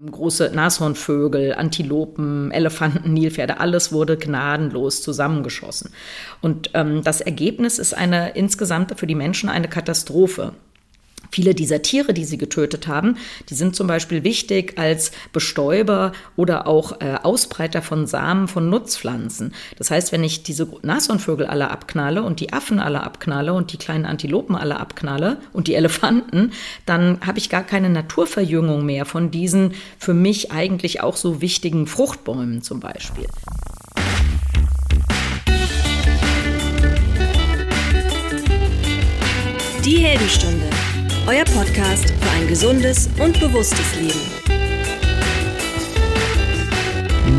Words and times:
Große 0.00 0.52
Nashornvögel, 0.54 1.54
Antilopen, 1.54 2.52
Elefanten, 2.52 3.12
Nilpferde, 3.12 3.58
alles 3.58 3.90
wurde 3.90 4.16
gnadenlos 4.16 5.02
zusammengeschossen. 5.02 5.92
Und 6.40 6.70
ähm, 6.74 7.02
das 7.02 7.20
Ergebnis 7.20 7.80
ist 7.80 7.94
eine 7.94 8.36
insgesamt 8.36 8.96
für 8.96 9.08
die 9.08 9.16
Menschen 9.16 9.48
eine 9.48 9.66
Katastrophe. 9.66 10.52
Viele 11.30 11.54
dieser 11.54 11.82
Tiere, 11.82 12.14
die 12.14 12.24
sie 12.24 12.38
getötet 12.38 12.88
haben, 12.88 13.16
die 13.48 13.54
sind 13.54 13.76
zum 13.76 13.86
Beispiel 13.86 14.24
wichtig 14.24 14.78
als 14.78 15.12
Bestäuber 15.32 16.12
oder 16.36 16.66
auch 16.66 17.00
äh, 17.00 17.16
Ausbreiter 17.22 17.82
von 17.82 18.06
Samen 18.06 18.48
von 18.48 18.70
Nutzpflanzen. 18.70 19.52
Das 19.76 19.90
heißt, 19.90 20.10
wenn 20.12 20.24
ich 20.24 20.42
diese 20.42 20.68
Nashornvögel 20.82 21.46
alle 21.46 21.70
abknalle 21.70 22.22
und 22.22 22.40
die 22.40 22.52
Affen 22.52 22.80
alle 22.80 23.02
abknalle 23.02 23.52
und 23.52 23.72
die 23.72 23.76
kleinen 23.76 24.06
Antilopen 24.06 24.56
alle 24.56 24.80
abknalle 24.80 25.38
und 25.52 25.68
die 25.68 25.74
Elefanten, 25.74 26.52
dann 26.86 27.20
habe 27.26 27.38
ich 27.38 27.50
gar 27.50 27.62
keine 27.62 27.90
Naturverjüngung 27.90 28.84
mehr 28.86 29.04
von 29.04 29.30
diesen 29.30 29.74
für 29.98 30.14
mich 30.14 30.50
eigentlich 30.50 31.02
auch 31.02 31.16
so 31.16 31.40
wichtigen 31.40 31.86
Fruchtbäumen 31.86 32.62
zum 32.62 32.80
Beispiel. 32.80 33.26
Die 39.84 39.98
Heldenstunde 39.98 40.77
euer 41.26 41.44
Podcast 41.44 42.10
für 42.10 42.30
ein 42.30 42.46
gesundes 42.46 43.08
und 43.18 43.40
bewusstes 43.40 43.94
Leben. 43.96 44.20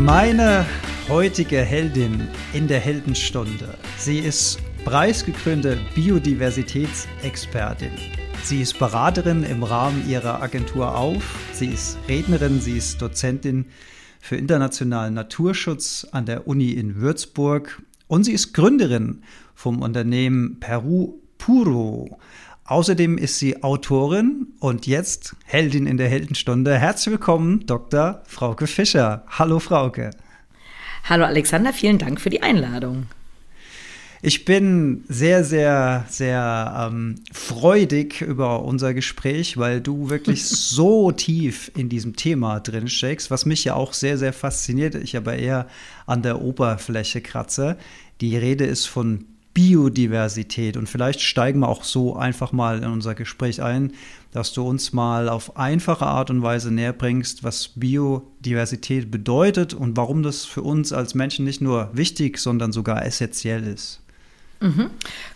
Meine 0.04 0.66
heutige 1.08 1.62
Heldin 1.62 2.28
in 2.52 2.68
der 2.68 2.80
Heldenstunde. 2.80 3.78
Sie 3.96 4.18
ist 4.18 4.58
preisgekrönte 4.84 5.78
Biodiversitätsexpertin. 5.94 7.92
Sie 8.42 8.60
ist 8.60 8.78
Beraterin 8.78 9.42
im 9.44 9.62
Rahmen 9.62 10.08
ihrer 10.08 10.42
Agentur 10.42 10.96
auf. 10.96 11.36
Sie 11.52 11.68
ist 11.68 11.98
Rednerin, 12.08 12.60
sie 12.60 12.78
ist 12.78 13.00
Dozentin 13.00 13.66
für 14.20 14.36
internationalen 14.36 15.14
Naturschutz 15.14 16.06
an 16.12 16.26
der 16.26 16.46
Uni 16.46 16.70
in 16.70 16.96
Würzburg 16.96 17.82
und 18.06 18.24
sie 18.24 18.32
ist 18.32 18.52
Gründerin 18.52 19.22
vom 19.54 19.82
Unternehmen 19.82 20.58
Peru 20.60 21.20
Puro. 21.38 22.18
Außerdem 22.70 23.18
ist 23.18 23.40
sie 23.40 23.64
Autorin 23.64 24.46
und 24.60 24.86
jetzt 24.86 25.34
Heldin 25.44 25.86
in 25.88 25.96
der 25.96 26.08
Heldenstunde. 26.08 26.78
Herzlich 26.78 27.10
willkommen, 27.10 27.66
Dr. 27.66 28.22
Frauke 28.28 28.68
Fischer. 28.68 29.24
Hallo, 29.28 29.58
Frauke. 29.58 30.12
Hallo, 31.02 31.24
Alexander. 31.24 31.72
Vielen 31.72 31.98
Dank 31.98 32.20
für 32.20 32.30
die 32.30 32.44
Einladung. 32.44 33.06
Ich 34.22 34.44
bin 34.44 35.02
sehr, 35.08 35.42
sehr, 35.42 36.04
sehr 36.08 36.90
ähm, 36.92 37.16
freudig 37.32 38.20
über 38.20 38.62
unser 38.62 38.94
Gespräch, 38.94 39.56
weil 39.56 39.80
du 39.80 40.08
wirklich 40.08 40.44
so 40.48 41.10
tief 41.10 41.72
in 41.74 41.88
diesem 41.88 42.14
Thema 42.14 42.60
drin 42.60 42.86
steckst, 42.86 43.32
was 43.32 43.46
mich 43.46 43.64
ja 43.64 43.74
auch 43.74 43.94
sehr, 43.94 44.16
sehr 44.16 44.32
fasziniert. 44.32 44.94
Ich 44.94 45.16
aber 45.16 45.34
eher 45.34 45.66
an 46.06 46.22
der 46.22 46.40
Oberfläche 46.40 47.20
kratze. 47.20 47.76
Die 48.20 48.36
Rede 48.36 48.64
ist 48.64 48.86
von 48.86 49.24
Biodiversität. 49.54 50.76
Und 50.76 50.88
vielleicht 50.88 51.20
steigen 51.20 51.60
wir 51.60 51.68
auch 51.68 51.84
so 51.84 52.16
einfach 52.16 52.52
mal 52.52 52.78
in 52.78 52.90
unser 52.90 53.14
Gespräch 53.14 53.62
ein, 53.62 53.92
dass 54.32 54.52
du 54.52 54.66
uns 54.66 54.92
mal 54.92 55.28
auf 55.28 55.56
einfache 55.56 56.06
Art 56.06 56.30
und 56.30 56.42
Weise 56.42 56.70
näher 56.72 56.92
bringst, 56.92 57.42
was 57.42 57.68
Biodiversität 57.68 59.10
bedeutet 59.10 59.74
und 59.74 59.96
warum 59.96 60.22
das 60.22 60.44
für 60.44 60.62
uns 60.62 60.92
als 60.92 61.14
Menschen 61.14 61.44
nicht 61.44 61.60
nur 61.60 61.90
wichtig, 61.92 62.38
sondern 62.38 62.72
sogar 62.72 63.04
essentiell 63.04 63.66
ist. 63.66 64.00
Mhm. 64.60 64.90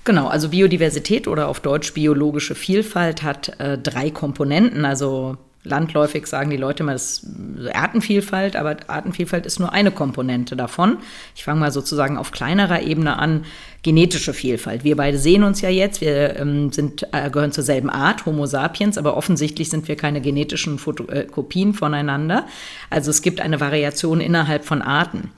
Genau, 0.04 0.28
also 0.28 0.50
Biodiversität 0.50 1.26
oder 1.26 1.48
auf 1.48 1.60
Deutsch 1.60 1.94
biologische 1.94 2.54
Vielfalt 2.54 3.22
hat 3.22 3.58
äh, 3.58 3.78
drei 3.78 4.10
Komponenten, 4.10 4.84
also 4.84 5.38
landläufig 5.64 6.26
sagen 6.26 6.50
die 6.50 6.56
Leute 6.56 6.82
immer, 6.82 6.92
das 6.92 7.26
Artenvielfalt, 7.72 8.54
aber 8.54 8.76
Artenvielfalt 8.86 9.46
ist 9.46 9.58
nur 9.58 9.72
eine 9.72 9.90
Komponente 9.90 10.56
davon. 10.56 10.98
Ich 11.34 11.44
fange 11.44 11.60
mal 11.60 11.72
sozusagen 11.72 12.18
auf 12.18 12.30
kleinerer 12.30 12.82
Ebene 12.82 13.18
an, 13.18 13.44
genetische 13.82 14.34
Vielfalt. 14.34 14.84
Wir 14.84 14.96
beide 14.96 15.18
sehen 15.18 15.42
uns 15.42 15.60
ja 15.60 15.70
jetzt, 15.70 16.00
wir 16.00 16.36
ähm, 16.38 16.70
sind, 16.72 17.06
äh, 17.12 17.30
gehören 17.30 17.52
zur 17.52 17.64
selben 17.64 17.90
Art, 17.90 18.26
Homo 18.26 18.46
sapiens, 18.46 18.98
aber 18.98 19.16
offensichtlich 19.16 19.70
sind 19.70 19.88
wir 19.88 19.96
keine 19.96 20.20
genetischen 20.20 20.78
Foto 20.78 21.06
äh, 21.08 21.24
Kopien 21.24 21.74
voneinander. 21.74 22.46
Also 22.90 23.10
es 23.10 23.22
gibt 23.22 23.40
eine 23.40 23.60
Variation 23.60 24.20
innerhalb 24.20 24.64
von 24.64 24.82
Arten. 24.82 25.30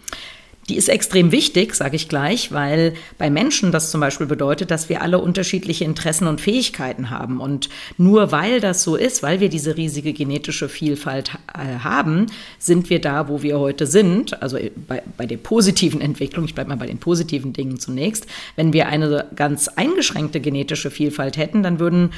Die 0.68 0.76
ist 0.76 0.88
extrem 0.88 1.30
wichtig, 1.30 1.76
sage 1.76 1.94
ich 1.94 2.08
gleich, 2.08 2.50
weil 2.50 2.94
bei 3.18 3.30
Menschen 3.30 3.70
das 3.70 3.92
zum 3.92 4.00
Beispiel 4.00 4.26
bedeutet, 4.26 4.72
dass 4.72 4.88
wir 4.88 5.00
alle 5.00 5.20
unterschiedliche 5.20 5.84
Interessen 5.84 6.26
und 6.26 6.40
Fähigkeiten 6.40 7.10
haben. 7.10 7.40
Und 7.40 7.68
nur 7.98 8.32
weil 8.32 8.60
das 8.60 8.82
so 8.82 8.96
ist, 8.96 9.22
weil 9.22 9.38
wir 9.38 9.48
diese 9.48 9.76
riesige 9.76 10.12
genetische 10.12 10.68
Vielfalt 10.68 11.30
äh, 11.54 11.78
haben, 11.84 12.26
sind 12.58 12.90
wir 12.90 13.00
da, 13.00 13.28
wo 13.28 13.42
wir 13.42 13.60
heute 13.60 13.86
sind. 13.86 14.42
Also 14.42 14.58
bei, 14.88 15.02
bei 15.16 15.26
der 15.26 15.36
positiven 15.36 16.00
Entwicklung, 16.00 16.44
ich 16.44 16.54
bleibe 16.54 16.70
mal 16.70 16.76
bei 16.76 16.86
den 16.86 16.98
positiven 16.98 17.52
Dingen 17.52 17.78
zunächst. 17.78 18.26
Wenn 18.56 18.72
wir 18.72 18.88
eine 18.88 19.26
ganz 19.36 19.68
eingeschränkte 19.68 20.40
genetische 20.40 20.90
Vielfalt 20.90 21.36
hätten, 21.36 21.62
dann 21.62 21.78
würden 21.78 22.10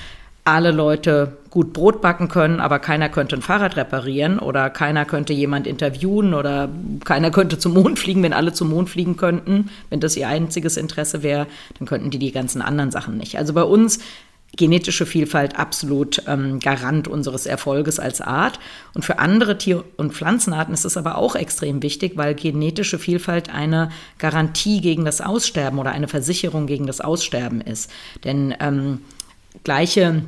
alle 0.55 0.71
Leute 0.71 1.39
gut 1.51 1.73
Brot 1.73 2.01
backen 2.01 2.29
können, 2.29 2.61
aber 2.61 2.79
keiner 2.79 3.09
könnte 3.09 3.37
ein 3.37 3.43
Fahrrad 3.43 3.77
reparieren 3.77 4.39
oder 4.39 4.71
keiner 4.71 5.05
könnte 5.05 5.33
jemand 5.33 5.67
interviewen 5.67 6.35
oder 6.35 6.69
keiner 7.05 7.31
könnte 7.31 7.59
zum 7.59 7.75
Mond 7.75 7.99
fliegen, 7.99 8.23
wenn 8.23 8.33
alle 8.33 8.53
zum 8.53 8.71
Mond 8.71 8.91
fliegen 8.91 9.17
könnten. 9.17 9.71
Wenn 9.91 10.01
das 10.01 10.17
ihr 10.17 10.29
einziges 10.29 10.77
Interesse 10.77 11.23
wäre, 11.23 11.47
dann 11.79 11.89
könnten 11.89 12.11
die 12.11 12.19
die 12.19 12.33
ganzen 12.33 12.63
anderen 12.63 12.91
Sachen 12.91 13.17
nicht. 13.17 13.39
Also 13.39 13.53
bei 13.55 13.63
uns 13.63 13.99
genetische 14.57 15.07
Vielfalt 15.07 15.59
absolut 15.59 16.23
ähm, 16.27 16.59
Garant 16.59 17.07
unseres 17.07 17.47
Erfolges 17.47 18.01
als 18.01 18.21
Art. 18.21 18.59
Und 18.95 19.05
für 19.05 19.19
andere 19.19 19.59
Tier- 19.59 19.85
und 19.97 20.15
Pflanzenarten 20.15 20.75
ist 20.75 20.85
es 20.85 20.97
aber 20.97 21.19
auch 21.19 21.37
extrem 21.37 21.83
wichtig, 21.83 22.17
weil 22.17 22.35
genetische 22.35 22.99
Vielfalt 22.99 23.55
eine 23.55 23.91
Garantie 24.19 24.81
gegen 24.81 25.05
das 25.05 25.21
Aussterben 25.21 25.79
oder 25.79 25.93
eine 25.93 26.09
Versicherung 26.09 26.67
gegen 26.67 26.87
das 26.87 27.01
Aussterben 27.01 27.61
ist. 27.61 27.91
Denn 28.25 28.55
ähm, 28.61 29.03
gleiche 29.65 30.23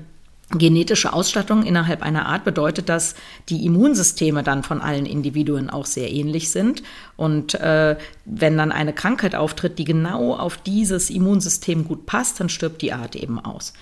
genetische 0.50 1.12
Ausstattung 1.12 1.62
innerhalb 1.62 2.02
einer 2.02 2.26
Art 2.26 2.44
bedeutet, 2.44 2.88
dass 2.88 3.14
die 3.48 3.64
Immunsysteme 3.64 4.42
dann 4.42 4.62
von 4.62 4.80
allen 4.80 5.06
Individuen 5.06 5.70
auch 5.70 5.86
sehr 5.86 6.10
ähnlich 6.10 6.50
sind. 6.50 6.82
Und 7.16 7.54
äh, 7.54 7.96
wenn 8.24 8.58
dann 8.58 8.72
eine 8.72 8.92
Krankheit 8.92 9.34
auftritt, 9.34 9.78
die 9.78 9.84
genau 9.84 10.34
auf 10.34 10.56
dieses 10.56 11.10
Immunsystem 11.10 11.86
gut 11.86 12.06
passt, 12.06 12.40
dann 12.40 12.48
stirbt 12.48 12.82
die 12.82 12.92
Art 12.92 13.14
eben 13.14 13.38
aus. 13.38 13.72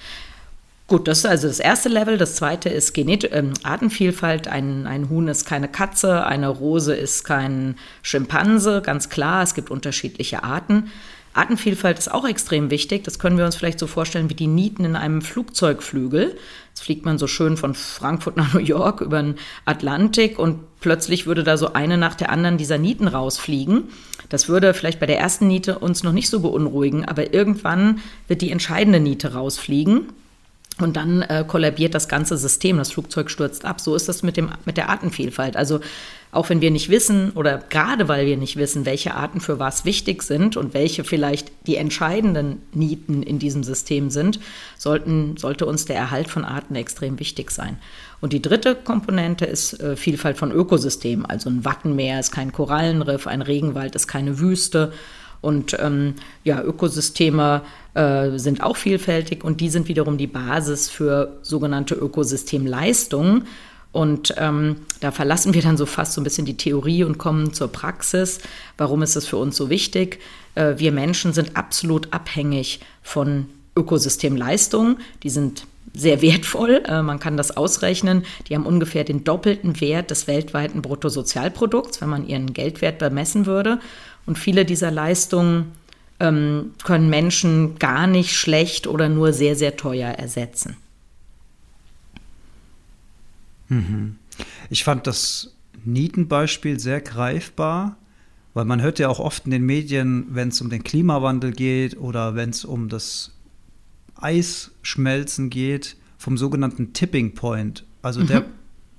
Gut, 0.89 1.07
das 1.07 1.19
ist 1.19 1.27
also 1.27 1.49
das 1.49 1.61
erste 1.61 1.91
Level. 1.91 2.17
Das 2.17 2.37
zweite 2.37 2.71
ist 2.71 2.95
Genet 2.95 3.25
äh, 3.25 3.45
Artenvielfalt. 3.63 4.49
Ein, 4.49 4.87
ein 4.87 5.11
Huhn 5.11 5.29
ist 5.29 5.45
keine 5.45 5.69
Katze, 5.69 6.25
eine 6.25 6.49
Rose 6.49 6.95
ist 6.95 7.25
kein 7.25 7.77
Schimpanse, 8.03 8.81
ganz 8.83 9.11
klar. 9.11 9.43
Es 9.43 9.55
gibt 9.55 9.71
unterschiedliche 9.71 10.45
Arten. 10.45 10.91
Artenvielfalt 11.35 11.99
ist 11.99 12.11
auch 12.13 12.27
extrem 12.27 12.71
wichtig. 12.71 13.05
Das 13.05 13.19
können 13.19 13.39
wir 13.39 13.45
uns 13.45 13.57
vielleicht 13.57 13.79
so 13.79 13.87
vorstellen 13.87 14.31
wie 14.31 14.35
die 14.35 14.47
Nieten 14.47 14.85
in 14.85 14.97
einem 14.97 15.23
Flugzeugflügel. 15.23 16.37
Jetzt 16.71 16.81
fliegt 16.83 17.05
man 17.05 17.19
so 17.19 17.27
schön 17.27 17.57
von 17.57 17.75
Frankfurt 17.75 18.37
nach 18.37 18.55
New 18.55 18.61
York 18.61 19.01
über 19.01 19.23
den 19.23 19.37
Atlantik 19.65 20.39
und 20.39 20.61
plötzlich 20.81 21.27
würde 21.27 21.45
da 21.45 21.57
so 21.57 21.73
eine 21.73 21.99
nach 21.99 22.15
der 22.15 22.31
anderen 22.31 22.59
dieser 22.59 22.79
Nieten 22.79 23.09
rausfliegen. 23.09 23.85
Das 24.29 24.49
würde 24.49 24.75
vielleicht 24.75 25.01
bei 25.01 25.07
der 25.07 25.19
ersten 25.19 25.47
Niete 25.47 25.79
uns 25.79 26.03
noch 26.03 26.13
nicht 26.13 26.29
so 26.29 26.41
beunruhigen, 26.41 27.05
aber 27.05 27.33
irgendwann 27.33 28.01
wird 28.27 28.43
die 28.43 28.51
entscheidende 28.51 29.01
Niete 29.01 29.35
rausfliegen. 29.35 30.09
Und 30.81 30.97
dann 30.97 31.23
äh, 31.23 31.45
kollabiert 31.47 31.95
das 31.95 32.09
ganze 32.09 32.37
System, 32.37 32.79
das 32.79 32.93
Flugzeug 32.93 33.31
stürzt 33.31 33.65
ab. 33.65 33.81
So 33.81 33.95
ist 33.95 34.09
das 34.09 34.23
mit, 34.23 34.37
dem, 34.37 34.51
mit 34.65 34.77
der 34.77 34.89
Artenvielfalt. 34.89 35.57
Also 35.57 35.81
auch 36.31 36.51
wenn 36.51 36.61
wir 36.61 36.71
nicht 36.71 36.91
wissen 36.91 37.31
oder 37.31 37.59
gerade 37.71 38.07
weil 38.09 38.27
wir 38.27 38.37
nicht 38.37 38.57
wissen, 38.57 38.85
welche 38.85 39.15
Arten 39.15 39.41
für 39.41 39.59
was 39.59 39.85
wichtig 39.85 40.23
sind 40.23 40.57
und 40.57 40.75
welche 40.75 41.03
vielleicht 41.03 41.51
die 41.67 41.77
entscheidenden 41.77 42.63
Nieten 42.73 43.23
in 43.23 43.39
diesem 43.39 43.65
System 43.65 44.11
sind, 44.11 44.39
sollten, 44.77 45.37
sollte 45.39 45.65
uns 45.65 45.87
der 45.87 45.97
Erhalt 45.97 46.29
von 46.29 46.45
Arten 46.45 46.75
extrem 46.75 47.19
wichtig 47.19 47.51
sein. 47.51 47.79
Und 48.21 48.33
die 48.33 48.43
dritte 48.43 48.75
Komponente 48.75 49.47
ist 49.47 49.81
äh, 49.81 49.97
Vielfalt 49.97 50.37
von 50.37 50.53
Ökosystemen. 50.53 51.25
Also 51.25 51.49
ein 51.49 51.65
Wattenmeer 51.65 52.21
ist 52.21 52.33
kein 52.33 52.53
Korallenriff, 52.53 53.27
ein 53.27 53.43
Regenwald 53.43 53.95
ist 53.95 54.07
keine 54.07 54.39
Wüste. 54.39 54.93
Und 55.41 55.77
ähm, 55.79 56.15
ja, 56.45 56.63
Ökosysteme 56.63 57.63
äh, 57.95 58.39
sind 58.39 58.63
auch 58.63 58.77
vielfältig 58.77 59.45
und 59.45 59.61
die 59.61 59.71
sind 59.71 59.89
wiederum 59.89 60.19
die 60.19 60.27
Basis 60.27 60.89
für 60.89 61.39
sogenannte 61.43 61.95
Ökosystemleistungen. 61.95 63.47
Und 63.91 64.35
ähm, 64.37 64.77
da 65.01 65.11
verlassen 65.13 65.55
wir 65.55 65.63
dann 65.63 65.77
so 65.77 65.87
fast 65.87 66.13
so 66.13 66.21
ein 66.21 66.25
bisschen 66.25 66.45
die 66.45 66.57
Theorie 66.57 67.05
und 67.05 67.19
kommen 67.19 67.53
zur 67.55 67.69
Praxis. 67.69 68.41
Warum 68.77 69.03
ist 69.03 69.17
es 69.17 69.27
für 69.27 69.39
uns 69.39 69.57
so 69.57 69.71
wichtig? 69.71 70.21
Äh, 70.55 70.75
wir 70.77 70.93
Menschen 70.93 71.33
sind 71.33 71.57
absolut 71.57 72.13
abhängig 72.13 72.81
von 73.03 73.47
Ökosystemleistungen. 73.77 74.99
Die 75.23 75.31
sind 75.31 75.67
sehr 75.95 76.23
wertvoll. 76.23 76.83
Äh, 76.87 77.03
man 77.03 77.19
kann 77.19 77.37
das 77.37 77.57
ausrechnen. 77.57 78.25
Die 78.49 78.55
haben 78.55 78.67
ungefähr 78.67 79.05
den 79.05 79.25
doppelten 79.25 79.81
Wert 79.81 80.11
des 80.11 80.27
weltweiten 80.27 80.83
Bruttosozialprodukts, 80.83 82.01
wenn 82.01 82.09
man 82.09 82.27
ihren 82.27 82.53
Geldwert 82.53 82.99
bemessen 82.99 83.47
würde. 83.47 83.81
Und 84.29 84.39
viele 84.39 84.67
dieser 84.67 84.91
Leistungen 84.91 85.73
ähm, 86.21 86.75
können 86.85 87.09
Menschen 87.09 87.79
gar 87.79 88.07
nicht 88.07 88.37
schlecht 88.37 88.87
oder 88.87 89.09
nur 89.09 89.33
sehr, 89.33 89.57
sehr 89.57 89.79
teuer 89.79 90.11
ersetzen. 90.11 90.77
Mhm. 93.71 94.17
Ich 94.69 94.85
fand 94.85 95.07
das 95.07 95.57
Nietenbeispiel 95.83 96.79
sehr 96.79 97.01
greifbar, 97.01 97.97
weil 98.53 98.67
man 98.67 98.83
hört 98.83 98.99
ja 98.99 99.09
auch 99.09 99.19
oft 99.19 99.47
in 99.47 99.51
den 99.51 99.65
Medien, 99.65 100.27
wenn 100.29 100.49
es 100.49 100.61
um 100.61 100.69
den 100.69 100.85
Klimawandel 100.85 101.53
geht 101.53 101.97
oder 101.97 102.35
wenn 102.35 102.51
es 102.51 102.67
um 102.67 102.91
das 102.91 103.33
Eisschmelzen 104.17 105.49
geht, 105.49 105.97
vom 106.19 106.37
sogenannten 106.37 106.93
Tipping 106.93 107.33
Point. 107.33 107.87
Also 108.03 108.21
mhm. 108.21 108.27
der, 108.27 108.45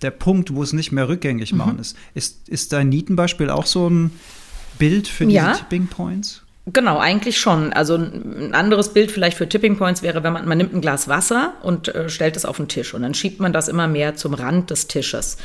der 0.02 0.12
Punkt, 0.12 0.56
wo 0.56 0.64
es 0.64 0.74
nicht 0.74 0.92
mehr 0.92 1.08
rückgängig 1.08 1.54
machen 1.54 1.76
mhm. 1.76 1.82
ist. 1.82 1.98
ist. 2.16 2.50
Ist 2.50 2.74
dein 2.74 2.90
Nietenbeispiel 2.90 3.52
auch 3.52 3.68
so 3.68 3.88
ein 3.88 4.10
Bild 4.78 5.08
für 5.08 5.26
diese 5.26 5.38
ja. 5.38 5.54
Tipping 5.54 5.88
Points? 5.88 6.44
Genau, 6.74 7.00
eigentlich 7.00 7.40
schon. 7.40 7.74
Also 7.74 7.96
ein 7.96 8.54
anderes 8.54 8.94
Bild 8.94 9.12
vielleicht 9.12 9.38
für 9.38 9.50
Tipping 9.50 9.78
Points 9.78 10.02
wäre, 10.02 10.24
wenn 10.24 10.34
man, 10.34 10.48
man 10.48 10.58
nimmt 10.58 10.74
ein 10.74 10.82
Glas 10.82 11.08
Wasser 11.08 11.54
und 11.64 11.88
äh, 11.88 12.10
stellt 12.10 12.38
es 12.38 12.46
auf 12.46 12.58
den 12.58 12.68
Tisch 12.68 12.94
und 12.94 13.02
dann 13.02 13.14
schiebt 13.14 13.40
man 13.40 13.54
das 13.54 13.68
immer 13.68 13.88
mehr 13.88 14.16
zum 14.16 14.34
Rand 14.34 14.70
des 14.70 14.88
Tisches. 14.88 15.38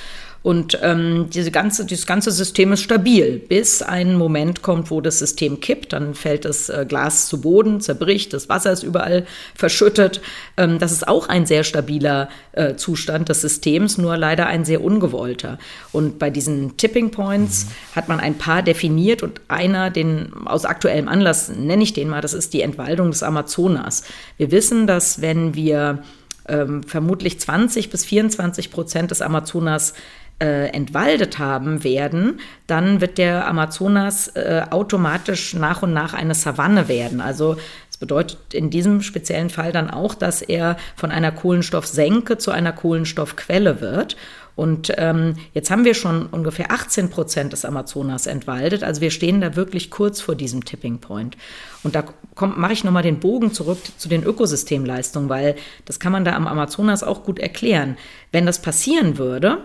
Und 0.44 0.78
ähm, 0.82 1.30
diese 1.32 1.50
ganze, 1.50 1.86
dieses 1.86 2.06
ganze 2.06 2.30
System 2.30 2.70
ist 2.74 2.82
stabil, 2.82 3.38
bis 3.38 3.80
ein 3.80 4.14
Moment 4.14 4.60
kommt, 4.60 4.90
wo 4.90 5.00
das 5.00 5.18
System 5.18 5.58
kippt. 5.58 5.94
Dann 5.94 6.12
fällt 6.12 6.44
das 6.44 6.68
äh, 6.68 6.84
Glas 6.86 7.28
zu 7.28 7.40
Boden, 7.40 7.80
zerbricht, 7.80 8.34
das 8.34 8.50
Wasser 8.50 8.70
ist 8.70 8.82
überall 8.82 9.24
verschüttet. 9.54 10.20
Ähm, 10.58 10.78
das 10.78 10.92
ist 10.92 11.08
auch 11.08 11.30
ein 11.30 11.46
sehr 11.46 11.64
stabiler 11.64 12.28
äh, 12.52 12.74
Zustand 12.74 13.30
des 13.30 13.40
Systems, 13.40 13.96
nur 13.96 14.18
leider 14.18 14.46
ein 14.46 14.66
sehr 14.66 14.84
ungewollter. 14.84 15.58
Und 15.92 16.18
bei 16.18 16.28
diesen 16.28 16.76
Tipping 16.76 17.10
Points 17.10 17.64
mhm. 17.64 17.96
hat 17.96 18.08
man 18.08 18.20
ein 18.20 18.34
paar 18.34 18.62
definiert 18.62 19.22
und 19.22 19.40
einer, 19.48 19.88
den 19.88 20.30
aus 20.44 20.66
aktuellem 20.66 21.08
Anlass 21.08 21.48
nenne 21.48 21.82
ich 21.82 21.94
den 21.94 22.10
mal, 22.10 22.20
das 22.20 22.34
ist 22.34 22.52
die 22.52 22.60
Entwaldung 22.60 23.10
des 23.10 23.22
Amazonas. 23.22 24.04
Wir 24.36 24.50
wissen, 24.50 24.86
dass 24.86 25.22
wenn 25.22 25.54
wir 25.54 26.02
ähm, 26.46 26.82
vermutlich 26.82 27.40
20 27.40 27.90
bis 27.90 28.04
24 28.04 28.70
Prozent 28.70 29.10
des 29.10 29.22
Amazonas 29.22 29.94
äh, 30.40 30.68
entwaldet 30.68 31.38
haben 31.38 31.84
werden, 31.84 32.40
dann 32.66 33.00
wird 33.00 33.18
der 33.18 33.46
Amazonas 33.46 34.28
äh, 34.28 34.62
automatisch 34.70 35.54
nach 35.54 35.82
und 35.82 35.92
nach 35.92 36.12
eine 36.14 36.34
Savanne 36.34 36.88
werden. 36.88 37.20
Also 37.20 37.56
das 37.88 37.98
bedeutet 37.98 38.52
in 38.52 38.70
diesem 38.70 39.02
speziellen 39.02 39.50
Fall 39.50 39.70
dann 39.70 39.88
auch, 39.88 40.14
dass 40.14 40.42
er 40.42 40.76
von 40.96 41.12
einer 41.12 41.30
Kohlenstoffsenke 41.30 42.38
zu 42.38 42.50
einer 42.50 42.72
Kohlenstoffquelle 42.72 43.80
wird. 43.80 44.16
Und 44.56 44.92
ähm, 44.96 45.34
jetzt 45.52 45.70
haben 45.70 45.84
wir 45.84 45.94
schon 45.94 46.26
ungefähr 46.26 46.70
18 46.70 47.10
Prozent 47.10 47.52
des 47.52 47.64
Amazonas 47.64 48.26
entwaldet. 48.26 48.84
Also 48.84 49.00
wir 49.00 49.10
stehen 49.10 49.40
da 49.40 49.56
wirklich 49.56 49.90
kurz 49.90 50.20
vor 50.20 50.34
diesem 50.34 50.64
Tipping 50.64 50.98
Point. 50.98 51.36
Und 51.82 51.94
da 51.94 52.04
mache 52.40 52.72
ich 52.72 52.84
nochmal 52.84 53.02
den 53.02 53.20
Bogen 53.20 53.52
zurück 53.52 53.78
zu 53.96 54.08
den 54.08 54.24
Ökosystemleistungen, 54.24 55.28
weil 55.28 55.56
das 55.84 55.98
kann 56.00 56.12
man 56.12 56.24
da 56.24 56.34
am 56.34 56.46
Amazonas 56.46 57.02
auch 57.02 57.24
gut 57.24 57.38
erklären. 57.38 57.96
Wenn 58.30 58.46
das 58.46 58.62
passieren 58.62 59.18
würde, 59.18 59.58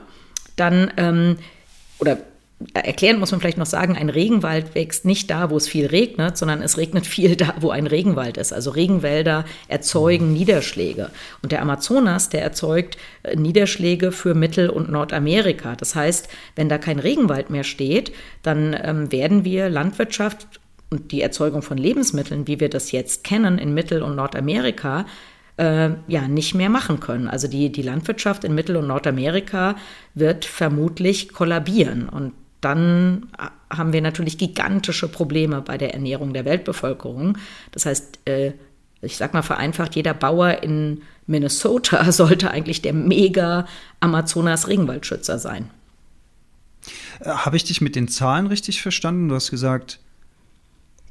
dann, 0.59 0.91
ähm, 0.97 1.37
oder 1.99 2.17
erklären 2.73 3.19
muss 3.19 3.31
man 3.31 3.39
vielleicht 3.39 3.57
noch 3.57 3.65
sagen, 3.65 3.95
ein 3.95 4.09
Regenwald 4.09 4.75
wächst 4.75 5.05
nicht 5.05 5.29
da, 5.29 5.49
wo 5.49 5.57
es 5.57 5.67
viel 5.67 5.85
regnet, 5.85 6.37
sondern 6.37 6.61
es 6.61 6.77
regnet 6.77 7.07
viel 7.07 7.35
da, 7.35 7.55
wo 7.59 7.71
ein 7.71 7.87
Regenwald 7.87 8.37
ist. 8.37 8.51
Also 8.51 8.71
Regenwälder 8.71 9.45
erzeugen 9.67 10.33
Niederschläge. 10.33 11.09
Und 11.41 11.51
der 11.51 11.61
Amazonas, 11.61 12.29
der 12.29 12.41
erzeugt 12.41 12.97
äh, 13.23 13.35
Niederschläge 13.35 14.11
für 14.11 14.33
Mittel- 14.33 14.69
und 14.69 14.91
Nordamerika. 14.91 15.75
Das 15.75 15.95
heißt, 15.95 16.27
wenn 16.55 16.69
da 16.69 16.77
kein 16.77 16.99
Regenwald 16.99 17.49
mehr 17.49 17.63
steht, 17.63 18.11
dann 18.43 18.75
ähm, 18.81 19.11
werden 19.11 19.45
wir 19.45 19.69
Landwirtschaft 19.69 20.47
und 20.89 21.11
die 21.11 21.21
Erzeugung 21.21 21.61
von 21.61 21.77
Lebensmitteln, 21.77 22.47
wie 22.47 22.59
wir 22.59 22.69
das 22.69 22.91
jetzt 22.91 23.23
kennen 23.23 23.57
in 23.59 23.73
Mittel- 23.73 24.01
und 24.01 24.15
Nordamerika, 24.15 25.05
äh, 25.59 25.91
ja 26.07 26.27
nicht 26.27 26.55
mehr 26.55 26.69
machen 26.69 27.01
können. 27.01 27.27
Also 27.27 27.47
die, 27.47 27.69
die 27.71 27.81
Landwirtschaft 27.81 28.45
in 28.45 28.55
Mittel- 28.55 28.77
und 28.77 28.87
Nordamerika 28.87 29.75
wird 30.15 30.45
vermutlich 30.45 31.33
kollabieren. 31.33 32.07
Und 32.07 32.31
dann 32.61 33.27
haben 33.69 33.91
wir 33.91 34.01
natürlich 34.01 34.37
gigantische 34.37 35.09
Probleme 35.09 35.61
bei 35.61 35.77
der 35.77 35.93
Ernährung 35.93 36.33
der 36.33 36.45
Weltbevölkerung. 36.45 37.37
Das 37.71 37.85
heißt, 37.85 38.19
äh, 38.25 38.53
ich 39.01 39.17
sag 39.17 39.33
mal 39.33 39.41
vereinfacht, 39.41 39.95
jeder 39.95 40.13
Bauer 40.13 40.63
in 40.63 41.01
Minnesota 41.27 42.09
sollte 42.11 42.51
eigentlich 42.51 42.81
der 42.81 42.93
mega 42.93 43.67
Amazonas-Regenwaldschützer 43.99 45.39
sein. 45.39 45.69
Äh, 47.19 47.31
habe 47.31 47.57
ich 47.57 47.65
dich 47.65 47.81
mit 47.81 47.97
den 47.97 48.07
Zahlen 48.07 48.47
richtig 48.47 48.81
verstanden? 48.81 49.27
Du 49.27 49.35
hast 49.35 49.51
gesagt, 49.51 49.99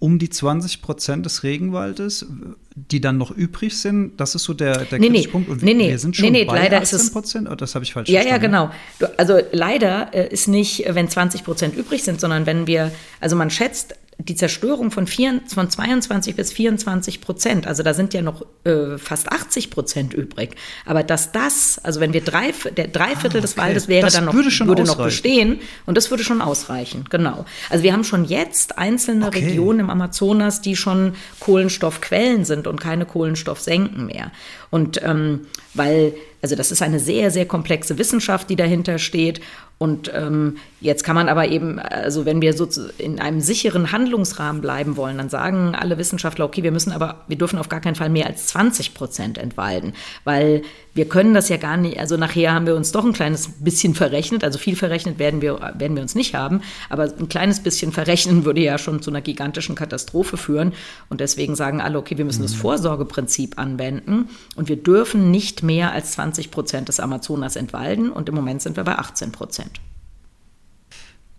um 0.01 0.19
die 0.19 0.31
20 0.31 0.81
Prozent 0.81 1.27
des 1.27 1.43
Regenwaldes, 1.43 2.27
die 2.75 3.01
dann 3.01 3.19
noch 3.19 3.31
übrig 3.31 3.77
sind, 3.77 4.19
das 4.19 4.35
ist 4.35 4.45
so 4.45 4.55
der, 4.55 4.85
der 4.85 4.99
nee, 4.99 5.09
kritische 5.09 5.31
Punkt. 5.31 5.49
Und 5.49 5.63
nee, 5.63 5.75
nee, 5.75 5.89
wir 5.89 5.99
sind 5.99 6.15
schon 6.15 6.27
nee, 6.27 6.31
nee, 6.31 6.45
bei 6.45 6.57
leider 6.57 6.79
18 6.79 7.13
Prozent, 7.13 7.47
oder 7.49 7.57
das 7.57 7.75
habe 7.75 7.85
ich 7.85 7.93
falsch 7.93 8.09
ja, 8.09 8.21
verstanden? 8.21 8.55
Ja, 8.55 8.69
genau. 9.01 9.15
Also 9.17 9.41
leider 9.51 10.15
äh, 10.15 10.29
ist 10.33 10.47
nicht, 10.47 10.85
wenn 10.89 11.09
20 11.09 11.45
Prozent 11.45 11.77
übrig 11.77 12.05
sind, 12.05 12.21
sondern 12.21 12.47
wenn 12.47 12.67
wir, 12.67 12.93
also 13.21 13.35
man 13.35 13.51
schätzt, 13.51 13.97
die 14.21 14.35
Zerstörung 14.35 14.91
von, 14.91 15.07
vier, 15.07 15.41
von 15.47 15.71
22 15.71 16.35
bis 16.35 16.53
24 16.53 17.21
Prozent, 17.21 17.67
also 17.69 17.85
da 17.85 17.95
sind 17.95 18.15
ja 18.15 18.23
noch 18.23 18.45
äh, 18.65 18.99
fast 18.99 19.31
80 19.31 19.71
Prozent 19.71 20.13
übrig. 20.13 20.57
Aber 20.85 21.05
dass 21.05 21.31
das, 21.31 21.79
also 21.85 22.01
wenn 22.01 22.13
wir 22.13 22.23
drei, 22.23 22.53
der 22.77 22.89
drei 22.89 23.15
Viertel 23.15 23.27
ah, 23.27 23.29
okay. 23.29 23.41
des 23.41 23.57
Waldes 23.57 23.89
wäre 23.89 24.03
das 24.03 24.15
dann 24.15 24.25
noch, 24.25 24.35
würde, 24.35 24.51
würde 24.67 24.83
noch 24.83 25.03
bestehen 25.03 25.61
und 25.87 25.97
das 25.97 26.11
würde 26.11 26.25
schon 26.25 26.43
ausreichen, 26.43 27.05
genau. 27.09 27.47
Also 27.71 27.85
wir 27.85 27.93
haben 27.93 28.03
schon 28.03 28.25
jetzt 28.25 28.77
einzelne 28.77 29.29
okay. 29.29 29.47
Regionen 29.47 29.81
im 29.81 29.91
Amazonas, 29.91 30.61
die 30.61 30.75
schon 30.75 31.15
Kohlenstoffquellen 31.39 32.45
sind 32.45 32.67
und 32.67 32.81
keine 32.81 33.07
Kohlenstoffsenken 33.07 34.07
mehr. 34.07 34.33
Und 34.71 35.01
ähm, 35.03 35.47
weil, 35.75 36.13
also 36.43 36.57
das 36.57 36.73
ist 36.73 36.83
eine 36.83 36.99
sehr, 36.99 37.31
sehr 37.31 37.47
komplexe 37.47 37.99
Wissenschaft, 37.99 38.51
die 38.51 38.57
dahinter 38.57 38.99
steht. 38.99 39.41
Und 39.79 40.11
ähm, 40.13 40.57
jetzt 40.81 41.05
kann 41.05 41.15
man 41.15 41.29
aber 41.29 41.47
eben, 41.49 41.79
also 41.79 42.27
wenn 42.27 42.43
wir 42.43 42.53
so 42.53 42.69
in 42.99 43.21
einem 43.21 43.41
sicheren 43.41 43.93
Handlungsrahmen 43.93 44.61
bleiben 44.61 44.97
wollen, 44.97 45.19
dann 45.19 45.29
sagen 45.29 45.77
alle 45.77 45.99
Wissenschaftler, 45.99 46.45
okay, 46.45 46.65
wir 46.65 46.73
müssen 46.73 46.91
aber, 46.91 47.25
wir 47.29 47.39
dürfen 47.39 47.61
auf 47.61 47.69
gar 47.69 47.81
keinen 47.81 47.95
Fall 47.95 48.11
mehr 48.11 48.27
als 48.27 48.49
20 48.49 48.95
Prozent 48.95 49.39
entwalden, 49.39 49.95
weil 50.25 50.63
wir 50.99 51.09
können 51.09 51.33
das 51.33 51.49
ja 51.49 51.59
gar 51.59 51.77
nicht, 51.77 52.01
also 52.01 52.17
nachher 52.17 52.53
haben 52.53 52.67
wir 52.67 52.75
uns 52.75 52.91
doch 52.91 53.05
ein 53.05 53.13
kleines 53.13 53.49
bisschen 53.61 53.95
verrechnet, 53.95 54.43
also 54.43 54.59
viel 54.59 54.75
verrechnet 54.75 55.21
werden 55.21 55.41
wir, 55.41 55.73
werden 55.79 55.95
wir 55.95 56.03
uns 56.03 56.17
nicht 56.17 56.35
haben, 56.35 56.61
aber 56.91 57.05
ein 57.05 57.29
kleines 57.29 57.61
bisschen 57.61 57.93
verrechnen 57.93 58.45
würde 58.45 58.61
ja 58.61 58.79
schon 58.79 59.01
zu 59.01 59.11
einer 59.11 59.21
gigantischen 59.21 59.77
Katastrophe 59.77 60.37
führen. 60.37 60.73
Und 61.09 61.21
deswegen 61.21 61.55
sagen 61.55 61.81
alle, 61.81 61.99
okay, 61.99 62.19
wir 62.19 62.25
müssen 62.25 62.43
das 62.43 62.55
mhm. 62.57 62.59
Vorsorgeprinzip 62.59 63.61
anwenden 63.61 64.29
und 64.57 64.69
wir 64.69 64.75
dürfen 64.75 65.31
nicht 65.31 65.63
mehr 65.63 65.93
als 65.93 66.11
20 66.13 66.51
Prozent 66.51 66.89
des 66.89 66.99
Amazonas 66.99 67.55
entwalden 67.55 68.11
und 68.11 68.29
im 68.29 68.35
Moment 68.35 68.61
sind 68.61 68.77
wir 68.77 68.83
bei 68.83 68.97
18 68.97 69.31
Prozent. 69.31 69.81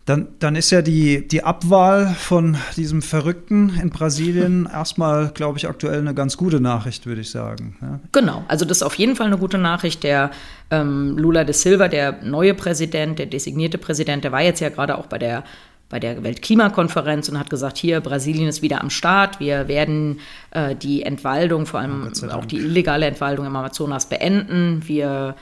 Dann, 0.10 0.28
dann 0.40 0.56
ist 0.56 0.72
ja 0.72 0.82
die, 0.82 1.28
die 1.28 1.44
Abwahl 1.44 2.08
von 2.08 2.58
diesem 2.76 3.04
Verrückten 3.04 3.80
in 3.80 3.92
Brasilien 3.92 4.68
erstmal, 4.74 5.30
glaube 5.36 5.60
ich, 5.60 5.70
aktuell 5.70 6.00
eine 6.00 6.16
ganz 6.16 6.36
gute 6.36 6.60
Nachricht, 6.60 7.06
würde 7.06 7.22
ich 7.22 7.30
sagen. 7.30 7.78
Ja. 7.80 8.00
Genau, 8.12 8.44
also 8.48 8.66
das 8.66 8.78
ist 8.78 8.84
auf 8.84 8.96
jeden 8.96 9.16
Fall 9.16 9.28
eine 9.28 9.38
gute 9.38 9.60
Nachricht. 9.60 10.02
Der 10.02 10.32
ähm, 10.72 11.16
Lula 11.16 11.44
de 11.44 11.54
Silva, 11.54 11.90
der 11.90 12.24
neue 12.24 12.56
Präsident, 12.56 13.20
der 13.20 13.28
designierte 13.28 13.78
Präsident, 13.78 14.24
der 14.24 14.32
war 14.32 14.42
jetzt 14.42 14.62
ja 14.62 14.70
gerade 14.70 14.98
auch 14.98 15.06
bei 15.06 15.20
der 15.20 15.44
bei 15.90 16.00
der 16.00 16.24
Weltklimakonferenz 16.24 17.30
und 17.30 17.38
hat 17.38 17.50
gesagt, 17.52 17.78
hier, 17.78 18.00
Brasilien 18.00 18.48
ist 18.48 18.62
wieder 18.64 18.82
am 18.82 18.90
Start, 18.92 19.40
wir 19.40 19.68
werden 19.68 20.20
äh, 20.52 20.76
die 20.76 21.04
Entwaldung, 21.04 21.66
vor 21.66 21.80
allem 21.80 22.12
auch 22.32 22.46
die 22.46 22.58
illegale 22.58 23.08
Entwaldung 23.08 23.46
im 23.48 23.56
Amazonas 23.56 24.08
beenden, 24.08 24.84
wir 24.86 25.36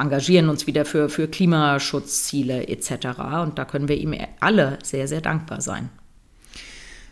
engagieren 0.00 0.48
uns 0.48 0.66
wieder 0.66 0.84
für, 0.84 1.08
für 1.08 1.28
Klimaschutzziele 1.28 2.68
etc. 2.68 3.08
Und 3.42 3.58
da 3.58 3.64
können 3.64 3.88
wir 3.88 3.96
ihm 3.96 4.14
alle 4.40 4.78
sehr, 4.82 5.08
sehr 5.08 5.20
dankbar 5.20 5.60
sein. 5.60 5.90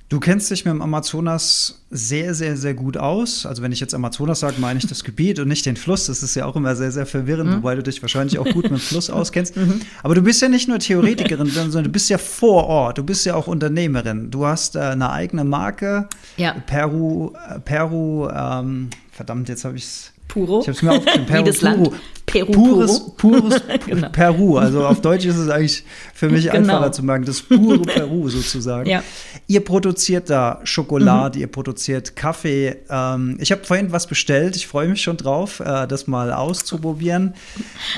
Du 0.08 0.20
kennst 0.20 0.52
dich 0.52 0.64
mit 0.64 0.72
dem 0.72 0.82
Amazonas 0.82 1.82
sehr, 1.90 2.32
sehr, 2.32 2.56
sehr 2.56 2.74
gut 2.74 2.96
aus. 2.96 3.44
Also 3.44 3.60
wenn 3.62 3.72
ich 3.72 3.80
jetzt 3.80 3.92
Amazonas 3.92 4.38
sage, 4.38 4.54
meine 4.60 4.78
ich 4.78 4.86
das 4.86 5.02
Gebiet 5.02 5.40
und 5.40 5.48
nicht 5.48 5.66
den 5.66 5.74
Fluss. 5.74 6.06
Das 6.06 6.22
ist 6.22 6.36
ja 6.36 6.46
auch 6.46 6.54
immer 6.54 6.76
sehr, 6.76 6.92
sehr 6.92 7.06
verwirrend, 7.06 7.50
mhm. 7.50 7.56
wobei 7.56 7.74
du 7.74 7.82
dich 7.82 8.00
wahrscheinlich 8.02 8.38
auch 8.38 8.44
gut 8.44 8.64
mit 8.64 8.70
dem 8.70 8.78
Fluss 8.78 9.10
auskennst. 9.10 9.56
Mhm. 9.56 9.80
Aber 10.04 10.14
du 10.14 10.22
bist 10.22 10.40
ja 10.40 10.48
nicht 10.48 10.68
nur 10.68 10.78
Theoretikerin, 10.78 11.48
sondern 11.48 11.84
du 11.84 11.90
bist 11.90 12.08
ja 12.08 12.18
vor 12.18 12.66
Ort. 12.66 12.98
Du 12.98 13.02
bist 13.02 13.26
ja 13.26 13.34
auch 13.34 13.48
Unternehmerin. 13.48 14.30
Du 14.30 14.46
hast 14.46 14.76
äh, 14.76 14.80
eine 14.80 15.10
eigene 15.10 15.42
Marke. 15.42 16.08
Ja. 16.36 16.54
Peru, 16.66 17.32
äh, 17.48 17.58
Peru, 17.58 18.28
ähm, 18.28 18.90
verdammt, 19.10 19.48
jetzt 19.48 19.64
habe 19.64 19.76
ich 19.76 19.82
es 19.82 20.12
Puro. 20.28 20.60
Ich 20.60 20.68
habe 20.68 20.76
es 20.76 20.82
mir 20.82 20.92
aufgeschrieben. 20.92 21.26
Peru, 21.26 21.40
Wie 21.44 21.48
das 21.48 21.60
Land. 21.62 21.90
Peru. 22.26 22.52
Pures, 22.52 23.14
pures 23.16 23.62
genau. 23.86 24.08
Peru. 24.10 24.58
Also 24.58 24.84
auf 24.84 25.00
Deutsch 25.00 25.24
ist 25.24 25.36
es 25.36 25.48
eigentlich 25.48 25.84
für 26.12 26.28
mich 26.28 26.50
genau. 26.50 26.56
einfacher 26.74 26.92
zu 26.92 27.06
sagen. 27.06 27.24
Das 27.24 27.40
pure 27.40 27.78
Peru 27.82 28.28
sozusagen. 28.28 28.88
Ja. 28.90 29.02
Ihr 29.46 29.64
produziert 29.64 30.28
da 30.28 30.60
Schokolade, 30.64 31.38
mhm. 31.38 31.42
ihr 31.42 31.46
produziert 31.46 32.16
Kaffee. 32.16 32.76
Ähm, 32.90 33.38
ich 33.40 33.52
habe 33.52 33.64
vorhin 33.64 33.92
was 33.92 34.08
bestellt. 34.08 34.56
Ich 34.56 34.66
freue 34.66 34.88
mich 34.88 35.02
schon 35.02 35.16
drauf, 35.16 35.60
äh, 35.60 35.86
das 35.86 36.08
mal 36.08 36.32
auszuprobieren. 36.32 37.34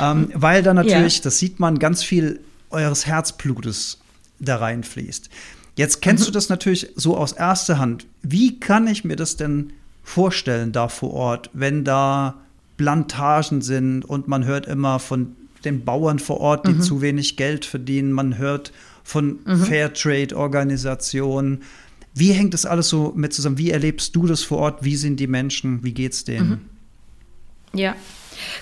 Ähm, 0.00 0.30
weil 0.34 0.62
da 0.62 0.74
natürlich, 0.74 1.16
ja. 1.16 1.24
das 1.24 1.38
sieht 1.38 1.58
man, 1.58 1.78
ganz 1.78 2.02
viel 2.02 2.40
eures 2.70 3.06
Herzblutes 3.06 3.98
da 4.38 4.56
reinfließt. 4.56 5.30
Jetzt 5.74 6.02
kennst 6.02 6.24
mhm. 6.24 6.26
du 6.26 6.32
das 6.32 6.48
natürlich 6.48 6.88
so 6.96 7.16
aus 7.16 7.32
erster 7.32 7.78
Hand. 7.78 8.06
Wie 8.22 8.60
kann 8.60 8.86
ich 8.86 9.04
mir 9.04 9.16
das 9.16 9.36
denn 9.36 9.72
vorstellen 10.02 10.72
da 10.72 10.88
vor 10.88 11.12
Ort, 11.14 11.50
wenn 11.52 11.84
da 11.84 12.34
Plantagen 12.78 13.60
sind 13.60 14.04
und 14.04 14.26
man 14.28 14.46
hört 14.46 14.66
immer 14.66 14.98
von, 14.98 15.36
den 15.64 15.84
Bauern 15.84 16.18
vor 16.18 16.40
Ort, 16.40 16.66
die 16.66 16.72
mhm. 16.72 16.80
zu 16.80 17.02
wenig 17.02 17.36
Geld 17.36 17.66
verdienen. 17.66 18.12
Man 18.12 18.38
hört 18.38 18.72
von 19.04 19.40
mhm. 19.44 19.58
Fairtrade-Organisationen. 19.64 21.62
Wie 22.14 22.32
hängt 22.32 22.54
das 22.54 22.64
alles 22.64 22.88
so 22.88 23.12
mit 23.14 23.34
zusammen? 23.34 23.58
Wie 23.58 23.70
erlebst 23.70 24.16
du 24.16 24.26
das 24.26 24.42
vor 24.42 24.58
Ort? 24.58 24.84
Wie 24.84 24.96
sind 24.96 25.20
die 25.20 25.26
Menschen? 25.26 25.84
Wie 25.84 25.92
geht's 25.92 26.24
denen? 26.24 26.48
Mhm. 26.48 26.60
Ja, 27.78 27.94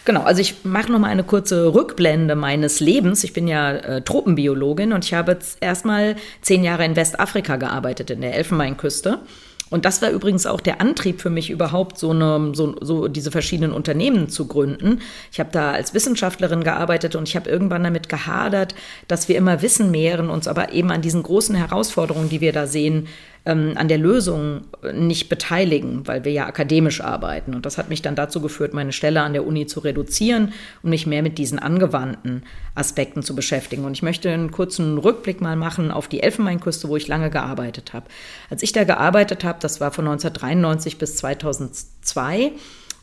Genau, 0.05 0.23
also 0.23 0.41
ich 0.41 0.65
mache 0.65 0.91
noch 0.91 0.99
mal 0.99 1.09
eine 1.09 1.25
kurze 1.25 1.75
Rückblende 1.75 2.35
meines 2.35 2.81
Lebens. 2.81 3.25
Ich 3.25 3.33
bin 3.33 3.49
ja 3.49 3.73
äh, 3.73 4.03
Tropenbiologin 4.03 4.93
und 4.93 5.05
ich 5.05 5.15
habe 5.15 5.39
erstmal 5.61 6.17
zehn 6.41 6.65
Jahre 6.65 6.85
in 6.85 6.97
Westafrika 6.97 7.57
gearbeitet, 7.57 8.11
in 8.11 8.21
der 8.21 8.35
Elfenbeinküste. 8.35 9.21
Und 9.69 9.85
das 9.85 10.01
war 10.01 10.11
übrigens 10.11 10.47
auch 10.47 10.61
der 10.61 10.81
Antrieb 10.81 11.21
für 11.21 11.31
mich 11.31 11.51
überhaupt, 11.51 11.99
so, 11.99 12.11
eine, 12.11 12.53
so, 12.55 12.77
so 12.81 13.09
diese 13.09 13.33
verschiedenen 13.33 13.73
Unternehmen 13.73 14.29
zu 14.29 14.47
gründen. 14.47 15.01
Ich 15.33 15.41
habe 15.41 15.51
da 15.51 15.73
als 15.73 15.93
Wissenschaftlerin 15.93 16.63
gearbeitet 16.63 17.17
und 17.17 17.29
ich 17.29 17.35
habe 17.35 17.51
irgendwann 17.51 17.83
damit 17.83 18.09
gehadert, 18.09 18.75
dass 19.09 19.29
wir 19.29 19.37
immer 19.37 19.63
Wissen 19.63 19.91
mehren, 19.91 20.31
uns 20.31 20.47
aber 20.47 20.73
eben 20.73 20.93
an 20.93 21.03
diesen 21.03 21.23
großen 21.23 21.57
Herausforderungen, 21.57 22.29
die 22.29 22.41
wir 22.41 22.53
da 22.53 22.67
sehen, 22.67 23.09
ähm, 23.47 23.73
an 23.77 23.89
der 23.89 23.99
Lösung 23.99 24.63
nicht 24.93 25.29
beteiligen, 25.29 26.07
weil 26.07 26.25
wir 26.25 26.33
ja 26.33 26.47
akademisch 26.47 27.01
arbeiten. 27.01 27.55
Und 27.55 27.65
das 27.65 27.79
hat 27.79 27.89
mich 27.89 28.03
dann 28.03 28.17
dazu 28.17 28.41
geführt, 28.41 28.75
meine 28.75 28.93
Stelle 28.93 29.23
an 29.23 29.33
der 29.33 29.47
Uni 29.47 29.67
zu 29.67 29.81
reduzieren 29.81 30.53
und 30.83 30.91
mich 30.91 31.07
mehr 31.07 31.23
mit 31.23 31.39
diesen 31.39 31.59
angewandten 31.59 32.43
Aspekten 32.75 33.23
zu 33.23 33.35
beschäftigen. 33.35 33.85
Und 33.85 33.93
ich 33.93 34.03
möchte 34.03 34.31
einen 34.31 34.51
kurzen 34.51 34.99
Rückblick 34.99 35.41
mal 35.41 35.57
machen 35.57 35.91
auf 35.91 36.09
die 36.09 36.23
Elfenbeinküste, 36.23 36.89
wo 36.89 36.97
ich 36.97 37.09
lange 37.09 37.31
gearbeitet 37.31 37.93
habe. 37.93 38.07
Als 38.51 38.63
ich 38.63 38.73
da 38.73 38.85
gearbeitet 38.85 39.45
habe, 39.45 39.59
das 39.61 39.81
war 39.81 39.93
von 39.93 40.07
1993 40.07 40.99
bis 40.99 41.17
2002, 41.17 42.53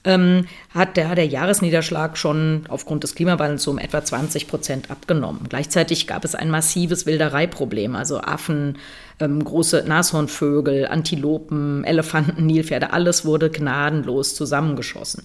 ähm, 0.06 0.46
hat 0.74 0.98
der, 0.98 1.16
der 1.16 1.26
Jahresniederschlag 1.26 2.18
schon 2.18 2.64
aufgrund 2.68 3.04
des 3.04 3.16
Klimawandels 3.16 3.68
um 3.68 3.78
etwa 3.78 4.04
20 4.04 4.48
Prozent 4.48 4.92
abgenommen. 4.92 5.48
Gleichzeitig 5.48 6.08
gab 6.08 6.26
es 6.26 6.36
ein 6.36 6.50
massives 6.50 7.06
Wildereiproblem, 7.06 7.96
also 7.96 8.20
Affen, 8.20 8.78
ähm, 9.20 9.44
große 9.44 9.86
Nashornvögel, 9.88 10.88
Antilopen, 10.88 11.84
Elefanten, 11.84 12.46
Nilpferde, 12.46 12.92
alles 12.92 13.26
wurde 13.26 13.50
gnadenlos 13.50 14.36
zusammengeschossen. 14.36 15.24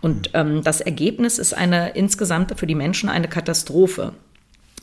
Und 0.00 0.30
ähm, 0.34 0.62
das 0.62 0.80
Ergebnis 0.80 1.38
ist 1.38 1.54
eine 1.54 1.90
insgesamt 1.90 2.58
für 2.58 2.66
die 2.66 2.74
Menschen 2.74 3.08
eine 3.08 3.28
Katastrophe. 3.28 4.12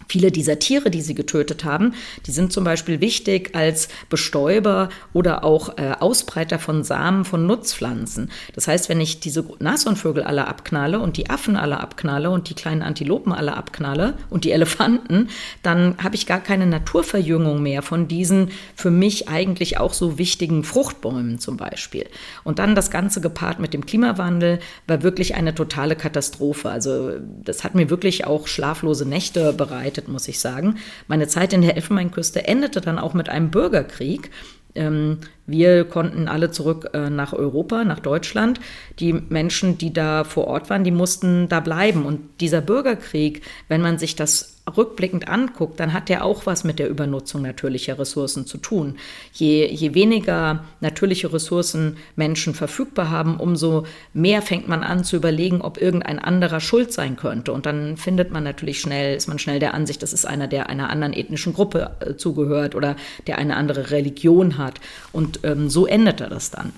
Viele 0.10 0.32
dieser 0.32 0.58
Tiere, 0.60 0.90
die 0.90 1.02
sie 1.02 1.16
getötet 1.16 1.66
haben, 1.66 1.94
die 2.26 2.32
sind 2.32 2.54
zum 2.54 2.64
Beispiel 2.64 3.02
wichtig 3.02 3.56
als 3.56 3.90
Bestäuber 4.10 4.90
oder 5.12 5.44
auch 5.44 5.78
äh, 5.78 5.96
Ausbreiter 6.00 6.60
von 6.60 6.84
Samen 6.84 7.26
von 7.26 7.46
Nutzpflanzen. 7.46 8.30
Das 8.56 8.68
heißt, 8.68 8.88
wenn 8.88 9.02
ich 9.02 9.20
diese 9.20 9.44
Nashornvögel 9.60 10.24
alle 10.24 10.48
abknalle 10.48 11.00
und 11.00 11.18
die 11.18 11.30
Affen 11.30 11.58
alle 11.58 11.82
abknalle 11.82 12.30
und 12.30 12.50
die 12.50 12.54
kleinen 12.54 12.84
Antilopen 12.84 13.34
alle 13.34 13.58
abknalle 13.58 14.14
und 14.30 14.46
die 14.46 14.52
Elefanten, 14.52 15.28
dann 15.62 15.98
habe 16.02 16.16
ich 16.16 16.26
gar 16.26 16.40
keine 16.40 16.68
Naturverjüngung 16.68 17.62
mehr 17.62 17.82
von 17.82 18.08
diesen 18.08 18.52
für 18.76 18.92
mich 18.92 19.28
eigentlich 19.28 19.78
auch 19.78 19.94
so 19.94 20.18
wichtigen 20.18 20.64
Fruchtbäumen 20.64 21.40
zum 21.40 21.58
Beispiel. 21.58 22.06
Und 22.46 22.60
dann 22.60 22.76
das 22.76 22.92
Ganze 22.92 23.20
gepaart 23.20 23.60
mit 23.60 23.74
dem 23.74 23.86
Klimawandel 23.86 24.60
war 24.88 25.04
wirklich 25.04 25.36
eine 25.36 25.54
totale 25.54 25.98
Katastrophe. 25.98 26.70
Also 26.70 27.12
das 27.44 27.66
hat 27.66 27.76
mir 27.76 27.90
wirklich 27.90 28.26
auch 28.26 28.48
schlaflose 28.48 29.06
Nächte 29.06 29.52
bereitet 29.52 29.87
begleitet, 29.88 30.08
muss 30.08 30.28
ich 30.28 30.40
sagen. 30.40 30.76
Meine 31.08 31.28
Zeit 31.28 31.54
in 31.54 31.62
der 31.62 31.76
Elfenbeinküste 31.76 32.48
endete 32.48 32.82
dann 32.82 33.00
auch 33.00 33.14
mit 33.14 33.30
einem 33.30 33.52
Bürgerkrieg. 33.52 34.32
Ähm, 34.76 35.20
wir 35.46 35.86
konnten 35.86 36.28
alle 36.28 36.52
zurück 36.52 36.90
äh, 36.94 37.10
nach 37.10 37.34
Europa, 37.34 37.84
nach 37.84 38.00
Deutschland. 38.00 38.60
Die 39.00 39.14
Menschen, 39.14 39.78
die 39.78 39.94
da 39.94 40.24
vor 40.24 40.48
Ort 40.48 40.70
waren, 40.70 40.84
die 40.84 40.92
mussten 40.92 41.48
da 41.48 41.62
bleiben. 41.62 42.06
Und 42.06 42.20
dieser 42.42 42.62
Bürgerkrieg, 42.62 43.42
wenn 43.70 43.82
man 43.82 43.98
sich 43.98 44.16
das 44.16 44.57
rückblickend 44.76 45.28
anguckt, 45.30 45.80
dann 45.80 45.94
hat 45.94 46.10
der 46.10 46.26
auch 46.26 46.46
was 46.46 46.64
mit 46.64 46.80
der 46.80 46.90
Übernutzung 46.90 47.42
natürlicher 47.42 47.98
Ressourcen 47.98 48.46
zu 48.46 48.58
tun. 48.58 48.98
Je, 49.32 49.66
je 49.68 49.94
weniger 49.94 50.66
natürliche 50.82 51.32
Ressourcen 51.32 51.98
Menschen 52.16 52.54
verfügbar 52.54 53.10
haben, 53.10 53.38
umso 53.38 53.86
mehr 54.14 54.42
fängt 54.42 54.68
man 54.68 54.84
an 54.84 55.04
zu 55.04 55.16
überlegen, 55.16 55.62
ob 55.62 55.82
irgendein 55.82 56.20
anderer 56.20 56.60
schuld 56.60 56.92
sein 56.92 57.16
könnte. 57.16 57.54
Und 57.54 57.66
dann 57.66 57.98
findet 57.98 58.32
man 58.32 58.44
natürlich 58.44 58.82
schnell, 58.82 59.16
ist 59.16 59.28
man 59.28 59.40
schnell 59.40 59.60
der 59.60 59.74
Ansicht, 59.74 60.04
das 60.04 60.14
ist 60.14 60.26
einer, 60.26 60.48
der 60.48 60.70
einer 60.70 60.90
anderen 60.90 61.14
ethnischen 61.14 61.54
Gruppe 61.54 61.92
äh, 62.00 62.16
zugehört 62.16 62.76
oder 62.76 62.96
der 63.28 63.38
eine 63.38 63.56
andere 63.56 63.92
Religion 63.92 64.58
hat. 64.58 64.82
Und 65.14 65.42
ähm, 65.44 65.70
so 65.70 65.86
endete 65.86 66.28
das 66.30 66.52
dann. 66.52 66.74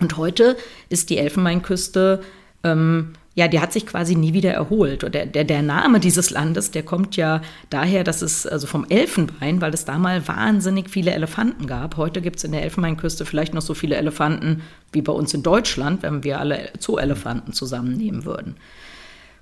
Und 0.00 0.16
heute 0.16 0.56
ist 0.88 1.10
die 1.10 1.18
Elfenbeinküste 1.18 2.20
ähm, 2.62 3.14
ja, 3.38 3.46
die 3.46 3.60
hat 3.60 3.72
sich 3.72 3.86
quasi 3.86 4.16
nie 4.16 4.34
wieder 4.34 4.52
erholt. 4.52 5.04
Und 5.04 5.14
der, 5.14 5.24
der, 5.24 5.44
der 5.44 5.62
Name 5.62 6.00
dieses 6.00 6.30
Landes, 6.30 6.72
der 6.72 6.82
kommt 6.82 7.16
ja 7.16 7.40
daher, 7.70 8.02
dass 8.02 8.20
es 8.20 8.48
also 8.48 8.66
vom 8.66 8.84
Elfenbein, 8.88 9.60
weil 9.60 9.72
es 9.72 9.84
da 9.84 9.96
mal 9.96 10.26
wahnsinnig 10.26 10.90
viele 10.90 11.12
Elefanten 11.12 11.68
gab. 11.68 11.96
Heute 11.96 12.20
gibt 12.20 12.38
es 12.38 12.44
in 12.44 12.50
der 12.50 12.64
Elfenbeinküste 12.64 13.24
vielleicht 13.24 13.54
noch 13.54 13.62
so 13.62 13.74
viele 13.74 13.94
Elefanten 13.94 14.62
wie 14.90 15.02
bei 15.02 15.12
uns 15.12 15.34
in 15.34 15.44
Deutschland, 15.44 16.02
wenn 16.02 16.24
wir 16.24 16.40
alle 16.40 16.70
Zoo-Elefanten 16.80 17.52
zusammennehmen 17.52 18.24
würden. 18.24 18.56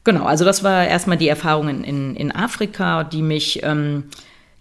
Genau, 0.04 0.26
also 0.26 0.44
das 0.44 0.62
war 0.62 0.86
erstmal 0.86 1.16
die 1.16 1.28
Erfahrung 1.28 1.70
in, 1.70 1.82
in, 1.82 2.16
in 2.16 2.32
Afrika, 2.32 3.02
die 3.02 3.22
mich 3.22 3.62
ähm, 3.62 4.04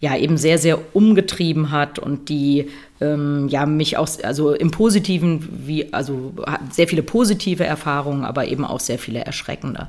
ja 0.06 0.16
eben 0.16 0.38
sehr, 0.38 0.60
sehr 0.60 0.96
umgetrieben 0.96 1.72
hat 1.72 1.98
und 1.98 2.30
die 2.30 2.70
ähm, 3.02 3.48
ja 3.50 3.66
mich 3.66 3.98
auch, 3.98 4.08
also 4.24 4.54
im 4.54 4.70
Positiven, 4.70 5.66
wie, 5.66 5.92
also 5.94 6.34
sehr 6.72 6.88
viele 6.88 7.02
positive 7.02 7.66
Erfahrungen, 7.66 8.24
aber 8.24 8.46
eben 8.46 8.64
auch 8.66 8.80
sehr 8.80 9.00
viele 9.00 9.26
erschreckende. 9.26 9.88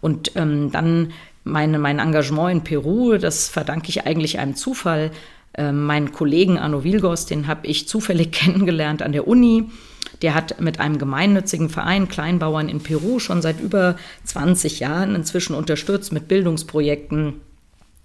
Und 0.00 0.32
ähm, 0.36 0.70
dann 0.70 1.12
meine, 1.42 1.80
mein 1.80 1.98
Engagement 1.98 2.52
in 2.52 2.60
Peru, 2.62 3.18
das 3.18 3.48
verdanke 3.48 3.88
ich 3.88 4.06
eigentlich 4.06 4.38
einem 4.38 4.54
Zufall. 4.54 5.10
Ähm, 5.58 5.84
meinen 5.84 6.12
Kollegen 6.12 6.58
Arno 6.58 6.84
Vilgos, 6.84 7.26
den 7.26 7.48
habe 7.48 7.66
ich 7.66 7.88
zufällig 7.88 8.30
kennengelernt 8.40 9.02
an 9.02 9.12
der 9.12 9.26
Uni. 9.26 9.64
Der 10.22 10.34
hat 10.34 10.60
mit 10.60 10.78
einem 10.78 10.98
gemeinnützigen 10.98 11.70
Verein 11.70 12.08
Kleinbauern 12.08 12.68
in 12.68 12.80
Peru 12.80 13.18
schon 13.18 13.42
seit 13.42 13.60
über 13.60 13.96
20 14.24 14.78
Jahren 14.78 15.16
inzwischen 15.16 15.56
unterstützt 15.56 16.12
mit 16.12 16.28
Bildungsprojekten 16.28 17.40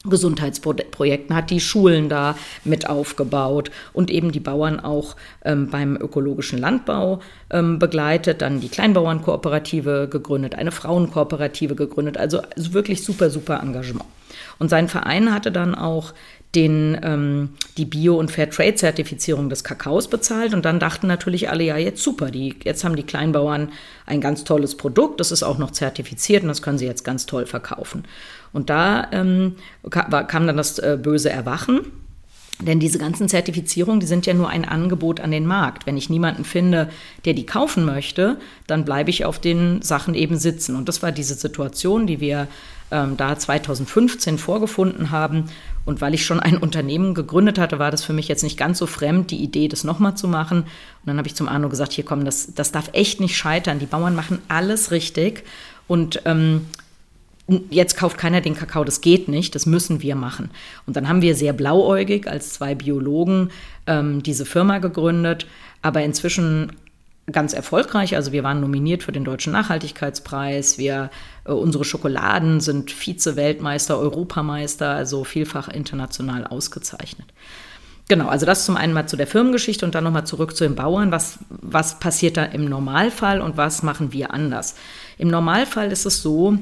Gesundheitsprojekten, 0.03 1.35
hat 1.35 1.49
die 1.49 1.59
Schulen 1.59 2.09
da 2.09 2.35
mit 2.63 2.89
aufgebaut 2.89 3.71
und 3.93 4.09
eben 4.09 4.31
die 4.31 4.39
Bauern 4.39 4.79
auch 4.79 5.15
ähm, 5.45 5.69
beim 5.69 5.95
ökologischen 5.95 6.57
Landbau 6.57 7.19
ähm, 7.51 7.77
begleitet, 7.77 8.41
dann 8.41 8.61
die 8.61 8.69
Kleinbauernkooperative 8.69 10.07
gegründet, 10.09 10.55
eine 10.55 10.71
Frauenkooperative 10.71 11.75
gegründet, 11.75 12.17
also, 12.17 12.41
also 12.55 12.73
wirklich 12.73 13.03
super, 13.03 13.29
super 13.29 13.59
Engagement. 13.61 14.05
Und 14.59 14.69
sein 14.69 14.87
Verein 14.87 15.33
hatte 15.33 15.51
dann 15.51 15.75
auch 15.75 16.13
den, 16.55 16.99
ähm, 17.01 17.49
die 17.77 17.85
Bio- 17.85 18.17
und 18.17 18.29
Fairtrade-Zertifizierung 18.29 19.49
des 19.49 19.63
Kakaos 19.63 20.09
bezahlt. 20.09 20.53
Und 20.53 20.65
dann 20.65 20.79
dachten 20.79 21.07
natürlich 21.07 21.49
alle, 21.49 21.63
ja, 21.63 21.77
jetzt 21.77 22.03
super, 22.03 22.29
die, 22.29 22.55
jetzt 22.63 22.83
haben 22.83 22.95
die 22.95 23.03
Kleinbauern 23.03 23.69
ein 24.05 24.19
ganz 24.19 24.43
tolles 24.43 24.75
Produkt, 24.75 25.19
das 25.19 25.31
ist 25.31 25.43
auch 25.43 25.57
noch 25.57 25.71
zertifiziert 25.71 26.43
und 26.43 26.49
das 26.49 26.61
können 26.61 26.77
sie 26.77 26.85
jetzt 26.85 27.03
ganz 27.03 27.25
toll 27.25 27.45
verkaufen. 27.45 28.03
Und 28.53 28.69
da 28.69 29.07
ähm, 29.11 29.55
kam 29.89 30.47
dann 30.47 30.57
das 30.57 30.79
äh, 30.79 30.97
böse 31.01 31.29
Erwachen. 31.29 31.81
Denn 32.61 32.79
diese 32.79 32.99
ganzen 32.99 33.27
Zertifizierungen, 33.27 33.99
die 33.99 34.05
sind 34.05 34.25
ja 34.27 34.33
nur 34.33 34.49
ein 34.49 34.65
Angebot 34.65 35.19
an 35.19 35.31
den 35.31 35.47
Markt. 35.47 35.87
Wenn 35.87 35.97
ich 35.97 36.09
niemanden 36.09 36.43
finde, 36.43 36.89
der 37.25 37.33
die 37.33 37.45
kaufen 37.45 37.85
möchte, 37.85 38.37
dann 38.67 38.85
bleibe 38.85 39.09
ich 39.09 39.25
auf 39.25 39.39
den 39.39 39.81
Sachen 39.81 40.13
eben 40.13 40.37
sitzen. 40.37 40.75
Und 40.75 40.87
das 40.87 41.01
war 41.01 41.11
diese 41.11 41.33
Situation, 41.33 42.05
die 42.05 42.19
wir 42.19 42.47
ähm, 42.91 43.17
da 43.17 43.37
2015 43.37 44.37
vorgefunden 44.37 45.09
haben. 45.09 45.45
Und 45.85 46.01
weil 46.01 46.13
ich 46.13 46.25
schon 46.25 46.39
ein 46.39 46.57
Unternehmen 46.59 47.15
gegründet 47.15 47.57
hatte, 47.57 47.79
war 47.79 47.89
das 47.89 48.03
für 48.03 48.13
mich 48.13 48.27
jetzt 48.27 48.43
nicht 48.43 48.57
ganz 48.57 48.77
so 48.77 48.85
fremd, 48.85 49.31
die 49.31 49.41
Idee, 49.41 49.67
das 49.67 49.83
nochmal 49.83 50.15
zu 50.15 50.27
machen. 50.27 50.59
Und 50.59 50.67
dann 51.05 51.17
habe 51.17 51.27
ich 51.27 51.35
zum 51.35 51.49
Arno 51.49 51.67
gesagt, 51.67 51.93
hier 51.93 52.05
komm, 52.05 52.25
das, 52.25 52.53
das 52.53 52.71
darf 52.71 52.89
echt 52.93 53.19
nicht 53.19 53.35
scheitern. 53.35 53.79
Die 53.79 53.87
Bauern 53.87 54.15
machen 54.15 54.39
alles 54.49 54.91
richtig. 54.91 55.45
Und 55.87 56.21
ähm, 56.25 56.67
jetzt 57.69 57.97
kauft 57.97 58.17
keiner 58.17 58.41
den 58.41 58.55
Kakao, 58.55 58.83
das 58.83 59.01
geht 59.01 59.27
nicht, 59.27 59.55
das 59.55 59.65
müssen 59.65 60.01
wir 60.01 60.15
machen. 60.15 60.51
Und 60.85 60.95
dann 60.95 61.07
haben 61.07 61.21
wir 61.21 61.35
sehr 61.35 61.53
blauäugig 61.53 62.27
als 62.27 62.53
zwei 62.53 62.75
Biologen 62.75 63.49
ähm, 63.87 64.23
diese 64.23 64.45
Firma 64.45 64.79
gegründet, 64.79 65.47
aber 65.81 66.03
inzwischen 66.03 66.71
ganz 67.31 67.53
erfolgreich. 67.53 68.15
Also 68.15 68.31
wir 68.31 68.43
waren 68.43 68.61
nominiert 68.61 69.03
für 69.03 69.11
den 69.11 69.23
Deutschen 69.23 69.53
Nachhaltigkeitspreis. 69.53 70.77
Wir, 70.77 71.09
äh, 71.45 71.51
unsere 71.51 71.85
Schokoladen 71.85 72.59
sind 72.59 72.91
Vize-Weltmeister, 72.91 73.97
Europameister, 73.97 74.89
also 74.89 75.23
vielfach 75.23 75.67
international 75.67 76.45
ausgezeichnet. 76.45 77.27
Genau, 78.07 78.27
also 78.27 78.45
das 78.45 78.65
zum 78.65 78.75
einen 78.75 78.93
mal 78.93 79.07
zu 79.07 79.15
der 79.15 79.27
Firmengeschichte 79.27 79.85
und 79.85 79.95
dann 79.95 80.03
nochmal 80.03 80.25
zurück 80.25 80.55
zu 80.55 80.65
den 80.65 80.75
Bauern. 80.75 81.11
Was, 81.11 81.39
was 81.49 81.99
passiert 81.99 82.35
da 82.35 82.43
im 82.43 82.65
Normalfall 82.65 83.39
und 83.39 83.55
was 83.55 83.83
machen 83.83 84.11
wir 84.11 84.33
anders? 84.33 84.75
Im 85.17 85.29
Normalfall 85.29 85.91
ist 85.91 86.05
es 86.05 86.21
so, 86.21 86.57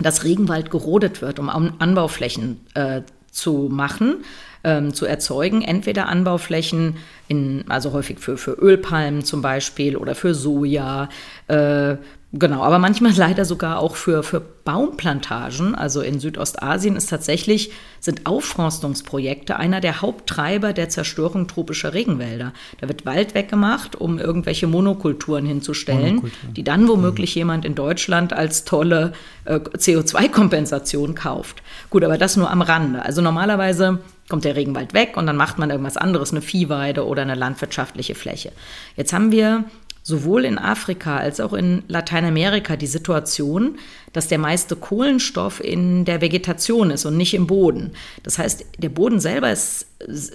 dass 0.00 0.24
Regenwald 0.24 0.70
gerodet 0.70 1.22
wird, 1.22 1.38
um 1.38 1.48
Anbauflächen 1.48 2.60
äh, 2.74 3.02
zu 3.30 3.68
machen, 3.70 4.24
ähm, 4.64 4.94
zu 4.94 5.06
erzeugen. 5.06 5.62
Entweder 5.62 6.08
Anbauflächen, 6.08 6.96
in, 7.28 7.64
also 7.68 7.92
häufig 7.92 8.18
für, 8.18 8.36
für 8.36 8.52
Ölpalmen 8.52 9.24
zum 9.24 9.42
Beispiel 9.42 9.96
oder 9.96 10.14
für 10.14 10.34
Soja, 10.34 11.08
äh, 11.48 11.96
Genau, 12.36 12.62
aber 12.62 12.80
manchmal 12.80 13.12
leider 13.16 13.44
sogar 13.44 13.78
auch 13.78 13.94
für, 13.94 14.22
für 14.24 14.40
Baumplantagen. 14.40 15.74
Also 15.74 16.00
in 16.00 16.18
Südostasien 16.18 16.96
ist 16.96 17.08
tatsächlich, 17.10 17.70
sind 18.00 18.26
Aufforstungsprojekte 18.26 19.56
einer 19.56 19.80
der 19.80 20.02
Haupttreiber 20.02 20.72
der 20.72 20.88
Zerstörung 20.88 21.46
tropischer 21.46 21.94
Regenwälder. 21.94 22.52
Da 22.80 22.88
wird 22.88 23.06
Wald 23.06 23.34
weggemacht, 23.34 23.94
um 23.94 24.18
irgendwelche 24.18 24.66
Monokulturen 24.66 25.46
hinzustellen, 25.46 26.16
Monokultur. 26.16 26.50
die 26.56 26.64
dann 26.64 26.88
womöglich 26.88 27.36
mhm. 27.36 27.40
jemand 27.40 27.64
in 27.64 27.76
Deutschland 27.76 28.32
als 28.32 28.64
tolle 28.64 29.12
äh, 29.44 29.58
CO2-Kompensation 29.58 31.14
kauft. 31.14 31.62
Gut, 31.90 32.02
aber 32.02 32.18
das 32.18 32.36
nur 32.36 32.50
am 32.50 32.62
Rande. 32.62 33.04
Also 33.04 33.22
normalerweise 33.22 34.00
kommt 34.28 34.44
der 34.44 34.56
Regenwald 34.56 34.94
weg 34.94 35.16
und 35.16 35.26
dann 35.26 35.36
macht 35.36 35.58
man 35.58 35.70
irgendwas 35.70 35.96
anderes, 35.96 36.32
eine 36.32 36.40
Viehweide 36.40 37.06
oder 37.06 37.22
eine 37.22 37.34
landwirtschaftliche 37.34 38.14
Fläche. 38.14 38.52
Jetzt 38.96 39.12
haben 39.12 39.30
wir 39.30 39.64
sowohl 40.04 40.44
in 40.44 40.58
Afrika 40.58 41.16
als 41.16 41.40
auch 41.40 41.54
in 41.54 41.82
Lateinamerika 41.88 42.76
die 42.76 42.86
Situation, 42.86 43.78
dass 44.14 44.28
der 44.28 44.38
meiste 44.38 44.76
Kohlenstoff 44.76 45.62
in 45.62 46.04
der 46.06 46.22
Vegetation 46.22 46.90
ist 46.90 47.04
und 47.04 47.16
nicht 47.16 47.34
im 47.34 47.46
Boden. 47.46 47.90
Das 48.22 48.38
heißt, 48.38 48.64
der 48.78 48.88
Boden 48.88 49.20
selber 49.20 49.50
ist, 49.50 49.86
ist, 49.98 50.34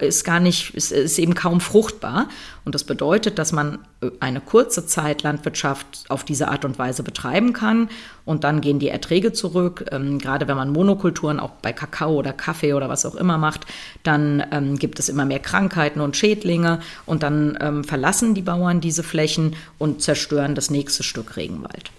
ist 0.00 0.24
gar 0.24 0.40
nicht, 0.40 0.74
ist, 0.74 0.90
ist, 0.90 1.18
eben 1.18 1.34
kaum 1.34 1.60
fruchtbar. 1.60 2.28
Und 2.64 2.74
das 2.74 2.84
bedeutet, 2.84 3.38
dass 3.38 3.52
man 3.52 3.78
eine 4.20 4.40
kurze 4.40 4.86
Zeit 4.86 5.22
Landwirtschaft 5.22 6.04
auf 6.08 6.24
diese 6.24 6.48
Art 6.48 6.64
und 6.64 6.78
Weise 6.78 7.02
betreiben 7.02 7.52
kann. 7.52 7.90
Und 8.24 8.42
dann 8.44 8.62
gehen 8.62 8.78
die 8.78 8.88
Erträge 8.88 9.34
zurück. 9.34 9.84
Ähm, 9.92 10.18
gerade 10.18 10.48
wenn 10.48 10.56
man 10.56 10.72
Monokulturen 10.72 11.40
auch 11.40 11.50
bei 11.62 11.74
Kakao 11.74 12.14
oder 12.14 12.32
Kaffee 12.32 12.72
oder 12.72 12.88
was 12.88 13.04
auch 13.04 13.16
immer 13.16 13.36
macht, 13.36 13.66
dann 14.02 14.42
ähm, 14.50 14.78
gibt 14.78 14.98
es 14.98 15.10
immer 15.10 15.26
mehr 15.26 15.40
Krankheiten 15.40 16.00
und 16.00 16.16
Schädlinge. 16.16 16.80
Und 17.04 17.22
dann 17.22 17.58
ähm, 17.60 17.84
verlassen 17.84 18.32
die 18.32 18.42
Bauern 18.42 18.80
diese 18.80 19.02
Flächen 19.02 19.56
und 19.76 20.00
zerstören 20.00 20.54
das 20.54 20.70
nächste 20.70 21.02
Stück 21.02 21.36
Regenwald. 21.36 21.90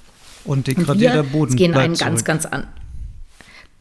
Und 0.45 0.67
degradierter 0.67 1.19
und 1.19 1.25
wir 1.25 1.31
Boden. 1.31 1.55
gehen 1.55 1.75
einen 1.75 1.95
ganz, 1.95 2.23
ganz 2.23 2.45
an. 2.45 2.67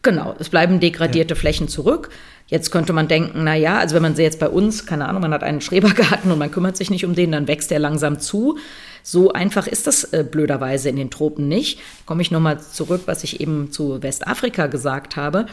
Genau, 0.02 0.34
es 0.38 0.48
bleiben 0.48 0.80
degradierte 0.80 1.34
ja. 1.34 1.40
Flächen 1.40 1.68
zurück. 1.68 2.08
Jetzt 2.46 2.70
könnte 2.70 2.92
man 2.92 3.06
denken, 3.06 3.44
na 3.44 3.54
ja, 3.54 3.78
also 3.78 3.94
wenn 3.94 4.02
man 4.02 4.16
sie 4.16 4.22
jetzt 4.22 4.40
bei 4.40 4.48
uns, 4.48 4.86
keine 4.86 5.06
Ahnung, 5.08 5.22
man 5.22 5.32
hat 5.32 5.44
einen 5.44 5.60
Schrebergarten 5.60 6.32
und 6.32 6.38
man 6.38 6.50
kümmert 6.50 6.76
sich 6.76 6.90
nicht 6.90 7.04
um 7.04 7.14
den, 7.14 7.32
dann 7.32 7.46
wächst 7.46 7.70
der 7.70 7.78
langsam 7.78 8.18
zu. 8.18 8.58
So 9.02 9.32
einfach 9.32 9.66
ist 9.66 9.86
das 9.86 10.04
äh, 10.04 10.24
blöderweise 10.28 10.88
in 10.88 10.96
den 10.96 11.10
Tropen 11.10 11.48
nicht. 11.48 11.80
Komme 12.06 12.22
ich 12.22 12.30
nochmal 12.30 12.60
zurück, 12.60 13.02
was 13.06 13.24
ich 13.24 13.40
eben 13.40 13.70
zu 13.70 14.02
Westafrika 14.02 14.66
gesagt 14.66 15.16
habe. 15.16 15.46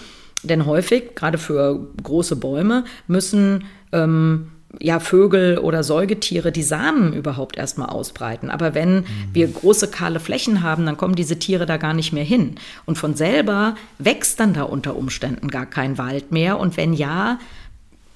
Denn 0.44 0.66
häufig, 0.66 1.16
gerade 1.16 1.38
für 1.38 1.88
große 2.02 2.36
Bäume, 2.36 2.86
müssen 3.08 3.66
ähm, 3.92 4.52
ja, 4.80 5.00
Vögel 5.00 5.58
oder 5.58 5.84
Säugetiere 5.84 6.52
die 6.52 6.64
Samen 6.64 7.14
überhaupt 7.14 7.58
erstmal 7.58 7.90
ausbreiten. 7.90 8.50
Aber 8.50 8.74
wenn 8.74 8.98
mhm. 8.98 9.06
wir 9.34 9.48
große 9.48 9.90
kahle 9.90 10.20
Flächen 10.20 10.62
haben, 10.62 10.86
dann 10.86 10.98
kommen 10.98 11.16
diese 11.16 11.40
Tiere 11.40 11.66
da 11.66 11.78
gar 11.78 11.94
nicht 11.94 12.14
mehr 12.14 12.24
hin. 12.24 12.56
Und 12.86 12.98
von 12.98 13.16
selber 13.16 13.76
wächst 13.98 14.40
dann 14.40 14.54
da 14.54 14.64
unter 14.64 14.96
Umständen 14.96 15.48
gar 15.48 15.66
kein 15.66 15.98
Wald 15.98 16.32
mehr. 16.32 16.60
Und 16.60 16.78
wenn 16.78 16.94
ja, 16.94 17.40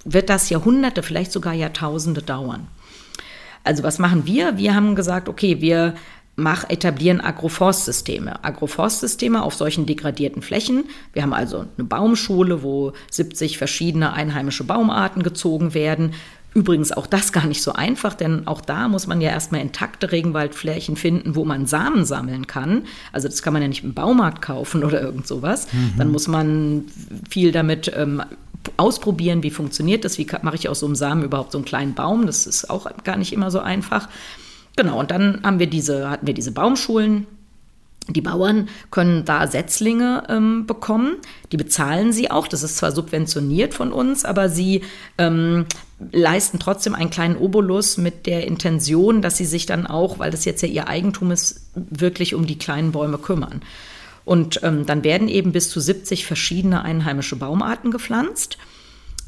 wird 0.05 0.29
das 0.29 0.49
Jahrhunderte, 0.49 1.03
vielleicht 1.03 1.31
sogar 1.31 1.53
Jahrtausende 1.53 2.21
dauern. 2.21 2.67
Also 3.63 3.83
was 3.83 3.99
machen 3.99 4.25
wir? 4.25 4.57
Wir 4.57 4.75
haben 4.75 4.95
gesagt, 4.95 5.29
okay, 5.29 5.61
wir 5.61 5.93
mach, 6.35 6.69
etablieren 6.69 7.21
Agroforstsysteme. 7.21 8.43
Agroforstsysteme 8.43 9.43
auf 9.43 9.53
solchen 9.53 9.85
degradierten 9.85 10.41
Flächen. 10.41 10.85
Wir 11.13 11.21
haben 11.21 11.33
also 11.33 11.65
eine 11.77 11.85
Baumschule, 11.87 12.63
wo 12.63 12.93
70 13.11 13.57
verschiedene 13.57 14.13
einheimische 14.13 14.63
Baumarten 14.63 15.23
gezogen 15.23 15.73
werden. 15.73 16.13
Übrigens 16.53 16.91
auch 16.91 17.07
das 17.07 17.31
gar 17.31 17.45
nicht 17.45 17.63
so 17.63 17.73
einfach, 17.73 18.13
denn 18.13 18.45
auch 18.45 18.59
da 18.59 18.89
muss 18.89 19.07
man 19.07 19.21
ja 19.21 19.29
erstmal 19.29 19.61
intakte 19.61 20.11
Regenwaldflächen 20.11 20.97
finden, 20.97 21.35
wo 21.35 21.45
man 21.45 21.65
Samen 21.65 22.03
sammeln 22.03 22.45
kann. 22.45 22.83
Also 23.13 23.29
das 23.29 23.41
kann 23.41 23.53
man 23.53 23.61
ja 23.61 23.69
nicht 23.69 23.85
im 23.85 23.93
Baumarkt 23.93 24.41
kaufen 24.41 24.83
oder 24.85 25.01
irgend 25.01 25.27
sowas. 25.27 25.67
Mhm. 25.71 25.93
Dann 25.97 26.11
muss 26.11 26.27
man 26.27 26.85
viel 27.29 27.53
damit 27.53 27.91
ähm, 27.95 28.21
ausprobieren, 28.75 29.43
wie 29.43 29.49
funktioniert 29.49 30.03
das, 30.03 30.17
wie 30.17 30.27
mache 30.41 30.55
ich 30.55 30.67
aus 30.67 30.81
so 30.81 30.85
einem 30.85 30.95
Samen 30.95 31.23
überhaupt 31.23 31.53
so 31.53 31.57
einen 31.57 31.65
kleinen 31.65 31.93
Baum. 31.93 32.25
Das 32.25 32.45
ist 32.45 32.69
auch 32.69 32.89
gar 33.03 33.15
nicht 33.15 33.31
immer 33.31 33.49
so 33.49 33.59
einfach. 33.59 34.09
Genau, 34.75 34.99
und 34.99 35.09
dann 35.09 35.39
haben 35.43 35.59
wir 35.59 35.67
diese, 35.67 36.09
hatten 36.09 36.27
wir 36.27 36.33
diese 36.33 36.51
Baumschulen 36.51 37.27
die 38.07 38.21
Bauern 38.21 38.67
können 38.89 39.25
da 39.25 39.47
Setzlinge 39.47 40.23
ähm, 40.27 40.65
bekommen, 40.65 41.17
die 41.51 41.57
bezahlen 41.57 42.11
sie 42.11 42.31
auch. 42.31 42.47
Das 42.47 42.63
ist 42.63 42.77
zwar 42.77 42.91
subventioniert 42.91 43.73
von 43.73 43.91
uns, 43.91 44.25
aber 44.25 44.49
sie 44.49 44.81
ähm, 45.17 45.65
leisten 46.11 46.59
trotzdem 46.59 46.95
einen 46.95 47.09
kleinen 47.09 47.37
Obolus 47.37 47.97
mit 47.97 48.25
der 48.25 48.47
Intention, 48.47 49.21
dass 49.21 49.37
sie 49.37 49.45
sich 49.45 49.65
dann 49.65 49.87
auch, 49.87 50.19
weil 50.19 50.31
das 50.31 50.45
jetzt 50.45 50.61
ja 50.61 50.67
ihr 50.67 50.87
Eigentum 50.87 51.31
ist, 51.31 51.61
wirklich 51.75 52.33
um 52.35 52.47
die 52.47 52.57
kleinen 52.57 52.91
Bäume 52.91 53.17
kümmern. 53.17 53.61
Und 54.25 54.61
ähm, 54.63 54.85
dann 54.85 55.03
werden 55.03 55.27
eben 55.27 55.51
bis 55.51 55.69
zu 55.69 55.79
70 55.79 56.25
verschiedene 56.25 56.83
einheimische 56.83 57.35
Baumarten 57.35 57.91
gepflanzt. 57.91 58.57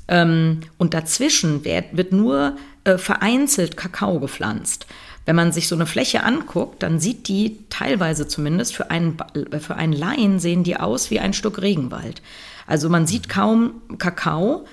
Ähm, 0.07 0.61
und 0.77 0.93
dazwischen 0.93 1.65
wird, 1.65 1.95
wird 1.95 2.11
nur 2.11 2.57
äh, 2.83 2.97
vereinzelt 2.97 3.77
Kakao 3.77 4.19
gepflanzt. 4.19 4.85
Wenn 5.25 5.35
man 5.35 5.51
sich 5.51 5.67
so 5.67 5.75
eine 5.75 5.85
Fläche 5.85 6.23
anguckt, 6.23 6.83
dann 6.83 6.99
sieht 6.99 7.27
die 7.29 7.59
teilweise 7.69 8.27
zumindest 8.27 8.75
für 8.75 8.91
einen, 8.91 9.17
für 9.59 9.75
einen 9.75 9.93
Laien 9.93 10.39
sehen 10.39 10.63
die 10.63 10.77
aus 10.77 11.11
wie 11.11 11.19
ein 11.19 11.33
Stück 11.33 11.61
Regenwald. 11.61 12.21
Also 12.67 12.89
man 12.89 13.07
sieht 13.07 13.29
kaum 13.29 13.81
Kakao. 13.97 14.65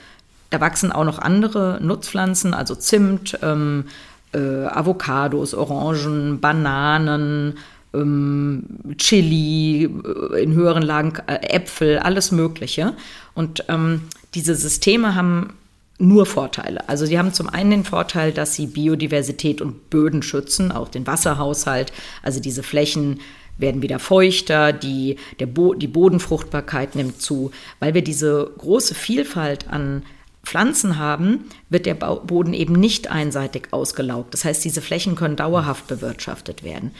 Da 0.51 0.61
wachsen 0.61 0.93
auch 0.93 1.05
noch 1.05 1.19
andere 1.19 1.79
Nutzpflanzen, 1.81 2.55
also 2.55 2.75
Zimt, 2.75 3.39
ähm, 3.43 3.85
äh, 4.33 4.39
Avocados, 4.39 5.55
Orangen, 5.55 6.41
Bananen, 6.41 7.59
ähm, 7.95 8.65
Chili, 8.97 9.85
äh, 9.85 10.43
in 10.43 10.53
höheren 10.55 10.83
Lagen 10.83 11.15
äh, 11.27 11.37
Äpfel, 11.55 11.99
alles 11.99 12.33
Mögliche. 12.33 12.95
Und 13.35 13.65
ähm, 13.69 14.03
diese 14.35 14.55
Systeme 14.55 15.15
haben 15.15 15.55
nur 15.99 16.27
Vorteile. 16.27 16.89
Also 16.89 17.05
sie 17.05 17.19
haben 17.19 17.33
zum 17.33 17.49
einen 17.49 17.71
den 17.71 17.85
Vorteil, 17.85 18.33
dass 18.33 18.55
sie 18.55 18.67
Biodiversität 18.67 19.61
und 19.61 19.91
Böden 19.91 20.23
schützen, 20.23 20.73
auch 20.73 20.89
den 20.89 21.07
Wasserhaushalt. 21.07 21.93
Also 22.23 22.41
diese 22.41 22.63
Flächen 22.63 23.21
werden 23.59 23.83
wieder 23.83 23.99
feuchter, 23.99 24.73
die, 24.73 25.17
Bo 25.53 25.75
die 25.75 25.89
Bodenfruchtbarkeit 25.89 26.95
nimmt 26.95 27.21
zu. 27.21 27.51
Weil 27.79 27.93
wir 27.93 28.03
diese 28.03 28.51
große 28.57 28.95
Vielfalt 28.95 29.69
an 29.69 30.03
Pflanzen 30.51 30.99
haben, 30.99 31.45
wird 31.69 31.87
der 31.87 31.95
Boden 31.95 32.55
eben 32.55 32.73
nicht 32.73 33.09
einseitig 33.09 33.69
ausgelaugt. 33.71 34.35
Das 34.35 34.45
heißt, 34.45 34.65
diese 34.65 34.83
Flächen 34.83 35.15
können 35.15 35.37
dauerhaft 35.37 35.87
bewirtschaftet 35.87 36.65
werden. 36.65 36.91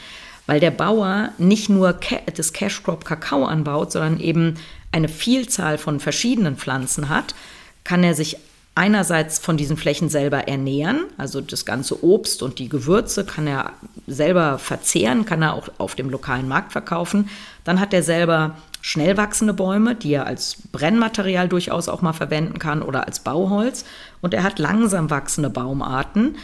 Weil 0.45 0.61
der 0.61 0.71
Bauer 0.71 1.33
nicht 1.37 1.67
nur 1.67 1.99
das 2.33 2.53
Cash 2.53 2.81
Crop 2.81 3.03
Kakao 3.03 3.43
anbaut, 3.43 3.91
sondern 3.91 4.21
eben 4.21 4.55
eine 4.93 5.09
Vielzahl 5.09 5.77
von 5.77 5.99
verschiedenen 5.99 6.55
Pflanzen 6.55 7.09
hat, 7.09 7.35
kann 7.83 8.05
er 8.05 8.13
sich 8.13 8.37
einerseits 8.73 9.37
von 9.37 9.57
diesen 9.57 9.75
Flächen 9.75 10.07
selber 10.07 10.47
ernähren, 10.47 11.03
also 11.17 11.41
das 11.41 11.65
ganze 11.65 12.05
Obst 12.05 12.41
und 12.41 12.57
die 12.57 12.69
Gewürze 12.69 13.25
kann 13.25 13.47
er 13.47 13.73
selber 14.07 14.59
verzehren, 14.59 15.25
kann 15.25 15.41
er 15.41 15.55
auch 15.55 15.67
auf 15.77 15.95
dem 15.95 16.09
lokalen 16.09 16.47
Markt 16.47 16.71
verkaufen. 16.71 17.29
Dann 17.65 17.81
hat 17.81 17.93
er 17.93 18.01
selber 18.01 18.55
schnell 18.81 19.15
wachsende 19.17 19.53
Bäume, 19.53 19.95
die 19.95 20.13
er 20.13 20.25
als 20.25 20.57
Brennmaterial 20.71 21.47
durchaus 21.47 21.87
auch 21.87 22.01
mal 22.01 22.13
verwenden 22.13 22.59
kann 22.59 22.81
oder 22.81 23.07
als 23.07 23.19
Bauholz. 23.19 23.85
Und 24.21 24.33
er 24.33 24.43
hat 24.43 24.59
langsam 24.59 25.09
wachsende 25.09 25.49
Baumarten, 25.49 26.35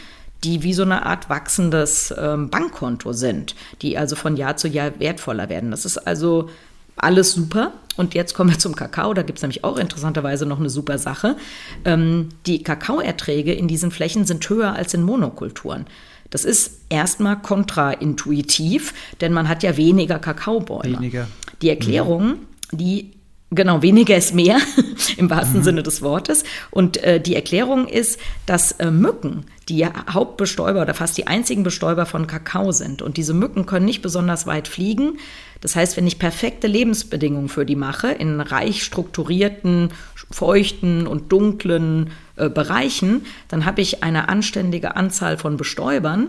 die 0.44 0.62
wie 0.62 0.72
so 0.72 0.82
eine 0.82 1.04
Art 1.04 1.28
wachsendes 1.28 2.14
ähm, 2.16 2.48
Bankkonto 2.48 3.12
sind, 3.12 3.56
die 3.82 3.98
also 3.98 4.14
von 4.14 4.36
Jahr 4.36 4.56
zu 4.56 4.68
Jahr 4.68 4.98
wertvoller 5.00 5.48
werden. 5.48 5.70
Das 5.70 5.84
ist 5.84 5.98
also 5.98 6.48
alles 6.96 7.32
super. 7.32 7.72
Und 7.96 8.14
jetzt 8.14 8.34
kommen 8.34 8.50
wir 8.50 8.58
zum 8.58 8.76
Kakao. 8.76 9.12
Da 9.14 9.22
gibt 9.22 9.38
es 9.38 9.42
nämlich 9.42 9.64
auch 9.64 9.76
interessanterweise 9.76 10.46
noch 10.46 10.60
eine 10.60 10.70
super 10.70 10.98
Sache. 10.98 11.36
Ähm, 11.84 12.28
die 12.46 12.62
Kakaoerträge 12.62 13.52
in 13.52 13.66
diesen 13.66 13.90
Flächen 13.90 14.24
sind 14.24 14.48
höher 14.48 14.74
als 14.74 14.94
in 14.94 15.02
Monokulturen. 15.02 15.86
Das 16.30 16.44
ist 16.44 16.82
erstmal 16.90 17.40
kontraintuitiv, 17.40 18.92
denn 19.20 19.32
man 19.32 19.48
hat 19.48 19.62
ja 19.62 19.76
weniger 19.76 20.18
Kakaobäume. 20.18 20.98
Weniger. 20.98 21.26
Die 21.62 21.68
Erklärung, 21.68 22.36
die 22.72 23.12
Genau, 23.50 23.80
weniger 23.80 24.14
ist 24.14 24.34
mehr 24.34 24.58
im 25.16 25.30
wahrsten 25.30 25.60
mhm. 25.60 25.64
Sinne 25.64 25.82
des 25.82 26.02
Wortes. 26.02 26.44
Und 26.70 26.98
äh, 26.98 27.18
die 27.18 27.34
Erklärung 27.34 27.88
ist, 27.88 28.20
dass 28.44 28.72
äh, 28.72 28.90
Mücken 28.90 29.46
die 29.70 29.86
Hauptbestäuber 29.86 30.82
oder 30.82 30.92
fast 30.92 31.16
die 31.16 31.26
einzigen 31.26 31.62
Bestäuber 31.62 32.04
von 32.04 32.26
Kakao 32.26 32.72
sind. 32.72 33.00
Und 33.00 33.16
diese 33.16 33.32
Mücken 33.32 33.64
können 33.64 33.86
nicht 33.86 34.02
besonders 34.02 34.46
weit 34.46 34.68
fliegen. 34.68 35.18
Das 35.62 35.76
heißt, 35.76 35.96
wenn 35.96 36.06
ich 36.06 36.18
perfekte 36.18 36.66
Lebensbedingungen 36.66 37.48
für 37.48 37.64
die 37.64 37.76
mache, 37.76 38.08
in 38.08 38.40
reich 38.40 38.84
strukturierten, 38.84 39.92
feuchten 40.30 41.06
und 41.06 41.32
dunklen 41.32 42.10
äh, 42.36 42.50
Bereichen, 42.50 43.24
dann 43.48 43.64
habe 43.64 43.80
ich 43.80 44.02
eine 44.02 44.28
anständige 44.28 44.94
Anzahl 44.94 45.38
von 45.38 45.56
Bestäubern. 45.56 46.28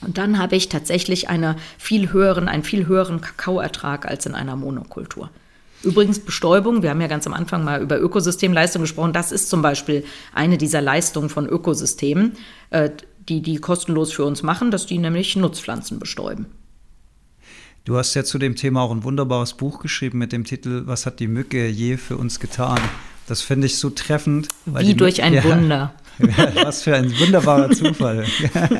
Und 0.00 0.18
dann 0.18 0.38
habe 0.38 0.56
ich 0.56 0.68
tatsächlich 0.68 1.28
eine 1.28 1.56
viel 1.78 2.12
höheren, 2.12 2.48
einen 2.48 2.64
viel 2.64 2.86
höheren 2.86 3.20
Kakaoertrag 3.20 4.06
als 4.06 4.26
in 4.26 4.34
einer 4.34 4.56
Monokultur. 4.56 5.30
Übrigens 5.82 6.18
Bestäubung, 6.18 6.82
wir 6.82 6.90
haben 6.90 7.00
ja 7.00 7.06
ganz 7.06 7.26
am 7.26 7.34
Anfang 7.34 7.64
mal 7.64 7.82
über 7.82 8.00
Ökosystemleistung 8.00 8.82
gesprochen, 8.82 9.12
das 9.12 9.32
ist 9.32 9.50
zum 9.50 9.62
Beispiel 9.62 10.04
eine 10.32 10.56
dieser 10.56 10.80
Leistungen 10.80 11.28
von 11.28 11.46
Ökosystemen, 11.46 12.32
äh, 12.70 12.90
die 13.28 13.42
die 13.42 13.56
kostenlos 13.56 14.12
für 14.12 14.24
uns 14.24 14.42
machen, 14.42 14.70
dass 14.70 14.86
die 14.86 14.98
nämlich 14.98 15.36
Nutzpflanzen 15.36 15.98
bestäuben. 15.98 16.46
Du 17.84 17.96
hast 17.98 18.14
ja 18.14 18.24
zu 18.24 18.38
dem 18.38 18.56
Thema 18.56 18.80
auch 18.80 18.90
ein 18.90 19.04
wunderbares 19.04 19.54
Buch 19.54 19.80
geschrieben 19.80 20.18
mit 20.18 20.32
dem 20.32 20.44
Titel 20.44 20.84
Was 20.86 21.04
hat 21.04 21.20
die 21.20 21.28
Mücke 21.28 21.68
je 21.68 21.98
für 21.98 22.16
uns 22.16 22.40
getan? 22.40 22.80
Das 23.26 23.42
finde 23.42 23.66
ich 23.66 23.78
so 23.78 23.90
treffend. 23.90 24.48
Wie 24.64 24.94
durch 24.94 25.22
ein 25.22 25.34
ja, 25.34 25.44
Wunder. 25.44 25.94
Was 26.64 26.82
für 26.82 26.94
ein 26.94 27.18
wunderbarer 27.18 27.70
Zufall. 27.70 28.24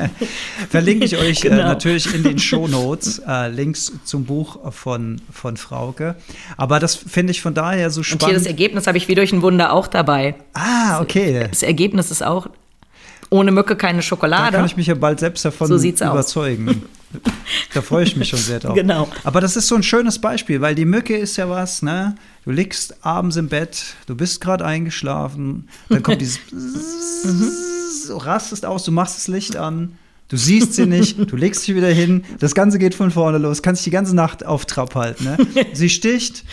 Verlinke 0.70 1.04
ich 1.04 1.16
euch 1.16 1.44
äh, 1.44 1.48
genau. 1.48 1.62
äh, 1.62 1.64
natürlich 1.64 2.14
in 2.14 2.22
den 2.22 2.38
Show 2.38 2.68
Notes 2.68 3.20
äh, 3.26 3.48
Links 3.48 3.92
zum 4.04 4.24
Buch 4.24 4.72
von, 4.72 5.20
von 5.32 5.56
Frauke. 5.56 6.16
Aber 6.56 6.78
das 6.78 6.94
finde 6.94 7.32
ich 7.32 7.42
von 7.42 7.54
daher 7.54 7.90
so 7.90 8.02
spannend. 8.02 8.22
Und 8.22 8.28
hier 8.28 8.38
das 8.38 8.46
Ergebnis 8.46 8.86
habe 8.86 8.98
ich 8.98 9.08
wie 9.08 9.14
durch 9.14 9.32
ein 9.32 9.42
Wunder 9.42 9.72
auch 9.72 9.86
dabei. 9.86 10.36
Ah, 10.52 11.00
okay. 11.00 11.46
Das 11.50 11.62
Ergebnis 11.62 12.10
ist 12.10 12.24
auch 12.24 12.48
ohne 13.30 13.50
Mücke 13.50 13.76
keine 13.76 14.02
Schokolade. 14.02 14.52
Da 14.52 14.58
kann 14.58 14.66
ich 14.66 14.76
mich 14.76 14.86
ja 14.86 14.94
bald 14.94 15.20
selbst 15.20 15.44
davon 15.44 15.66
so 15.66 15.76
überzeugen. 15.76 16.82
Da 17.74 17.82
freue 17.82 18.04
ich 18.04 18.14
mich 18.14 18.28
schon 18.28 18.38
sehr 18.38 18.60
drauf. 18.60 18.74
Genau. 18.74 19.08
Aber 19.24 19.40
das 19.40 19.56
ist 19.56 19.66
so 19.66 19.74
ein 19.74 19.82
schönes 19.82 20.20
Beispiel, 20.20 20.60
weil 20.60 20.76
die 20.76 20.84
Mücke 20.84 21.16
ist 21.16 21.36
ja 21.36 21.50
was, 21.50 21.82
ne? 21.82 22.14
Du 22.44 22.52
liegst 22.52 23.04
abends 23.04 23.36
im 23.36 23.48
Bett, 23.48 23.94
du 24.06 24.14
bist 24.14 24.40
gerade 24.40 24.64
eingeschlafen, 24.64 25.68
dann 25.88 26.02
kommt 26.02 26.20
dieses 26.20 26.38
du 28.08 28.16
rastest 28.16 28.64
aus, 28.66 28.84
du 28.84 28.92
machst 28.92 29.16
das 29.16 29.28
Licht 29.28 29.56
an, 29.56 29.96
du 30.28 30.36
siehst 30.36 30.74
sie 30.74 30.86
nicht, 30.86 31.18
du 31.30 31.36
legst 31.36 31.66
dich 31.66 31.74
wieder 31.74 31.88
hin, 31.88 32.24
das 32.38 32.54
Ganze 32.54 32.78
geht 32.78 32.94
von 32.94 33.10
vorne 33.10 33.38
los, 33.38 33.62
kannst 33.62 33.80
dich 33.80 33.84
die 33.84 33.90
ganze 33.90 34.14
Nacht 34.14 34.44
auf 34.44 34.66
Trab 34.66 34.94
halten. 34.94 35.24
Ne? 35.24 35.36
Sie 35.72 35.88
sticht. 35.88 36.44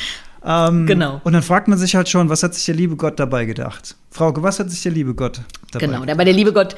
Ähm, 0.43 0.87
genau. 0.87 1.21
Und 1.23 1.33
dann 1.33 1.43
fragt 1.43 1.67
man 1.67 1.77
sich 1.77 1.95
halt 1.95 2.09
schon, 2.09 2.29
was 2.29 2.41
hat 2.41 2.55
sich 2.55 2.65
der 2.65 2.75
liebe 2.75 2.95
Gott 2.95 3.19
dabei 3.19 3.45
gedacht? 3.45 3.95
Frauke, 4.09 4.41
was 4.41 4.59
hat 4.59 4.71
sich 4.71 4.81
der 4.81 4.91
liebe 4.91 5.13
Gott 5.13 5.41
dabei 5.71 5.85
Genau, 5.85 6.01
aber 6.01 6.25
der 6.25 6.33
liebe 6.33 6.51
Gott 6.51 6.75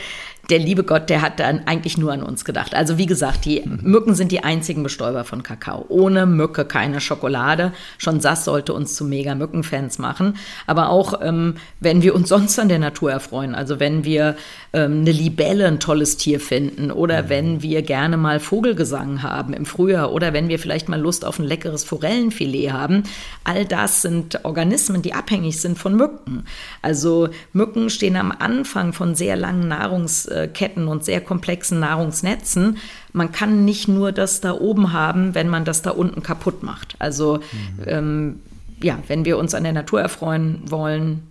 der 0.49 0.60
liebe 0.60 0.84
Gott, 0.84 1.10
der 1.10 1.21
hat 1.21 1.39
dann 1.39 1.67
eigentlich 1.67 1.97
nur 1.97 2.12
an 2.12 2.21
uns 2.21 2.43
gedacht. 2.43 2.75
Also 2.75 2.97
wie 2.97 3.06
gesagt, 3.06 3.45
die 3.45 3.63
Mücken 3.65 4.13
sind 4.13 4.29
die 4.29 4.43
einzigen 4.43 4.84
Bestäuber 4.84 5.23
von 5.23 5.41
Kakao. 5.41 5.86
Ohne 5.88 6.25
Mücke 6.25 6.65
keine 6.65 6.99
Schokolade. 6.99 7.71
Schon 7.97 8.19
das 8.19 8.43
sollte 8.43 8.73
uns 8.73 8.95
zu 8.95 9.06
mega 9.06 9.36
Mückenfans 9.36 9.99
machen. 9.99 10.36
Aber 10.67 10.89
auch, 10.89 11.21
ähm, 11.21 11.56
wenn 11.79 12.01
wir 12.01 12.13
uns 12.13 12.27
sonst 12.27 12.60
an 12.60 12.67
der 12.67 12.79
Natur 12.79 13.12
erfreuen. 13.12 13.56
Also 13.56 13.79
wenn 13.79 14.03
wir 14.03 14.36
ähm, 14.73 15.01
eine 15.01 15.12
Libelle 15.13 15.65
ein 15.65 15.79
tolles 15.79 16.17
Tier 16.17 16.41
finden 16.41 16.91
oder 16.91 17.23
mhm. 17.23 17.29
wenn 17.29 17.62
wir 17.62 17.82
gerne 17.82 18.17
mal 18.17 18.41
Vogelgesang 18.41 19.23
haben 19.23 19.53
im 19.53 19.65
Frühjahr 19.65 20.12
oder 20.12 20.34
wenn 20.34 20.49
wir 20.49 20.60
vielleicht 20.60 20.89
mal 20.89 20.99
Lust 20.99 21.23
auf 21.23 21.39
ein 21.39 21.45
leckeres 21.45 21.86
Forellenfilet 21.86 22.73
haben. 22.73 23.03
All 23.45 23.63
das 23.63 24.01
sind 24.01 24.43
Organismen, 24.43 25.01
die 25.01 25.13
abhängig 25.13 25.62
sind 25.62 25.79
von 25.79 25.95
Mücken. 25.95 26.43
Also 26.82 27.29
Mücken 27.53 27.89
stehen 27.89 28.17
am 28.17 28.34
Anfang 28.38 28.91
von 28.91 29.15
sehr 29.15 29.38
langen 29.38 29.69
Nahrungs 29.69 30.33
Nahrungsketten 30.34 30.88
und 30.88 31.04
sehr 31.04 31.22
komplexen 31.22 31.80
Nahrungsnetzen. 31.80 32.78
Man 33.13 33.32
kann 33.32 33.65
nicht 33.65 33.88
nur 33.88 34.12
das 34.12 34.41
da 34.41 34.54
oben 34.54 34.93
haben, 34.93 35.36
wenn 35.36 35.50
man 35.50 35.65
das 35.65 35.82
da 35.82 35.91
unten 35.91 36.24
kaputt 36.24 36.63
macht. 36.63 36.96
Also 37.00 37.38
mhm. 37.38 37.84
ähm, 37.86 38.39
ja, 38.82 39.00
wenn 39.08 39.26
wir 39.26 39.38
uns 39.38 39.54
an 39.54 39.63
der 39.63 39.74
Natur 39.74 40.02
erfreuen 40.02 40.62
wollen, 40.65 41.24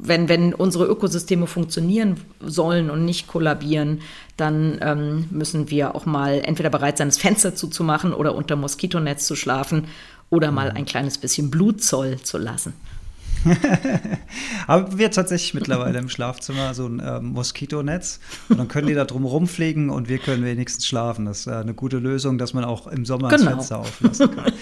wenn, 0.00 0.28
wenn 0.28 0.54
unsere 0.54 0.86
Ökosysteme 0.86 1.46
funktionieren 1.46 2.18
sollen 2.40 2.88
und 2.88 3.04
nicht 3.04 3.26
kollabieren, 3.26 4.00
dann 4.36 4.78
ähm, 4.80 5.26
müssen 5.30 5.70
wir 5.70 5.96
auch 5.96 6.06
mal 6.06 6.40
entweder 6.44 6.70
bereit 6.70 6.98
sein, 6.98 7.08
das 7.08 7.18
Fenster 7.18 7.54
zuzumachen 7.56 8.12
oder 8.12 8.36
unter 8.36 8.54
Moskitonetz 8.54 9.26
zu 9.26 9.34
schlafen 9.34 9.86
oder 10.30 10.52
mal 10.52 10.70
mhm. 10.70 10.76
ein 10.76 10.84
kleines 10.84 11.18
bisschen 11.18 11.50
Blutzoll 11.50 12.18
zu 12.20 12.38
lassen. 12.38 12.74
Aber 14.66 14.98
wir 14.98 15.10
tatsächlich 15.10 15.54
mittlerweile 15.54 15.98
im 15.98 16.08
Schlafzimmer 16.08 16.74
so 16.74 16.86
ein 16.86 17.00
äh, 17.00 17.20
Moskitonetz 17.20 18.20
und 18.48 18.58
dann 18.58 18.68
können 18.68 18.86
die 18.86 18.94
da 18.94 19.04
drum 19.04 19.24
rumfliegen 19.24 19.90
und 19.90 20.08
wir 20.08 20.18
können 20.18 20.44
wenigstens 20.44 20.86
schlafen. 20.86 21.26
Das 21.26 21.40
ist 21.40 21.46
äh, 21.46 21.52
eine 21.52 21.74
gute 21.74 21.98
Lösung, 21.98 22.38
dass 22.38 22.54
man 22.54 22.64
auch 22.64 22.86
im 22.86 23.04
Sommer 23.04 23.28
genau. 23.28 23.44
das 23.44 23.52
Fenster 23.52 23.78
auflassen 23.78 24.30
kann. 24.34 24.52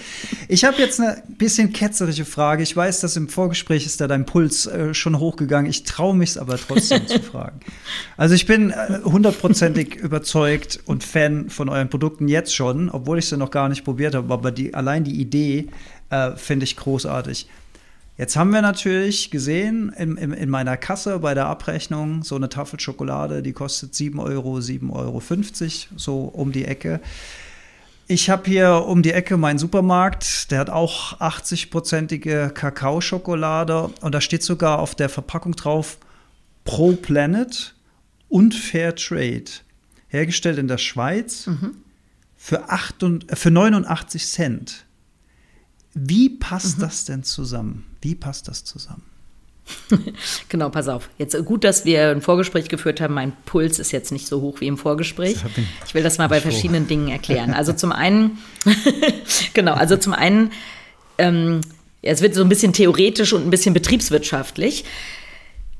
Ich 0.47 0.63
habe 0.63 0.77
jetzt 0.77 0.99
eine 0.99 1.23
bisschen 1.27 1.73
ketzerische 1.73 2.25
Frage. 2.25 2.63
Ich 2.63 2.75
weiß, 2.75 3.01
dass 3.01 3.15
im 3.15 3.27
Vorgespräch 3.29 3.85
ist 3.85 3.99
da 3.99 4.07
dein 4.07 4.25
Puls 4.25 4.65
äh, 4.65 4.93
schon 4.93 5.19
hochgegangen. 5.19 5.69
Ich 5.69 5.83
traue 5.83 6.15
mich 6.15 6.31
es 6.31 6.37
aber 6.37 6.57
trotzdem 6.57 7.07
zu 7.07 7.19
fragen. 7.21 7.59
Also 8.15 8.35
ich 8.35 8.45
bin 8.45 8.71
äh, 8.71 8.99
hundertprozentig 9.03 9.95
überzeugt 9.95 10.79
und 10.85 11.03
Fan 11.03 11.49
von 11.49 11.69
euren 11.69 11.89
Produkten 11.89 12.27
jetzt 12.27 12.55
schon, 12.55 12.89
obwohl 12.89 13.19
ich 13.19 13.27
sie 13.27 13.37
noch 13.37 13.51
gar 13.51 13.69
nicht 13.69 13.83
probiert 13.83 14.15
habe. 14.15 14.33
Aber 14.33 14.51
die, 14.51 14.73
allein 14.73 15.03
die 15.03 15.19
Idee 15.19 15.67
äh, 16.09 16.31
finde 16.35 16.63
ich 16.63 16.77
großartig. 16.77 17.47
Jetzt 18.17 18.35
haben 18.35 18.51
wir 18.51 18.63
natürlich 18.63 19.29
gesehen 19.29 19.93
in, 19.95 20.17
in, 20.17 20.33
in, 20.33 20.49
meiner 20.49 20.75
Kasse 20.75 21.19
bei 21.19 21.35
der 21.35 21.45
Abrechnung 21.45 22.23
so 22.23 22.35
eine 22.35 22.49
Tafel 22.49 22.79
Schokolade, 22.79 23.43
die 23.43 23.53
kostet 23.53 23.93
7 23.93 24.19
Euro, 24.19 24.55
7,50 24.57 24.91
Euro, 24.91 25.21
so 25.97 26.21
um 26.21 26.51
die 26.51 26.65
Ecke. 26.65 26.99
Ich 28.07 28.31
habe 28.31 28.49
hier 28.49 28.85
um 28.87 29.03
die 29.03 29.11
Ecke 29.11 29.37
meinen 29.37 29.59
Supermarkt, 29.59 30.49
der 30.49 30.59
hat 30.59 30.71
auch 30.71 31.19
80-prozentige 31.19 32.49
Kakaoschokolade 32.49 33.91
und 34.01 34.15
da 34.15 34.21
steht 34.21 34.41
sogar 34.41 34.79
auf 34.79 34.95
der 34.95 35.09
Verpackung 35.09 35.55
drauf 35.55 35.99
Pro 36.63 36.93
Planet 36.93 37.75
und 38.29 38.55
Fair 38.55 38.95
Trade. 38.95 39.45
Hergestellt 40.07 40.57
in 40.57 40.67
der 40.67 40.79
Schweiz 40.79 41.45
mhm. 41.45 41.75
für, 42.35 42.69
8 42.69 43.03
und, 43.03 43.31
äh, 43.31 43.35
für 43.35 43.51
89 43.51 44.25
Cent. 44.25 44.86
Wie 45.93 46.29
passt 46.29 46.77
mhm. 46.77 46.81
das 46.81 47.05
denn 47.05 47.23
zusammen? 47.23 47.85
Wie 48.01 48.15
passt 48.15 48.47
das 48.47 48.63
zusammen? 48.63 49.03
genau, 50.49 50.69
pass 50.69 50.87
auf. 50.87 51.09
Jetzt 51.17 51.35
äh, 51.35 51.43
gut, 51.43 51.63
dass 51.63 51.85
wir 51.85 52.09
ein 52.09 52.21
Vorgespräch 52.21 52.69
geführt 52.69 53.01
haben. 53.01 53.13
Mein 53.13 53.33
Puls 53.45 53.79
ist 53.79 53.91
jetzt 53.91 54.11
nicht 54.11 54.27
so 54.27 54.41
hoch 54.41 54.61
wie 54.61 54.67
im 54.67 54.77
Vorgespräch. 54.77 55.37
Ich 55.85 55.93
will 55.93 56.03
das 56.03 56.17
mal 56.17 56.27
bei 56.27 56.41
verschiedenen. 56.41 56.87
Dingen 56.87 57.09
erklären. 57.09 57.53
Also 57.53 57.73
zum 57.73 57.91
einen, 57.93 58.37
genau, 59.53 59.73
also 59.73 59.97
zum 59.97 60.13
einen, 60.13 60.51
ähm, 61.17 61.61
es 62.01 62.21
wird 62.21 62.35
so 62.35 62.41
ein 62.41 62.49
bisschen 62.49 62.73
theoretisch 62.73 63.33
und 63.33 63.43
ein 63.45 63.49
bisschen 63.49 63.73
betriebswirtschaftlich. 63.73 64.85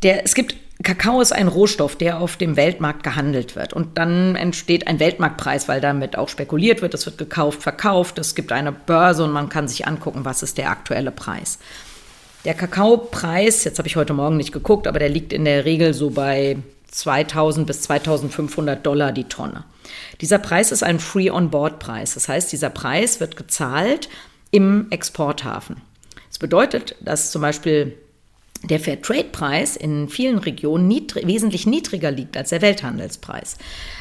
Der, 0.03 0.25
es 0.25 0.35
gibt 0.35 0.55
Kakao 0.83 1.21
ist 1.21 1.33
ein 1.33 1.47
Rohstoff, 1.47 1.95
der 1.95 2.19
auf 2.19 2.37
dem 2.37 2.55
Weltmarkt 2.55 3.03
gehandelt 3.03 3.55
wird. 3.55 3.73
Und 3.73 3.97
dann 3.97 4.35
entsteht 4.35 4.87
ein 4.87 4.99
Weltmarktpreis, 4.99 5.67
weil 5.67 5.81
damit 5.81 6.17
auch 6.17 6.29
spekuliert 6.29 6.81
wird. 6.81 6.93
Es 6.93 7.05
wird 7.05 7.17
gekauft, 7.17 7.63
verkauft. 7.63 8.19
Es 8.19 8.35
gibt 8.35 8.51
eine 8.51 8.71
Börse 8.71 9.23
und 9.23 9.31
man 9.31 9.49
kann 9.49 9.67
sich 9.67 9.87
angucken, 9.87 10.23
was 10.23 10.43
ist 10.43 10.57
der 10.57 10.69
aktuelle 10.69 11.11
Preis. 11.11 11.57
Der 12.45 12.53
Kakaopreis, 12.53 13.63
jetzt 13.63 13.79
habe 13.79 13.87
ich 13.87 13.95
heute 13.95 14.13
Morgen 14.13 14.37
nicht 14.37 14.51
geguckt, 14.51 14.87
aber 14.87 14.99
der 14.99 15.09
liegt 15.09 15.33
in 15.33 15.45
der 15.45 15.65
Regel 15.65 15.93
so 15.93 16.11
bei 16.11 16.57
2000 16.91 17.65
bis 17.65 17.81
2500 17.81 18.85
Dollar 18.85 19.11
die 19.11 19.25
Tonne. 19.25 19.65
Dieser 20.21 20.37
Preis 20.37 20.71
ist 20.71 20.83
ein 20.83 20.99
Free-on-Board-Preis. 20.99 22.13
Das 22.13 22.29
heißt, 22.29 22.51
dieser 22.51 22.69
Preis 22.69 23.19
wird 23.19 23.35
gezahlt 23.35 24.09
im 24.51 24.87
Exporthafen. 24.91 25.81
Das 26.29 26.37
bedeutet, 26.37 26.95
dass 27.01 27.31
zum 27.31 27.41
Beispiel 27.41 27.97
der 28.63 28.79
Fairtrade-Preis 28.79 29.75
in 29.75 30.09
vielen 30.09 30.39
Regionen 30.39 30.87
niedrig, 30.87 31.27
wesentlich 31.27 31.65
niedriger 31.65 32.11
liegt 32.11 32.37
als 32.37 32.49
der 32.49 32.61
Welthandelspreis. 32.61 33.57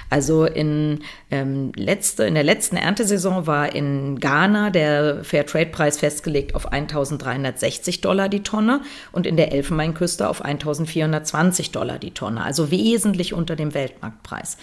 Also 0.09 0.45
in, 0.45 1.01
ähm, 1.31 1.73
letzte, 1.75 2.25
in 2.25 2.35
der 2.35 2.45
letzten 2.45 2.77
Erntesaison 2.77 3.47
war 3.47 3.75
in 3.75 4.21
Ghana 4.21 4.71
der 4.71 5.25
Fairtrade-Preis 5.25 5.99
festgelegt 5.99 6.55
auf 6.55 6.73
1.360 6.73 8.01
Dollar 8.01 8.29
die 8.29 8.43
Tonne 8.43 8.83
und 9.13 9.27
in 9.27 9.37
der 9.37 9.53
Elfenbeinküste 9.53 10.29
auf 10.29 10.45
1.420 10.45 11.73
Dollar 11.73 11.99
die 11.99 12.13
Tonne, 12.13 12.45
also 12.45 12.71
wesentlich 12.71 13.35
unter 13.35 13.57
dem 13.57 13.75
Weltmarktpreis 13.75 14.59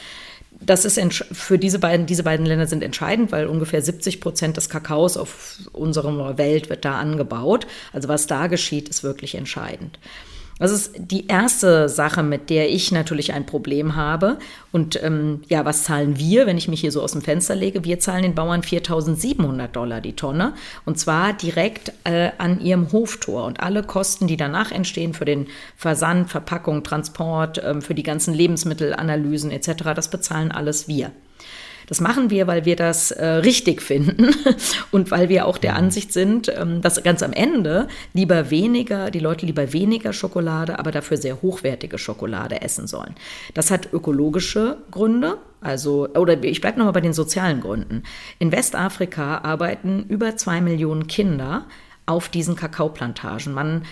das 0.65 0.85
ist 0.85 0.99
für 1.31 1.57
diese 1.57 1.79
beiden, 1.79 2.05
diese 2.05 2.23
beiden 2.23 2.45
Länder 2.45 2.67
sind 2.67 2.83
entscheidend, 2.83 3.31
weil 3.31 3.47
ungefähr 3.47 3.81
70 3.81 4.21
Prozent 4.21 4.57
des 4.57 4.69
Kakaos 4.69 5.17
auf 5.17 5.57
unserer 5.71 6.37
Welt 6.37 6.69
wird 6.69 6.85
da 6.85 6.99
angebaut. 6.99 7.67
Also 7.91 8.07
was 8.07 8.27
da 8.27 8.47
geschieht, 8.47 8.89
ist 8.89 9.03
wirklich 9.03 9.35
entscheidend. 9.35 9.99
Das 10.63 10.71
ist 10.71 10.93
die 10.95 11.27
erste 11.27 11.89
Sache, 11.89 12.23
mit 12.23 12.49
der 12.49 12.71
ich 12.71 12.93
natürlich 12.93 13.33
ein 13.33 13.45
Problem 13.45 13.97
habe. 13.97 14.37
Und 14.71 14.97
ähm, 15.03 15.41
ja, 15.49 15.65
was 15.65 15.83
zahlen 15.83 16.17
wir, 16.17 16.45
wenn 16.45 16.57
ich 16.57 16.69
mich 16.69 16.79
hier 16.79 16.93
so 16.93 17.01
aus 17.01 17.11
dem 17.11 17.21
Fenster 17.21 17.53
lege? 17.53 17.83
Wir 17.83 17.99
zahlen 17.99 18.23
den 18.23 18.33
Bauern 18.33 18.61
4.700 18.61 19.67
Dollar 19.67 19.99
die 19.99 20.15
Tonne. 20.15 20.53
Und 20.85 20.97
zwar 20.97 21.33
direkt 21.33 21.91
äh, 22.05 22.29
an 22.37 22.61
ihrem 22.61 22.93
Hoftor. 22.93 23.43
Und 23.43 23.59
alle 23.59 23.83
Kosten, 23.83 24.25
die 24.25 24.37
danach 24.37 24.71
entstehen 24.71 25.13
für 25.13 25.25
den 25.25 25.47
Versand, 25.75 26.29
Verpackung, 26.29 26.81
Transport, 26.83 27.57
äh, 27.57 27.81
für 27.81 27.93
die 27.93 28.03
ganzen 28.03 28.33
Lebensmittelanalysen 28.33 29.51
etc., 29.51 29.83
das 29.93 30.07
bezahlen 30.07 30.53
alles 30.53 30.87
wir. 30.87 31.11
Das 31.87 32.01
machen 32.01 32.29
wir, 32.29 32.47
weil 32.47 32.65
wir 32.65 32.75
das 32.75 33.11
äh, 33.11 33.25
richtig 33.25 33.81
finden 33.81 34.33
und 34.91 35.11
weil 35.11 35.29
wir 35.29 35.45
auch 35.45 35.57
der 35.57 35.75
Ansicht 35.75 36.13
sind, 36.13 36.51
ähm, 36.55 36.81
dass 36.81 37.01
ganz 37.03 37.23
am 37.23 37.33
Ende 37.33 37.87
lieber 38.13 38.49
weniger, 38.49 39.11
die 39.11 39.19
Leute 39.19 39.45
lieber 39.45 39.73
weniger 39.73 40.13
Schokolade, 40.13 40.79
aber 40.79 40.91
dafür 40.91 41.17
sehr 41.17 41.41
hochwertige 41.41 41.97
Schokolade 41.97 42.61
essen 42.61 42.87
sollen. 42.87 43.15
Das 43.53 43.71
hat 43.71 43.91
ökologische 43.91 44.77
Gründe, 44.91 45.37
also, 45.61 46.07
oder 46.09 46.41
ich 46.43 46.61
bleibe 46.61 46.77
nochmal 46.77 46.93
bei 46.93 47.01
den 47.01 47.13
sozialen 47.13 47.61
Gründen. 47.61 48.03
In 48.39 48.51
Westafrika 48.51 49.39
arbeiten 49.39 50.05
über 50.09 50.35
zwei 50.35 50.61
Millionen 50.61 51.07
Kinder 51.07 51.65
auf 52.05 52.29
diesen 52.29 52.55
Kakaoplantagen. 52.55 53.53
Man 53.53 53.83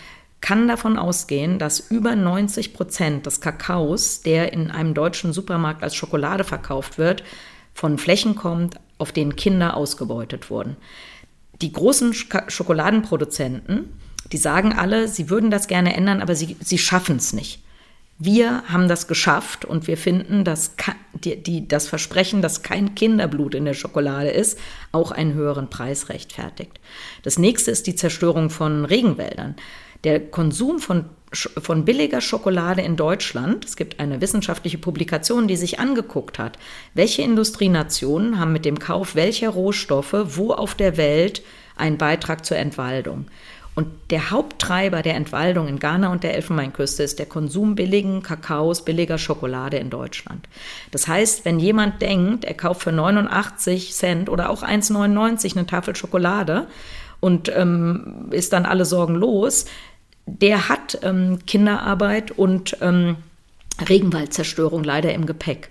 kann 0.41 0.67
davon 0.67 0.97
ausgehen, 0.97 1.59
dass 1.59 1.79
über 1.79 2.15
90 2.15 2.73
Prozent 2.73 3.25
des 3.27 3.41
Kakaos, 3.41 4.21
der 4.21 4.53
in 4.53 4.71
einem 4.71 4.93
deutschen 4.93 5.33
Supermarkt 5.33 5.83
als 5.83 5.95
Schokolade 5.95 6.43
verkauft 6.43 6.97
wird, 6.97 7.23
von 7.73 7.97
Flächen 7.97 8.35
kommt, 8.35 8.75
auf 8.97 9.11
denen 9.11 9.35
Kinder 9.35 9.75
ausgebeutet 9.75 10.49
wurden. 10.49 10.77
Die 11.61 11.71
großen 11.71 12.13
Schokoladenproduzenten, 12.13 13.97
die 14.31 14.37
sagen 14.37 14.73
alle, 14.73 15.07
sie 15.07 15.29
würden 15.29 15.51
das 15.51 15.67
gerne 15.67 15.95
ändern, 15.95 16.21
aber 16.21 16.35
sie, 16.35 16.57
sie 16.59 16.77
schaffen 16.77 17.17
es 17.17 17.33
nicht. 17.33 17.63
Wir 18.23 18.63
haben 18.67 18.87
das 18.87 19.07
geschafft 19.07 19.65
und 19.65 19.87
wir 19.87 19.97
finden, 19.97 20.43
dass 20.43 20.75
die, 21.15 21.41
die, 21.41 21.67
das 21.67 21.87
Versprechen, 21.87 22.43
dass 22.43 22.61
kein 22.61 22.93
Kinderblut 22.93 23.55
in 23.55 23.65
der 23.65 23.73
Schokolade 23.73 24.29
ist, 24.29 24.59
auch 24.91 25.11
einen 25.11 25.33
höheren 25.33 25.71
Preis 25.71 26.09
rechtfertigt. 26.09 26.79
Das 27.23 27.39
nächste 27.39 27.71
ist 27.71 27.87
die 27.87 27.95
Zerstörung 27.95 28.51
von 28.51 28.85
Regenwäldern. 28.85 29.55
Der 30.03 30.19
Konsum 30.19 30.79
von, 30.79 31.05
von 31.31 31.85
billiger 31.85 32.21
Schokolade 32.21 32.81
in 32.81 32.95
Deutschland, 32.95 33.65
es 33.65 33.75
gibt 33.75 33.99
eine 33.99 34.19
wissenschaftliche 34.19 34.77
Publikation, 34.77 35.47
die 35.47 35.57
sich 35.57 35.79
angeguckt 35.79 36.39
hat, 36.39 36.57
welche 36.93 37.21
Industrienationen 37.21 38.39
haben 38.39 38.51
mit 38.51 38.65
dem 38.65 38.79
Kauf 38.79 39.15
welcher 39.15 39.49
Rohstoffe 39.49 40.15
wo 40.35 40.53
auf 40.53 40.75
der 40.75 40.97
Welt 40.97 41.43
einen 41.75 41.97
Beitrag 41.97 42.45
zur 42.45 42.57
Entwaldung. 42.57 43.25
Und 43.73 43.87
der 44.09 44.31
Haupttreiber 44.31 45.01
der 45.01 45.15
Entwaldung 45.15 45.67
in 45.67 45.79
Ghana 45.79 46.11
und 46.11 46.23
der 46.23 46.35
Elfenbeinküste 46.35 47.03
ist 47.03 47.19
der 47.19 47.25
Konsum 47.25 47.75
billigen 47.75 48.21
Kakaos, 48.21 48.83
billiger 48.83 49.17
Schokolade 49.17 49.77
in 49.77 49.89
Deutschland. 49.89 50.49
Das 50.91 51.07
heißt, 51.07 51.45
wenn 51.45 51.57
jemand 51.57 52.01
denkt, 52.01 52.43
er 52.43 52.53
kauft 52.53 52.81
für 52.83 52.91
89 52.91 53.93
Cent 53.93 54.29
oder 54.29 54.49
auch 54.49 54.61
1,99 54.61 55.55
eine 55.55 55.67
Tafel 55.67 55.95
Schokolade 55.95 56.67
und 57.21 57.49
ähm, 57.55 58.27
ist 58.31 58.51
dann 58.51 58.65
alle 58.65 58.83
Sorgen 58.83 59.15
los, 59.15 59.65
der 60.25 60.69
hat 60.69 60.99
ähm, 61.03 61.39
Kinderarbeit 61.45 62.31
und 62.31 62.77
ähm, 62.81 63.17
Regenwaldzerstörung 63.87 64.83
leider 64.83 65.13
im 65.13 65.25
Gepäck. 65.25 65.69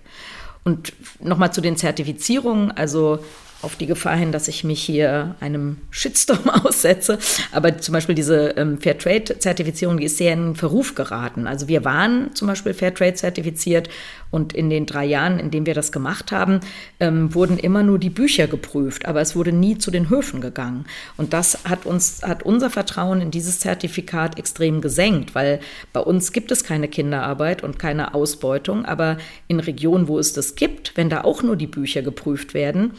Und 0.65 0.93
nochmal 1.21 1.53
zu 1.53 1.61
den 1.61 1.77
Zertifizierungen. 1.77 2.71
Also 2.71 3.21
auf 3.63 3.77
die 3.77 3.87
Gefahr 3.87 4.17
hin, 4.17 4.33
dass 4.33 4.49
ich 4.49 4.65
mich 4.65 4.83
hier 4.83 5.35
einem 5.41 5.79
Shitstorm 5.91 6.49
aussetze. 6.65 7.19
Aber 7.53 7.79
zum 7.79 7.93
Beispiel 7.93 8.15
diese 8.15 8.51
ähm, 8.57 8.81
Fairtrade-Zertifizierung, 8.81 9.99
die 9.99 10.07
ist 10.07 10.17
sehr 10.17 10.33
in 10.33 10.57
Verruf 10.57 10.95
geraten. 10.95 11.47
Also 11.47 11.69
wir 11.69 11.85
waren 11.85 12.35
zum 12.35 12.49
Beispiel 12.49 12.75
Fairtrade 12.75 13.15
zertifiziert 13.15 13.91
und 14.31 14.53
in 14.53 14.71
den 14.71 14.87
drei 14.87 15.05
Jahren, 15.05 15.39
in 15.39 15.51
denen 15.51 15.67
wir 15.67 15.75
das 15.75 15.93
gemacht 15.93 16.33
haben, 16.33 16.61
ähm, 17.01 17.35
wurden 17.35 17.59
immer 17.59 17.83
nur 17.83 17.99
die 17.99 18.11
Bücher 18.11 18.47
geprüft, 18.47 19.07
aber 19.07 19.21
es 19.21 19.35
wurde 19.35 19.53
nie 19.53 19.77
zu 19.77 19.91
den 19.91 20.09
Höfen 20.09 20.41
gegangen. 20.41 20.87
Und 21.17 21.33
das 21.33 21.65
hat 21.65 21.85
uns, 21.85 22.23
hat 22.23 22.43
unser 22.45 22.71
Vertrauen 22.71 23.21
in 23.21 23.31
dieses 23.31 23.61
Zertifikat 23.61 24.39
extrem 24.39 24.81
gesenkt, 24.81 25.35
weil 25.35 25.61
bei 25.93 26.01
uns 26.01 26.33
gibt 26.33 26.53
es 26.53 26.65
keine 26.65 26.89
Kinderarbeit 26.89 27.63
und 27.63 27.79
keine 27.79 28.15
Ausbeutung, 28.15 28.85
aber 28.85 29.19
in 29.49 29.61
Regionen, 29.61 30.09
wo 30.09 30.19
es 30.19 30.33
das 30.33 30.55
gibt, 30.55 30.97
wenn 30.97 31.11
da 31.11 31.23
auch 31.23 31.43
nur 31.43 31.57
die 31.57 31.67
Bücher 31.67 32.03
geprüft 32.03 32.55
werden, 32.55 32.93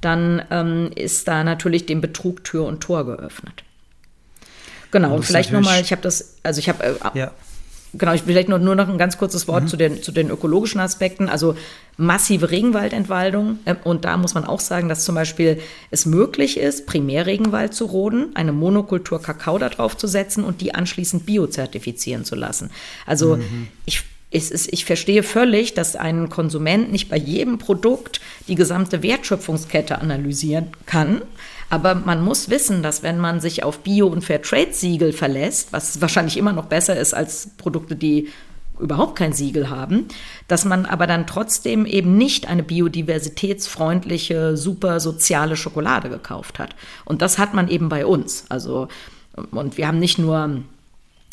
dann 0.00 0.42
ähm, 0.50 0.90
ist 0.94 1.26
da 1.28 1.44
natürlich 1.44 1.86
dem 1.86 2.00
Betrug 2.00 2.44
Tür 2.44 2.64
und 2.64 2.80
Tor 2.80 3.04
geöffnet. 3.04 3.64
Genau, 4.90 5.16
und, 5.16 5.24
vielleicht 5.24 5.52
nochmal, 5.52 5.80
ich 5.80 5.92
habe 5.92 6.02
das, 6.02 6.36
also 6.42 6.60
ich 6.60 6.68
habe, 6.68 6.82
äh, 6.82 6.94
ja. 7.18 7.30
genau, 7.92 8.14
ich 8.14 8.22
vielleicht 8.22 8.48
nur, 8.48 8.58
nur 8.58 8.74
noch 8.74 8.88
ein 8.88 8.96
ganz 8.96 9.18
kurzes 9.18 9.46
Wort 9.48 9.64
mhm. 9.64 9.68
zu, 9.68 9.76
den, 9.76 10.02
zu 10.02 10.12
den 10.12 10.30
ökologischen 10.30 10.80
Aspekten. 10.80 11.28
Also 11.28 11.56
massive 11.96 12.50
Regenwaldentwaldung. 12.50 13.58
Äh, 13.64 13.74
und 13.84 14.04
da 14.04 14.16
muss 14.16 14.34
man 14.34 14.44
auch 14.44 14.60
sagen, 14.60 14.88
dass 14.88 15.04
zum 15.04 15.14
Beispiel 15.14 15.60
es 15.90 16.06
möglich 16.06 16.58
ist, 16.58 16.86
Primärregenwald 16.86 17.74
zu 17.74 17.84
roden, 17.86 18.30
eine 18.34 18.52
Monokultur 18.52 19.20
Kakao 19.20 19.58
darauf 19.58 19.96
zu 19.96 20.06
setzen 20.06 20.44
und 20.44 20.60
die 20.62 20.74
anschließend 20.74 21.26
biozertifizieren 21.26 22.24
zu 22.24 22.34
lassen. 22.34 22.70
Also 23.04 23.36
mhm. 23.36 23.68
ich 23.84 24.04
es 24.30 24.50
ist, 24.50 24.72
ich 24.72 24.84
verstehe 24.84 25.22
völlig, 25.22 25.74
dass 25.74 25.96
ein 25.96 26.28
Konsument 26.28 26.92
nicht 26.92 27.08
bei 27.08 27.16
jedem 27.16 27.58
Produkt 27.58 28.20
die 28.46 28.56
gesamte 28.56 29.02
Wertschöpfungskette 29.02 30.00
analysieren 30.00 30.68
kann. 30.84 31.22
Aber 31.70 31.94
man 31.94 32.22
muss 32.22 32.50
wissen, 32.50 32.82
dass 32.82 33.02
wenn 33.02 33.18
man 33.18 33.40
sich 33.40 33.62
auf 33.62 33.80
Bio- 33.80 34.08
und 34.08 34.24
Fairtrade-Siegel 34.24 35.12
verlässt, 35.12 35.72
was 35.72 36.00
wahrscheinlich 36.00 36.36
immer 36.36 36.52
noch 36.52 36.66
besser 36.66 36.98
ist 36.98 37.14
als 37.14 37.50
Produkte, 37.56 37.96
die 37.96 38.28
überhaupt 38.78 39.16
kein 39.16 39.32
Siegel 39.32 39.70
haben, 39.70 40.06
dass 40.46 40.64
man 40.64 40.86
aber 40.86 41.06
dann 41.06 41.26
trotzdem 41.26 41.84
eben 41.84 42.16
nicht 42.16 42.48
eine 42.48 42.62
biodiversitätsfreundliche, 42.62 44.56
super 44.56 45.00
soziale 45.00 45.56
Schokolade 45.56 46.08
gekauft 46.08 46.58
hat. 46.58 46.76
Und 47.04 47.22
das 47.22 47.38
hat 47.38 47.54
man 47.54 47.68
eben 47.68 47.88
bei 47.88 48.06
uns. 48.06 48.44
Also, 48.48 48.88
und 49.50 49.76
wir 49.78 49.88
haben 49.88 49.98
nicht 49.98 50.18
nur 50.18 50.62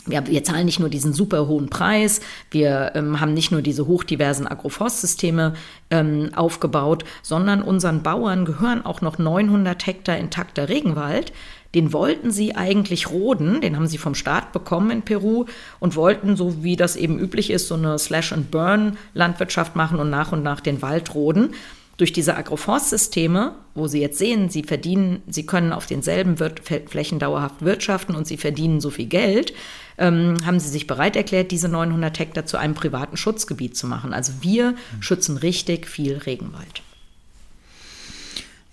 wir, 0.05 0.27
wir 0.27 0.43
zahlen 0.43 0.65
nicht 0.65 0.79
nur 0.79 0.89
diesen 0.89 1.13
super 1.13 1.47
hohen 1.47 1.69
Preis, 1.69 2.21
wir 2.51 2.91
ähm, 2.95 3.19
haben 3.19 3.33
nicht 3.33 3.51
nur 3.51 3.61
diese 3.61 3.87
hochdiversen 3.87 4.47
Agroforstsysteme 4.47 5.53
ähm, 5.89 6.31
aufgebaut, 6.35 7.03
sondern 7.21 7.61
unseren 7.61 8.03
Bauern 8.03 8.45
gehören 8.45 8.85
auch 8.85 9.01
noch 9.01 9.17
900 9.17 9.85
Hektar 9.85 10.17
intakter 10.17 10.69
Regenwald. 10.69 11.33
Den 11.73 11.91
wollten 11.91 12.31
sie 12.31 12.55
eigentlich 12.55 13.09
roden, 13.09 13.59
den 13.59 13.75
haben 13.75 13.87
sie 13.87 13.97
vom 13.97 14.15
Staat 14.15 14.53
bekommen 14.53 14.91
in 14.91 15.01
Peru 15.01 15.45
und 15.81 15.97
wollten, 15.97 16.37
so 16.37 16.63
wie 16.63 16.77
das 16.77 16.95
eben 16.95 17.19
üblich 17.19 17.51
ist, 17.51 17.67
so 17.67 17.75
eine 17.75 17.99
Slash-and-Burn-Landwirtschaft 17.99 19.75
machen 19.75 19.99
und 19.99 20.09
nach 20.09 20.31
und 20.31 20.41
nach 20.41 20.61
den 20.61 20.81
Wald 20.81 21.13
roden 21.13 21.53
durch 21.97 22.11
diese 22.11 22.35
Agroforstsysteme, 22.35 23.55
wo 23.73 23.87
Sie 23.87 24.01
jetzt 24.01 24.17
sehen, 24.17 24.49
Sie 24.49 24.63
verdienen, 24.63 25.21
Sie 25.27 25.45
können 25.45 25.71
auf 25.71 25.85
denselben 25.85 26.35
Flächen 26.37 27.19
dauerhaft 27.19 27.63
wirtschaften 27.63 28.15
und 28.15 28.27
Sie 28.27 28.37
verdienen 28.37 28.81
so 28.81 28.89
viel 28.89 29.07
Geld, 29.07 29.53
ähm, 29.97 30.37
haben 30.45 30.59
Sie 30.59 30.69
sich 30.69 30.87
bereit 30.87 31.15
erklärt, 31.15 31.51
diese 31.51 31.69
900 31.69 32.17
Hektar 32.19 32.45
zu 32.45 32.57
einem 32.57 32.73
privaten 32.73 33.17
Schutzgebiet 33.17 33.77
zu 33.77 33.87
machen. 33.87 34.13
Also 34.13 34.33
wir 34.41 34.71
mhm. 34.71 35.01
schützen 35.01 35.37
richtig 35.37 35.87
viel 35.87 36.17
Regenwald. 36.17 36.81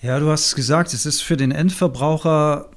Ja, 0.00 0.18
du 0.18 0.30
hast 0.30 0.56
gesagt, 0.56 0.92
es 0.94 1.06
ist 1.06 1.20
für 1.20 1.37
den 1.37 1.52
Endverbraucher 1.52 2.70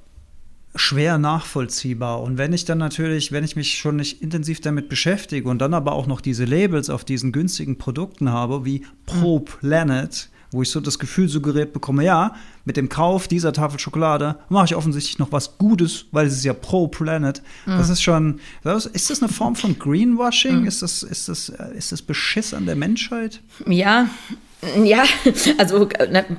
schwer 0.75 1.17
nachvollziehbar. 1.17 2.21
Und 2.21 2.37
wenn 2.37 2.53
ich 2.53 2.65
dann 2.65 2.77
natürlich, 2.77 3.31
wenn 3.31 3.43
ich 3.43 3.55
mich 3.55 3.77
schon 3.77 3.95
nicht 3.95 4.21
intensiv 4.21 4.61
damit 4.61 4.89
beschäftige 4.89 5.49
und 5.49 5.59
dann 5.59 5.73
aber 5.73 5.93
auch 5.93 6.05
noch 6.05 6.21
diese 6.21 6.45
Labels 6.45 6.89
auf 6.89 7.05
diesen 7.05 7.31
günstigen 7.31 7.77
Produkten 7.77 8.29
habe, 8.29 8.65
wie 8.65 8.85
Pro 9.05 9.39
mhm. 9.39 9.45
Planet, 9.45 10.29
wo 10.51 10.61
ich 10.61 10.69
so 10.69 10.79
das 10.79 10.99
Gefühl 10.99 11.27
suggeriert 11.27 11.73
bekomme, 11.73 12.03
ja, 12.03 12.35
mit 12.63 12.77
dem 12.77 12.89
Kauf 12.89 13.27
dieser 13.27 13.53
Tafel 13.53 13.79
Schokolade 13.79 14.37
mache 14.49 14.65
ich 14.65 14.75
offensichtlich 14.75 15.19
noch 15.19 15.31
was 15.31 15.57
Gutes, 15.57 16.05
weil 16.11 16.27
es 16.27 16.33
ist 16.33 16.45
ja 16.45 16.53
pro 16.53 16.87
Planet. 16.87 17.41
Mhm. 17.65 17.77
Das 17.77 17.89
ist 17.89 18.01
schon, 18.01 18.39
ist 18.93 19.09
das 19.09 19.21
eine 19.21 19.31
Form 19.31 19.55
von 19.55 19.77
Greenwashing? 19.77 20.61
Mhm. 20.61 20.67
Ist, 20.67 20.81
das, 20.81 21.03
ist, 21.03 21.29
das, 21.29 21.49
ist 21.49 21.91
das 21.91 22.01
Beschiss 22.01 22.53
an 22.53 22.65
der 22.65 22.75
Menschheit? 22.75 23.41
Ja, 23.67 24.09
ja, 24.83 25.03
also, 25.57 25.87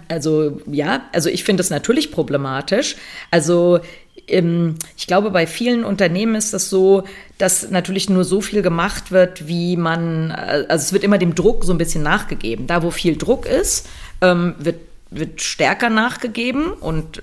also 0.08 0.60
ja, 0.66 1.02
also 1.12 1.28
ich 1.28 1.44
finde 1.44 1.60
es 1.60 1.70
natürlich 1.70 2.10
problematisch. 2.10 2.96
Also 3.30 3.80
ich 4.28 5.06
glaube, 5.06 5.30
bei 5.30 5.46
vielen 5.46 5.84
Unternehmen 5.84 6.34
ist 6.34 6.52
das 6.52 6.68
so, 6.68 7.04
dass 7.38 7.70
natürlich 7.70 8.10
nur 8.10 8.24
so 8.24 8.40
viel 8.40 8.62
gemacht 8.62 9.12
wird, 9.12 9.46
wie 9.46 9.76
man, 9.76 10.32
also 10.32 10.82
es 10.82 10.92
wird 10.92 11.04
immer 11.04 11.18
dem 11.18 11.34
Druck 11.34 11.64
so 11.64 11.72
ein 11.72 11.78
bisschen 11.78 12.02
nachgegeben. 12.02 12.66
Da, 12.66 12.82
wo 12.82 12.90
viel 12.90 13.16
Druck 13.16 13.46
ist, 13.46 13.88
ähm, 14.20 14.54
wird 14.58 14.76
wird 15.08 15.40
stärker 15.40 15.88
nachgegeben 15.88 16.72
und 16.72 17.22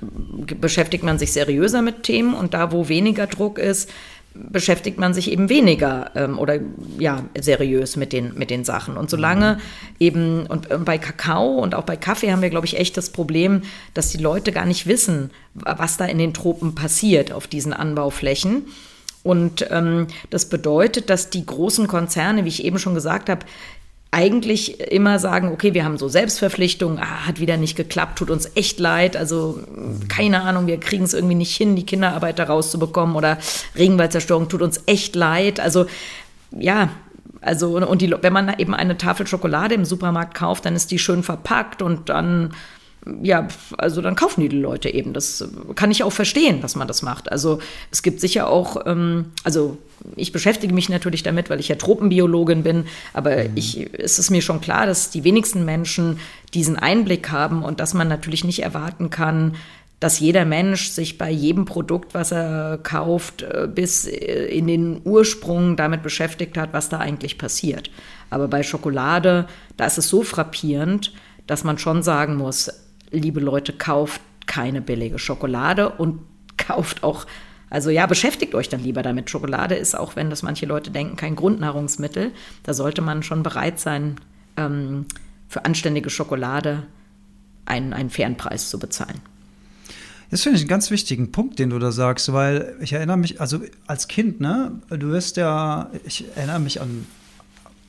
beschäftigt 0.61 1.03
man 1.03 1.19
sich 1.19 1.33
seriöser 1.33 1.81
mit 1.81 2.03
Themen 2.03 2.33
und 2.33 2.53
da, 2.53 2.71
wo 2.71 2.87
weniger 2.87 3.27
Druck 3.27 3.59
ist, 3.59 3.89
beschäftigt 4.35 4.97
man 4.97 5.13
sich 5.13 5.31
eben 5.31 5.49
weniger 5.49 6.11
ähm, 6.15 6.39
oder 6.39 6.59
ja 6.97 7.23
seriös 7.39 7.95
mit 7.95 8.13
den 8.13 8.33
mit 8.35 8.49
den 8.49 8.63
Sachen 8.63 8.97
und 8.97 9.09
solange 9.09 9.55
mhm. 9.55 9.59
eben 9.99 10.45
und, 10.47 10.71
und, 10.71 10.85
bei 10.85 10.97
Kakao 10.97 11.59
und 11.59 11.75
auch 11.75 11.83
bei 11.83 11.95
Kaffee 11.95 12.31
haben 12.31 12.41
wir 12.41 12.49
glaube 12.49 12.65
ich 12.65 12.77
echt 12.77 12.97
das 12.97 13.11
Problem, 13.11 13.61
dass 13.93 14.09
die 14.09 14.17
Leute 14.17 14.51
gar 14.51 14.65
nicht 14.65 14.87
wissen, 14.87 15.29
was 15.53 15.97
da 15.97 16.05
in 16.05 16.17
den 16.17 16.33
Tropen 16.33 16.73
passiert 16.73 17.31
auf 17.31 17.47
diesen 17.47 17.73
Anbauflächen. 17.73 18.65
Und 19.23 19.67
ähm, 19.71 20.07
das 20.29 20.49
bedeutet, 20.49 21.09
dass 21.09 21.29
die 21.29 21.45
großen 21.45 21.87
Konzerne, 21.87 22.43
wie 22.43 22.49
ich 22.49 22.65
eben 22.65 22.77
schon 22.77 22.93
gesagt 22.93 23.29
habe, 23.29 23.45
eigentlich 24.13 24.79
immer 24.79 25.17
sagen, 25.17 25.51
okay, 25.51 25.73
wir 25.73 25.83
haben 25.83 25.97
so 25.97 26.07
Selbstverpflichtungen, 26.07 26.99
ah, 26.99 27.25
hat 27.25 27.39
wieder 27.39 27.57
nicht 27.57 27.75
geklappt, 27.75 28.19
tut 28.19 28.29
uns 28.29 28.51
echt 28.55 28.79
leid, 28.79 29.17
also 29.17 29.59
keine 30.07 30.43
Ahnung, 30.43 30.67
wir 30.67 30.79
kriegen 30.79 31.03
es 31.03 31.15
irgendwie 31.15 31.35
nicht 31.35 31.55
hin, 31.55 31.75
die 31.75 31.85
Kinderarbeit 31.85 32.37
da 32.37 32.43
rauszubekommen 32.43 33.15
oder 33.15 33.39
Regenwaldzerstörung 33.75 34.49
tut 34.49 34.61
uns 34.61 34.83
echt 34.85 35.15
leid. 35.15 35.59
Also 35.59 35.87
ja, 36.51 36.89
also 37.41 37.77
und 37.77 38.01
die, 38.01 38.13
wenn 38.21 38.33
man 38.33 38.53
eben 38.59 38.75
eine 38.75 38.97
Tafel 38.97 39.25
Schokolade 39.25 39.73
im 39.73 39.83
Supermarkt 39.83 40.35
kauft, 40.35 40.65
dann 40.65 40.75
ist 40.75 40.91
die 40.91 40.99
schön 40.99 41.23
verpackt 41.23 41.81
und 41.81 42.09
dann 42.09 42.53
ja, 43.21 43.47
also 43.77 44.01
dann 44.01 44.15
kaufen 44.15 44.41
die, 44.41 44.47
Leute 44.47 44.89
eben. 44.89 45.13
Das 45.13 45.47
kann 45.75 45.91
ich 45.91 46.03
auch 46.03 46.11
verstehen, 46.11 46.61
dass 46.61 46.75
man 46.75 46.87
das 46.87 47.01
macht. 47.01 47.31
Also 47.31 47.59
es 47.91 48.01
gibt 48.03 48.21
sicher 48.21 48.47
auch, 48.47 48.85
ähm, 48.85 49.31
also 49.43 49.77
ich 50.15 50.31
beschäftige 50.31 50.73
mich 50.73 50.89
natürlich 50.89 51.23
damit, 51.23 51.49
weil 51.49 51.59
ich 51.59 51.67
ja 51.67 51.75
Tropenbiologin 51.75 52.63
bin, 52.63 52.85
aber 53.13 53.35
mhm. 53.35 53.51
ich, 53.55 53.89
es 53.93 54.19
ist 54.19 54.29
mir 54.29 54.41
schon 54.41 54.61
klar, 54.61 54.85
dass 54.85 55.09
die 55.09 55.23
wenigsten 55.23 55.65
Menschen 55.65 56.19
diesen 56.53 56.77
Einblick 56.77 57.31
haben 57.31 57.63
und 57.63 57.79
dass 57.79 57.93
man 57.93 58.07
natürlich 58.07 58.43
nicht 58.43 58.61
erwarten 58.63 59.09
kann, 59.09 59.55
dass 59.99 60.19
jeder 60.19 60.43
Mensch 60.43 60.89
sich 60.89 61.17
bei 61.17 61.31
jedem 61.31 61.63
Produkt, 61.63 62.13
was 62.13 62.31
er 62.31 62.77
kauft, 62.83 63.41
äh, 63.41 63.67
bis 63.73 64.05
äh, 64.05 64.45
in 64.45 64.67
den 64.67 65.01
Ursprung 65.03 65.77
damit 65.77 66.03
beschäftigt 66.03 66.57
hat, 66.57 66.73
was 66.73 66.89
da 66.89 66.99
eigentlich 66.99 67.37
passiert. 67.37 67.89
Aber 68.29 68.47
bei 68.47 68.63
Schokolade, 68.63 69.47
da 69.77 69.85
ist 69.85 69.97
es 69.97 70.09
so 70.09 70.23
frappierend, 70.23 71.13
dass 71.47 71.63
man 71.63 71.77
schon 71.77 72.03
sagen 72.03 72.35
muss, 72.35 72.69
liebe 73.13 73.39
Leute, 73.39 73.73
kauft 73.73 74.21
keine 74.45 74.81
billige 74.81 75.19
Schokolade 75.19 75.89
und 75.89 76.19
kauft 76.57 77.03
auch, 77.03 77.25
also 77.69 77.89
ja, 77.89 78.05
beschäftigt 78.05 78.55
euch 78.55 78.69
dann 78.69 78.83
lieber 78.83 79.01
damit. 79.01 79.29
Schokolade 79.29 79.75
ist, 79.75 79.97
auch 79.97 80.15
wenn 80.15 80.29
das 80.29 80.43
manche 80.43 80.65
Leute 80.65 80.91
denken, 80.91 81.15
kein 81.15 81.35
Grundnahrungsmittel. 81.35 82.31
Da 82.63 82.73
sollte 82.73 83.01
man 83.01 83.23
schon 83.23 83.43
bereit 83.43 83.79
sein, 83.79 84.17
ähm, 84.57 85.05
für 85.47 85.65
anständige 85.65 86.09
Schokolade 86.09 86.83
einen, 87.65 87.93
einen 87.93 88.09
fairen 88.09 88.37
Preis 88.37 88.69
zu 88.69 88.79
bezahlen. 88.79 89.19
Das 90.31 90.41
finde 90.41 90.57
ich 90.57 90.63
einen 90.63 90.69
ganz 90.69 90.89
wichtigen 90.89 91.31
Punkt, 91.31 91.59
den 91.59 91.69
du 91.69 91.77
da 91.77 91.91
sagst, 91.91 92.33
weil 92.33 92.75
ich 92.81 92.93
erinnere 92.93 93.17
mich, 93.17 93.39
also 93.39 93.59
als 93.85 94.07
Kind, 94.07 94.41
ne, 94.41 94.71
du 94.89 95.09
wirst 95.09 95.37
ja, 95.37 95.91
ich 96.05 96.25
erinnere 96.35 96.59
mich 96.59 96.81
an 96.81 97.05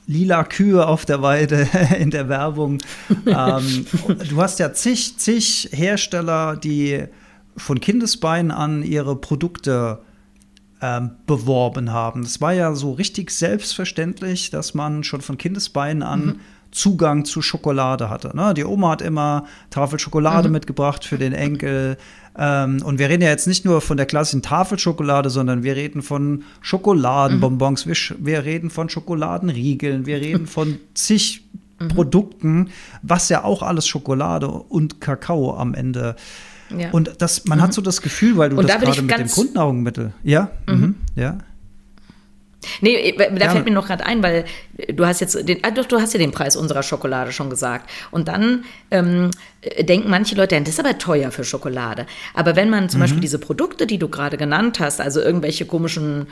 lila 0.07 0.43
Kühe 0.43 0.87
auf 0.87 1.05
der 1.05 1.21
Weide 1.21 1.67
in 1.99 2.11
der 2.11 2.29
Werbung. 2.29 2.79
ähm, 3.25 3.85
du 4.29 4.41
hast 4.41 4.59
ja 4.59 4.73
zig, 4.73 5.17
zig 5.17 5.69
Hersteller, 5.71 6.55
die 6.55 7.05
von 7.57 7.79
Kindesbeinen 7.79 8.51
an 8.51 8.83
ihre 8.83 9.15
Produkte 9.15 9.99
ähm, 10.81 11.11
beworben 11.25 11.91
haben. 11.91 12.21
Es 12.21 12.41
war 12.41 12.53
ja 12.53 12.75
so 12.75 12.91
richtig 12.91 13.31
selbstverständlich, 13.31 14.49
dass 14.49 14.73
man 14.73 15.03
schon 15.03 15.21
von 15.21 15.37
Kindesbeinen 15.37 16.03
an 16.03 16.25
mhm. 16.25 16.39
Zugang 16.71 17.23
zu 17.23 17.41
Schokolade 17.41 18.09
hatte. 18.09 18.35
Ne? 18.35 18.53
Die 18.53 18.65
Oma 18.65 18.91
hat 18.91 19.01
immer 19.01 19.45
Tafel 19.69 19.97
Schokolade 19.97 20.49
mhm. 20.49 20.53
mitgebracht 20.53 21.05
für 21.05 21.17
den 21.17 21.33
Enkel. 21.33 21.97
Ähm, 22.37 22.81
und 22.83 22.99
wir 22.99 23.09
reden 23.09 23.23
ja 23.23 23.29
jetzt 23.29 23.47
nicht 23.47 23.65
nur 23.65 23.81
von 23.81 23.97
der 23.97 24.05
klassischen 24.05 24.41
Tafelschokolade, 24.41 25.29
sondern 25.29 25.63
wir 25.63 25.75
reden 25.75 26.01
von 26.01 26.43
Schokoladenbonbons, 26.61 27.85
mhm. 27.85 27.89
wir, 27.89 27.97
wir, 28.19 28.45
reden 28.45 28.69
von 28.69 28.89
Schokoladenriegeln, 28.89 30.05
wir 30.05 30.17
reden 30.17 30.47
von 30.47 30.77
zig 30.93 31.43
mhm. 31.79 31.87
Produkten, 31.87 32.69
was 33.01 33.29
ja 33.29 33.43
auch 33.43 33.63
alles 33.63 33.87
Schokolade 33.87 34.47
und 34.47 34.99
Kakao 34.99 35.55
am 35.55 35.73
Ende. 35.73 36.15
Ja. 36.77 36.91
Und 36.91 37.13
das, 37.19 37.45
man 37.45 37.61
hat 37.61 37.69
mhm. 37.69 37.73
so 37.73 37.81
das 37.81 38.01
Gefühl, 38.01 38.37
weil 38.37 38.49
du 38.49 38.57
und 38.57 38.67
das 38.67 38.79
da 38.79 38.85
gerade 38.85 39.01
mit 39.01 39.17
dem 39.17 39.27
Grundnahrungsmittel, 39.27 40.13
ja, 40.23 40.49
mhm. 40.67 40.75
Mhm. 40.75 40.95
ja. 41.15 41.37
Nee, 42.81 42.95
äh, 42.95 43.17
da 43.17 43.25
Gerne. 43.25 43.51
fällt 43.51 43.65
mir 43.65 43.71
noch 43.71 43.87
gerade 43.87 44.05
ein, 44.05 44.23
weil 44.23 44.45
du 44.87 45.05
hast 45.05 45.21
jetzt 45.21 45.47
den, 45.47 45.59
ah, 45.63 45.71
doch, 45.71 45.85
du 45.85 45.99
hast 45.99 46.13
ja 46.13 46.19
den 46.19 46.31
Preis 46.31 46.55
unserer 46.55 46.83
Schokolade 46.83 47.31
schon 47.31 47.49
gesagt. 47.49 47.89
Und 48.11 48.27
dann 48.27 48.65
ähm, 48.91 49.31
denken 49.79 50.09
manche 50.09 50.35
Leute, 50.35 50.59
das 50.59 50.69
ist 50.69 50.79
aber 50.79 50.97
teuer 50.97 51.31
für 51.31 51.43
Schokolade. 51.43 52.05
Aber 52.33 52.55
wenn 52.55 52.69
man 52.69 52.89
zum 52.89 52.99
mhm. 52.99 53.03
Beispiel 53.03 53.21
diese 53.21 53.39
Produkte, 53.39 53.87
die 53.87 53.97
du 53.97 54.09
gerade 54.09 54.37
genannt 54.37 54.79
hast, 54.79 55.01
also 55.01 55.21
irgendwelche 55.21 55.65
komischen 55.65 56.27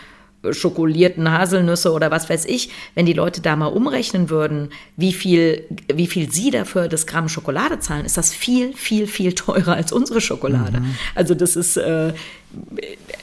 schokolierten 0.52 1.32
Haselnüsse 1.32 1.92
oder 1.92 2.12
was 2.12 2.30
weiß 2.30 2.46
ich, 2.46 2.70
wenn 2.96 3.06
die 3.06 3.14
Leute 3.14 3.42
da 3.42 3.56
mal 3.56 3.68
umrechnen 3.68 4.30
würden, 4.30 4.70
wie 4.98 5.14
viel, 5.14 5.64
wie 5.94 6.08
viel 6.08 6.32
sie 6.32 6.52
dafür 6.52 6.88
das 6.88 7.08
Gramm 7.08 7.30
Schokolade 7.30 7.80
zahlen, 7.80 8.06
ist 8.06 8.18
das 8.18 8.34
viel, 8.34 8.74
viel, 8.74 9.08
viel 9.08 9.34
teurer 9.34 9.74
als 9.74 9.92
unsere 9.92 10.22
Schokolade. 10.22 10.82
Mhm. 10.82 10.96
Also 11.16 11.34
das 11.34 11.56
ist, 11.56 11.78
äh, 11.78 12.14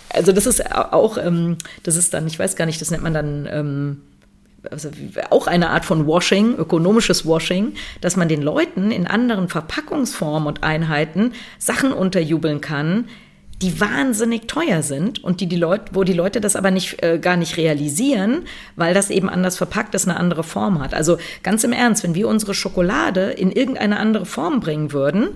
also 0.09 0.33
das 0.33 0.47
ist 0.47 0.75
auch, 0.75 1.19
ähm, 1.19 1.59
das 1.83 1.97
ist 1.97 2.15
dann, 2.15 2.27
ich 2.27 2.39
weiß 2.39 2.57
gar 2.57 2.67
nicht, 2.67 2.81
das 2.81 2.91
nennt 2.91 3.03
man 3.03 3.15
dann, 3.15 3.49
ähm, 3.51 4.01
also 4.71 4.91
auch 5.31 5.47
eine 5.47 5.71
Art 5.71 5.85
von 5.85 6.07
Washing, 6.07 6.55
ökonomisches 6.57 7.25
Washing, 7.25 7.75
dass 8.01 8.17
man 8.17 8.29
den 8.29 8.43
Leuten 8.43 8.91
in 8.91 9.07
anderen 9.07 9.49
Verpackungsformen 9.49 10.47
und 10.47 10.63
Einheiten 10.63 11.33
Sachen 11.59 11.93
unterjubeln 11.93 12.61
kann, 12.61 13.07
die 13.63 13.81
wahnsinnig 13.81 14.47
teuer 14.47 14.83
sind 14.83 15.23
und 15.23 15.41
die 15.41 15.47
die 15.47 15.57
Leute, 15.57 15.93
wo 15.93 16.05
die 16.05 16.15
Leute 16.15 16.41
das 16.41 16.57
aber 16.57 16.71
nicht 16.71 17.03
äh, 17.03 17.19
gar 17.19 17.37
nicht 17.37 17.57
realisieren, 17.57 18.47
weil 18.77 18.95
das 18.95 19.11
eben 19.11 19.29
anders 19.29 19.57
verpackt 19.57 19.95
ist, 19.95 20.09
eine 20.09 20.19
andere 20.19 20.43
Form 20.45 20.81
hat. 20.81 20.95
Also 20.95 21.19
ganz 21.43 21.63
im 21.65 21.73
Ernst, 21.73 22.03
wenn 22.03 22.15
wir 22.15 22.29
unsere 22.29 22.55
Schokolade 22.55 23.31
in 23.31 23.53
irgendeine 23.53 23.99
andere 23.99 24.25
Form 24.25 24.61
bringen 24.61 24.93
würden 24.93 25.31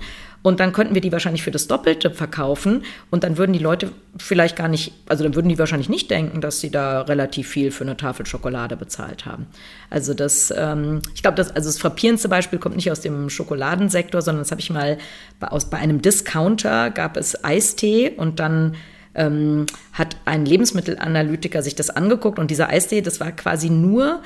und 0.45 0.61
dann 0.61 0.75
könnten 0.75 0.95
wir 0.95 1.01
die 1.01 1.11
wahrscheinlich 1.11 1.43
für 1.43 1.51
das 1.51 1.69
Doppelte 1.69 2.11
verkaufen 2.11 2.85
und 3.11 3.25
dann 3.25 3.39
würden 3.39 3.55
die 3.55 3.59
Leute 3.59 3.91
vielleicht 4.19 4.57
gar 4.57 4.69
nicht, 4.69 4.93
also 5.09 5.25
dann 5.25 5.35
würden 5.35 5.49
die 5.49 5.59
wahrscheinlich 5.59 5.89
nicht 5.89 6.11
denken, 6.11 6.43
dass 6.43 6.61
sie 6.61 6.71
da 6.71 7.01
relativ 7.01 7.49
viel 7.49 7.71
für 7.71 7.83
eine 7.83 7.97
Tafel 7.97 8.27
Schokolade 8.27 8.77
bezahlt 8.77 9.25
haben. 9.25 9.47
Also 9.89 10.13
das, 10.13 10.53
ähm, 10.55 11.01
ich 11.15 11.23
glaube, 11.23 11.37
das, 11.37 11.51
also 11.57 11.71
das 11.71 11.79
frappierendste 11.79 12.29
Beispiel 12.29 12.59
kommt 12.59 12.77
nicht 12.77 12.91
aus 12.91 13.01
dem 13.01 13.31
Schokoladensektor, 13.31 14.21
sondern 14.21 14.43
das 14.43 14.51
habe 14.51 14.61
ich 14.61 14.69
mal 14.69 14.99
bei, 15.41 15.49
aus, 15.49 15.71
bei 15.71 15.79
einem 15.79 16.03
Discounter 16.03 16.91
gab 16.91 17.17
es 17.17 17.43
Eistee 17.43 18.11
und 18.15 18.39
dann 18.39 18.77
ähm, 19.15 19.65
hat 19.95 20.19
ein 20.27 20.45
Lebensmittelanalytiker 20.45 21.63
sich 21.63 21.75
das 21.75 21.89
angeguckt 21.89 22.39
und 22.39 22.51
dieser 22.51 22.69
Eistee, 22.69 23.01
das 23.01 23.19
war 23.19 23.33
quasi 23.33 23.71
nur 23.71 24.21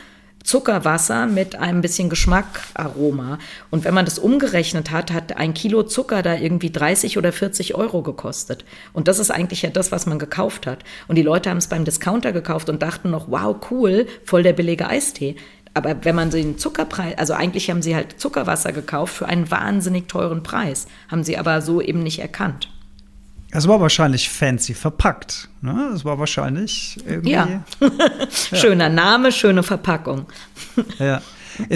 Zuckerwasser 0.44 1.26
mit 1.26 1.56
einem 1.56 1.80
bisschen 1.80 2.08
Geschmackaroma. 2.08 3.38
Und 3.70 3.84
wenn 3.84 3.94
man 3.94 4.04
das 4.04 4.18
umgerechnet 4.18 4.90
hat, 4.90 5.12
hat 5.12 5.36
ein 5.36 5.54
Kilo 5.54 5.82
Zucker 5.82 6.22
da 6.22 6.34
irgendwie 6.34 6.70
30 6.70 7.18
oder 7.18 7.32
40 7.32 7.74
Euro 7.74 8.02
gekostet. 8.02 8.64
Und 8.92 9.08
das 9.08 9.18
ist 9.18 9.30
eigentlich 9.30 9.62
ja 9.62 9.70
das, 9.70 9.92
was 9.92 10.06
man 10.06 10.18
gekauft 10.18 10.66
hat. 10.66 10.84
Und 11.06 11.16
die 11.16 11.22
Leute 11.22 11.50
haben 11.50 11.58
es 11.58 11.66
beim 11.66 11.84
Discounter 11.84 12.32
gekauft 12.32 12.68
und 12.68 12.82
dachten 12.82 13.10
noch, 13.10 13.30
wow, 13.30 13.56
cool, 13.70 14.06
voll 14.24 14.42
der 14.42 14.54
billige 14.54 14.88
Eistee. 14.88 15.36
Aber 15.74 16.04
wenn 16.04 16.14
man 16.14 16.30
den 16.30 16.58
Zuckerpreis, 16.58 17.18
also 17.18 17.34
eigentlich 17.34 17.70
haben 17.70 17.82
sie 17.82 17.94
halt 17.94 18.18
Zuckerwasser 18.18 18.72
gekauft 18.72 19.14
für 19.14 19.26
einen 19.26 19.50
wahnsinnig 19.50 20.08
teuren 20.08 20.42
Preis, 20.42 20.86
haben 21.08 21.24
sie 21.24 21.36
aber 21.36 21.60
so 21.60 21.80
eben 21.80 22.02
nicht 22.02 22.20
erkannt. 22.20 22.68
Es 23.50 23.66
war 23.66 23.80
wahrscheinlich 23.80 24.28
fancy 24.28 24.74
verpackt. 24.74 25.48
Ne? 25.62 25.90
Es 25.94 26.04
war 26.04 26.18
wahrscheinlich 26.18 26.98
irgendwie. 27.06 27.30
Ja. 27.30 27.48
ja. 27.80 28.56
Schöner 28.56 28.88
Name, 28.88 29.32
schöne 29.32 29.62
Verpackung. 29.62 30.26
ja. 30.98 31.22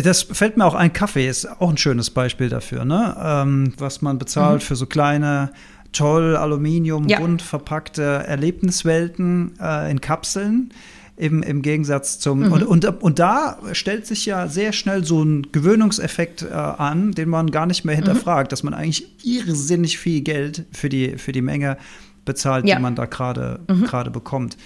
Das 0.04 0.22
fällt 0.22 0.56
mir 0.56 0.64
auch 0.64 0.74
ein. 0.74 0.92
Kaffee 0.92 1.28
ist 1.28 1.46
auch 1.61 1.70
ein 1.70 1.78
schönes 1.78 2.11
Beispiel 2.11 2.48
dafür, 2.48 2.85
ne? 2.85 3.16
Ähm, 3.20 3.72
was 3.78 4.00
man 4.00 4.18
bezahlt 4.18 4.62
mhm. 4.62 4.66
für 4.66 4.76
so 4.76 4.87
kleine, 4.87 5.52
toll 5.92 6.37
Aluminium, 6.37 7.08
ja. 7.08 7.18
bunt 7.18 7.42
verpackte 7.42 8.02
Erlebniswelten 8.02 9.58
äh, 9.61 9.90
in 9.90 10.00
Kapseln 10.00 10.72
im, 11.16 11.42
im 11.42 11.62
Gegensatz 11.62 12.18
zum. 12.18 12.40
Mhm. 12.40 12.53
Und, 12.53 12.62
und, 12.64 13.03
und 13.03 13.18
da 13.18 13.59
stellt 13.72 14.07
sich 14.07 14.27
ja 14.27 14.48
sehr 14.48 14.72
schnell 14.72 15.05
so 15.05 15.22
ein 15.22 15.46
Gewöhnungseffekt 15.53 16.42
äh, 16.42 16.53
an, 16.55 17.12
den 17.12 17.29
man 17.29 17.51
gar 17.51 17.66
nicht 17.66 17.85
mehr 17.85 17.94
hinterfragt, 17.94 18.48
mhm. 18.48 18.51
dass 18.51 18.62
man 18.62 18.75
eigentlich 18.75 19.07
irrsinnig 19.25 19.98
viel 19.98 20.22
Geld 20.22 20.64
für 20.72 20.88
die, 20.88 21.18
für 21.18 21.33
die 21.33 21.42
Menge 21.42 21.77
bezahlt, 22.25 22.66
ja. 22.66 22.77
die 22.77 22.83
man 22.83 22.94
da 22.94 23.07
gerade 23.07 23.61
mhm. 23.68 24.12
bekommt. 24.12 24.57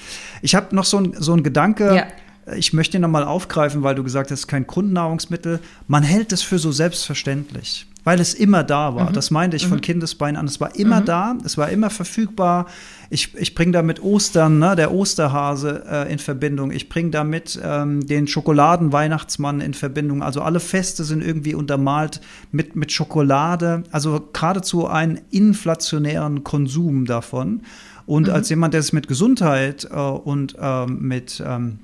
Ich 0.42 0.54
habe 0.54 0.74
noch 0.74 0.84
so 0.84 0.98
ein, 0.98 1.14
so 1.18 1.32
ein 1.32 1.42
Gedanke. 1.42 1.96
Ja. 1.96 2.06
Ich 2.54 2.72
möchte 2.72 2.96
ihn 2.96 3.00
nochmal 3.00 3.24
aufgreifen, 3.24 3.82
weil 3.82 3.96
du 3.96 4.04
gesagt 4.04 4.30
hast, 4.30 4.46
kein 4.46 4.68
Grundnahrungsmittel. 4.68 5.58
Man 5.88 6.04
hält 6.04 6.32
es 6.32 6.42
für 6.42 6.60
so 6.60 6.70
selbstverständlich 6.70 7.86
weil 8.06 8.20
es 8.20 8.34
immer 8.34 8.62
da 8.62 8.94
war. 8.94 9.10
Mhm. 9.10 9.14
Das 9.14 9.32
meinte 9.32 9.56
ich 9.56 9.64
mhm. 9.64 9.70
von 9.70 9.80
Kindesbein 9.80 10.36
an. 10.36 10.46
Es 10.46 10.60
war 10.60 10.76
immer 10.76 11.00
mhm. 11.00 11.06
da, 11.06 11.36
es 11.44 11.58
war 11.58 11.70
immer 11.70 11.90
verfügbar. 11.90 12.66
Ich, 13.10 13.34
ich 13.34 13.56
bringe 13.56 13.72
damit 13.72 14.00
Ostern, 14.00 14.60
ne, 14.60 14.76
der 14.76 14.92
Osterhase 14.92 15.82
äh, 15.90 16.12
in 16.12 16.20
Verbindung. 16.20 16.70
Ich 16.70 16.88
bringe 16.88 17.10
damit 17.10 17.60
ähm, 17.60 18.06
den 18.06 18.28
Schokoladenweihnachtsmann 18.28 19.60
in 19.60 19.74
Verbindung. 19.74 20.22
Also 20.22 20.40
alle 20.40 20.60
Feste 20.60 21.02
sind 21.02 21.20
irgendwie 21.20 21.56
untermalt 21.56 22.20
mit, 22.52 22.76
mit 22.76 22.92
Schokolade. 22.92 23.82
Also 23.90 24.28
geradezu 24.32 24.86
einen 24.86 25.18
inflationären 25.32 26.44
Konsum 26.44 27.06
davon. 27.06 27.62
Und 28.06 28.28
mhm. 28.28 28.34
als 28.34 28.48
jemand, 28.50 28.72
der 28.72 28.82
sich 28.82 28.92
mit 28.92 29.08
Gesundheit 29.08 29.88
äh, 29.90 29.96
und 29.96 30.54
äh, 30.60 30.86
mit 30.86 31.42
ähm, 31.44 31.80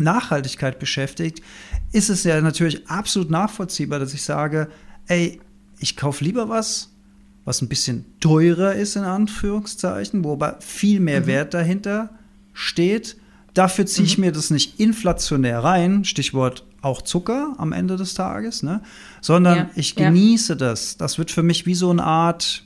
Nachhaltigkeit 0.00 0.80
beschäftigt, 0.80 1.42
ist 1.92 2.10
es 2.10 2.24
ja 2.24 2.40
natürlich 2.40 2.88
absolut 2.88 3.30
nachvollziehbar, 3.30 4.00
dass 4.00 4.14
ich 4.14 4.24
sage, 4.24 4.66
ey, 5.06 5.38
ich 5.80 5.96
kaufe 5.96 6.22
lieber 6.24 6.48
was, 6.48 6.90
was 7.44 7.62
ein 7.62 7.68
bisschen 7.68 8.04
teurer 8.20 8.74
ist, 8.74 8.96
in 8.96 9.04
Anführungszeichen, 9.04 10.22
wo 10.22 10.34
aber 10.34 10.58
viel 10.60 11.00
mehr 11.00 11.22
mhm. 11.22 11.26
Wert 11.26 11.54
dahinter 11.54 12.10
steht. 12.52 13.16
Dafür 13.54 13.86
ziehe 13.86 14.06
ich 14.06 14.18
mhm. 14.18 14.26
mir 14.26 14.32
das 14.32 14.50
nicht 14.50 14.78
inflationär 14.78 15.64
rein, 15.64 16.04
Stichwort 16.04 16.64
auch 16.82 17.02
Zucker 17.02 17.54
am 17.58 17.72
Ende 17.72 17.96
des 17.96 18.14
Tages, 18.14 18.62
ne? 18.62 18.82
sondern 19.20 19.56
ja, 19.56 19.70
ich 19.74 19.96
genieße 19.96 20.52
ja. 20.52 20.58
das. 20.58 20.96
Das 20.96 21.18
wird 21.18 21.30
für 21.30 21.42
mich 21.42 21.66
wie 21.66 21.74
so 21.74 21.90
eine 21.90 22.04
Art 22.04 22.64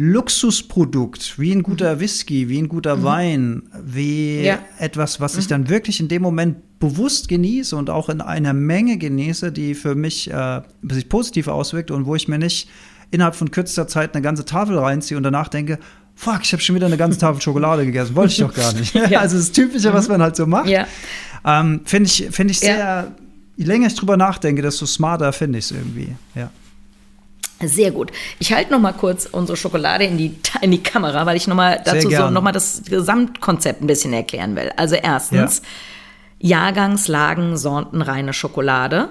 Luxusprodukt, 0.00 1.40
wie 1.40 1.52
ein 1.52 1.64
guter 1.64 1.96
mhm. 1.96 2.00
Whisky, 2.00 2.48
wie 2.48 2.62
ein 2.62 2.68
guter 2.68 2.98
mhm. 2.98 3.02
Wein, 3.02 3.62
wie 3.84 4.42
ja. 4.42 4.60
etwas, 4.78 5.20
was 5.20 5.36
ich 5.36 5.46
mhm. 5.46 5.48
dann 5.48 5.68
wirklich 5.68 5.98
in 5.98 6.06
dem 6.06 6.22
Moment 6.22 6.78
bewusst 6.78 7.28
genieße 7.28 7.74
und 7.74 7.90
auch 7.90 8.08
in 8.08 8.20
einer 8.20 8.52
Menge 8.52 8.96
genieße, 8.96 9.50
die 9.50 9.74
für 9.74 9.96
mich 9.96 10.30
äh, 10.30 10.62
sich 10.88 11.08
positiv 11.08 11.48
auswirkt 11.48 11.90
und 11.90 12.06
wo 12.06 12.14
ich 12.14 12.28
mir 12.28 12.38
nicht 12.38 12.70
innerhalb 13.10 13.34
von 13.34 13.50
kürzester 13.50 13.88
Zeit 13.88 14.14
eine 14.14 14.22
ganze 14.22 14.44
Tafel 14.44 14.78
reinziehe 14.78 15.16
und 15.16 15.24
danach 15.24 15.48
denke, 15.48 15.80
fuck, 16.14 16.42
ich 16.44 16.52
habe 16.52 16.62
schon 16.62 16.76
wieder 16.76 16.86
eine 16.86 16.96
ganze 16.96 17.18
Tafel 17.18 17.42
Schokolade 17.42 17.84
gegessen, 17.84 18.14
wollte 18.14 18.34
ich 18.34 18.38
doch 18.38 18.54
gar 18.54 18.72
nicht. 18.74 18.94
ja. 19.10 19.18
Also 19.18 19.36
das 19.36 19.50
Typische, 19.50 19.92
was 19.92 20.08
man 20.08 20.22
halt 20.22 20.36
so 20.36 20.46
macht. 20.46 20.68
Ja. 20.68 20.86
Ähm, 21.44 21.80
finde 21.84 22.06
ich, 22.06 22.28
find 22.30 22.52
ich 22.52 22.60
sehr, 22.60 23.12
je 23.56 23.64
länger 23.64 23.88
ich 23.88 23.96
drüber 23.96 24.16
nachdenke, 24.16 24.62
desto 24.62 24.86
smarter 24.86 25.32
finde 25.32 25.58
ich 25.58 25.64
es 25.64 25.70
irgendwie. 25.72 26.14
Ja. 26.36 26.50
Sehr 27.60 27.90
gut. 27.90 28.12
Ich 28.38 28.52
halte 28.52 28.72
noch 28.72 28.78
mal 28.78 28.92
kurz 28.92 29.26
unsere 29.26 29.56
Schokolade 29.56 30.04
in 30.04 30.16
die, 30.16 30.36
in 30.60 30.70
die 30.70 30.82
Kamera, 30.82 31.26
weil 31.26 31.36
ich 31.36 31.46
noch 31.46 31.56
mal 31.56 31.80
dazu 31.84 32.10
so 32.10 32.30
noch 32.30 32.42
mal 32.42 32.52
das 32.52 32.82
Gesamtkonzept 32.88 33.82
ein 33.82 33.86
bisschen 33.86 34.12
erklären 34.12 34.56
will. 34.56 34.72
Also 34.76 34.94
erstens 34.94 35.62
ja. 36.40 36.58
Jahrgangslagen 36.58 37.56
sortenreine 37.56 38.32
Schokolade. 38.32 39.08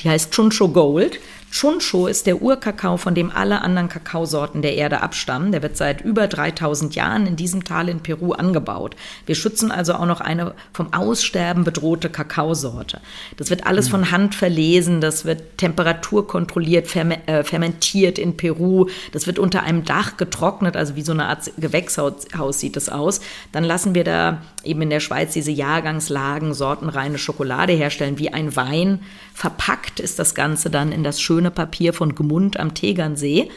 Die 0.00 0.10
heißt 0.10 0.32
Chuncho 0.32 0.68
Gold. 0.68 1.20
Chuncho 1.58 2.06
ist 2.06 2.26
der 2.26 2.42
Urkakao, 2.42 2.98
von 2.98 3.14
dem 3.14 3.30
alle 3.30 3.62
anderen 3.62 3.88
Kakaosorten 3.88 4.60
der 4.60 4.74
Erde 4.74 5.00
abstammen. 5.00 5.52
Der 5.52 5.62
wird 5.62 5.78
seit 5.78 6.02
über 6.02 6.28
3000 6.28 6.94
Jahren 6.94 7.26
in 7.26 7.36
diesem 7.36 7.64
Tal 7.64 7.88
in 7.88 8.00
Peru 8.00 8.32
angebaut. 8.32 8.94
Wir 9.24 9.34
schützen 9.34 9.72
also 9.72 9.94
auch 9.94 10.04
noch 10.04 10.20
eine 10.20 10.52
vom 10.74 10.92
Aussterben 10.92 11.64
bedrohte 11.64 12.10
Kakaosorte. 12.10 13.00
Das 13.38 13.48
wird 13.48 13.66
alles 13.66 13.88
von 13.88 14.10
Hand 14.10 14.34
verlesen, 14.34 15.00
das 15.00 15.24
wird 15.24 15.56
temperaturkontrolliert, 15.56 16.94
äh, 16.94 17.42
fermentiert 17.42 18.18
in 18.18 18.36
Peru, 18.36 18.90
das 19.12 19.26
wird 19.26 19.38
unter 19.38 19.62
einem 19.62 19.82
Dach 19.82 20.18
getrocknet, 20.18 20.76
also 20.76 20.94
wie 20.94 21.02
so 21.02 21.12
eine 21.12 21.24
Art 21.24 21.50
Gewächshaus 21.56 22.60
sieht 22.60 22.76
es 22.76 22.90
aus. 22.90 23.20
Dann 23.52 23.64
lassen 23.64 23.94
wir 23.94 24.04
da 24.04 24.42
eben 24.62 24.82
in 24.82 24.90
der 24.90 25.00
Schweiz 25.00 25.32
diese 25.32 25.52
Jahrgangslagen, 25.52 26.52
sortenreine 26.52 27.16
Schokolade 27.16 27.72
herstellen, 27.72 28.18
wie 28.18 28.32
ein 28.32 28.56
Wein. 28.56 29.00
Verpackt 29.32 30.00
ist 30.00 30.18
das 30.18 30.34
Ganze 30.34 30.70
dann 30.70 30.92
in 30.92 31.04
das 31.04 31.20
schöne 31.20 31.45
Papier 31.50 31.92
von 31.92 32.14
Gmund 32.14 32.58
am 32.58 32.74
Tegernsee. 32.74 33.50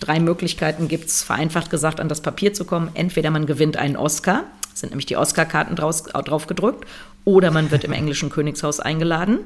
Drei 0.00 0.20
Möglichkeiten 0.20 0.88
gibt 0.88 1.06
es, 1.06 1.22
vereinfacht 1.22 1.70
gesagt, 1.70 2.00
an 2.00 2.08
das 2.08 2.20
Papier 2.20 2.52
zu 2.52 2.64
kommen. 2.64 2.90
Entweder 2.94 3.30
man 3.30 3.46
gewinnt 3.46 3.76
einen 3.76 3.96
Oscar, 3.96 4.44
sind 4.74 4.90
nämlich 4.90 5.06
die 5.06 5.16
Oscar-Karten 5.16 5.76
drauf 5.76 6.46
gedrückt, 6.46 6.86
oder 7.24 7.50
man 7.50 7.70
wird 7.70 7.84
im 7.84 7.92
englischen 8.00 8.30
Königshaus 8.30 8.80
eingeladen, 8.80 9.38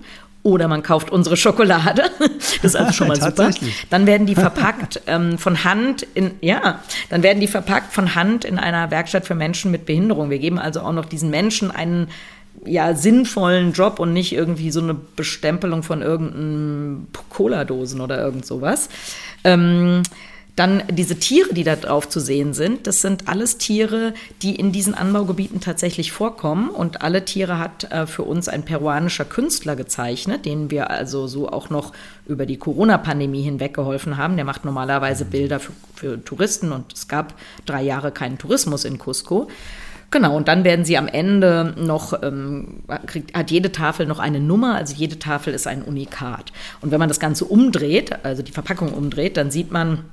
oder 0.42 0.68
man 0.68 0.82
kauft 0.82 1.11
unsere 1.11 1.36
Schokolade. 1.36 2.05
Das 2.62 2.74
ist 2.74 2.76
also 2.76 2.92
schon 2.92 3.09
mal 3.09 3.20
super. 3.20 3.51
Dann 3.88 4.07
werden 4.07 4.26
die 4.26 4.34
verpackt 4.34 5.03
ähm, 5.07 5.38
von 5.38 5.62
Hand 5.62 6.05
in, 6.14 6.32
ja, 6.40 6.80
dann 7.09 7.22
werden 7.22 7.38
die 7.38 7.46
verpackt 7.46 7.92
von 7.92 8.16
Hand 8.16 8.44
in 8.44 8.59
einer 8.59 8.90
Werkstatt 8.90 9.26
für 9.26 9.36
Menschen 9.36 9.70
mit 9.70 9.86
Behinderung. 9.86 10.28
Wir 10.28 10.40
geben 10.40 10.59
also 10.59 10.80
auch 10.80 10.92
noch 10.92 11.05
diesen 11.05 11.30
Menschen 11.30 11.70
einen 11.70 12.09
ja, 12.64 12.94
sinnvollen 12.94 13.72
Job 13.72 13.98
und 14.00 14.12
nicht 14.12 14.32
irgendwie 14.32 14.70
so 14.70 14.80
eine 14.80 14.94
Bestempelung 14.94 15.82
von 15.82 16.02
irgendeinem 16.02 17.09
Cola-Dosen 17.30 18.00
oder 18.00 18.20
irgend 18.20 18.46
sowas. 18.46 18.88
Ähm, 19.44 20.02
dann 20.59 20.82
diese 20.90 21.14
Tiere, 21.14 21.54
die 21.54 21.62
da 21.62 21.76
drauf 21.76 22.09
zu 22.09 22.18
sehen 22.18 22.52
sind, 22.52 22.88
das 22.88 23.00
sind 23.00 23.28
alles 23.28 23.59
Tiere, 23.59 24.12
die 24.42 24.56
in 24.56 24.72
diesen 24.72 24.92
Anbaugebieten 24.92 25.61
tatsächlich 25.61 26.11
vorkommen. 26.11 26.70
Und 26.70 27.00
alle 27.02 27.24
Tiere 27.24 27.61
hat 27.61 27.84
äh, 27.92 28.09
für 28.09 28.24
uns 28.24 28.48
ein 28.48 28.64
peruanischer 28.64 29.24
Künstler 29.24 29.76
gezeichnet, 29.76 30.46
den 30.46 30.72
wir 30.72 30.90
also 30.90 31.28
so 31.28 31.48
auch 31.48 31.70
noch 31.70 31.92
über 32.26 32.44
die 32.44 32.56
Corona-Pandemie 32.56 33.42
hinweg 33.42 33.72
geholfen 33.72 34.16
haben. 34.16 34.34
Der 34.34 34.44
macht 34.44 34.64
normalerweise 34.64 35.24
Bilder 35.24 35.61
für, 35.61 35.72
für 35.94 36.24
Touristen 36.24 36.72
und 36.72 36.92
es 36.92 37.06
gab 37.06 37.34
drei 37.64 37.82
Jahre 37.82 38.11
keinen 38.11 38.36
Tourismus 38.36 38.84
in 38.84 38.98
Cusco. 38.98 39.46
Genau, 40.11 40.34
und 40.36 40.48
dann 40.48 40.64
werden 40.64 40.86
sie 40.86 40.96
am 40.96 41.06
Ende 41.06 41.74
noch, 41.76 42.22
ähm, 42.22 42.82
kriegt, 43.06 43.36
hat 43.36 43.50
jede 43.50 43.72
Tafel 43.72 44.06
noch 44.06 44.18
eine 44.18 44.40
Nummer, 44.40 44.76
also 44.76 44.94
jede 44.94 45.18
Tafel 45.18 45.52
ist 45.52 45.66
ein 45.66 45.82
Unikat. 45.82 46.52
Und 46.80 46.90
wenn 46.90 46.98
man 46.98 47.11
das 47.11 47.20
Ganze 47.20 47.44
umdreht, 47.44 48.24
also 48.24 48.42
die 48.42 48.52
Verpackung 48.52 48.94
umdreht, 48.94 49.36
dann 49.36 49.50
sieht 49.50 49.70
man, 49.70 50.04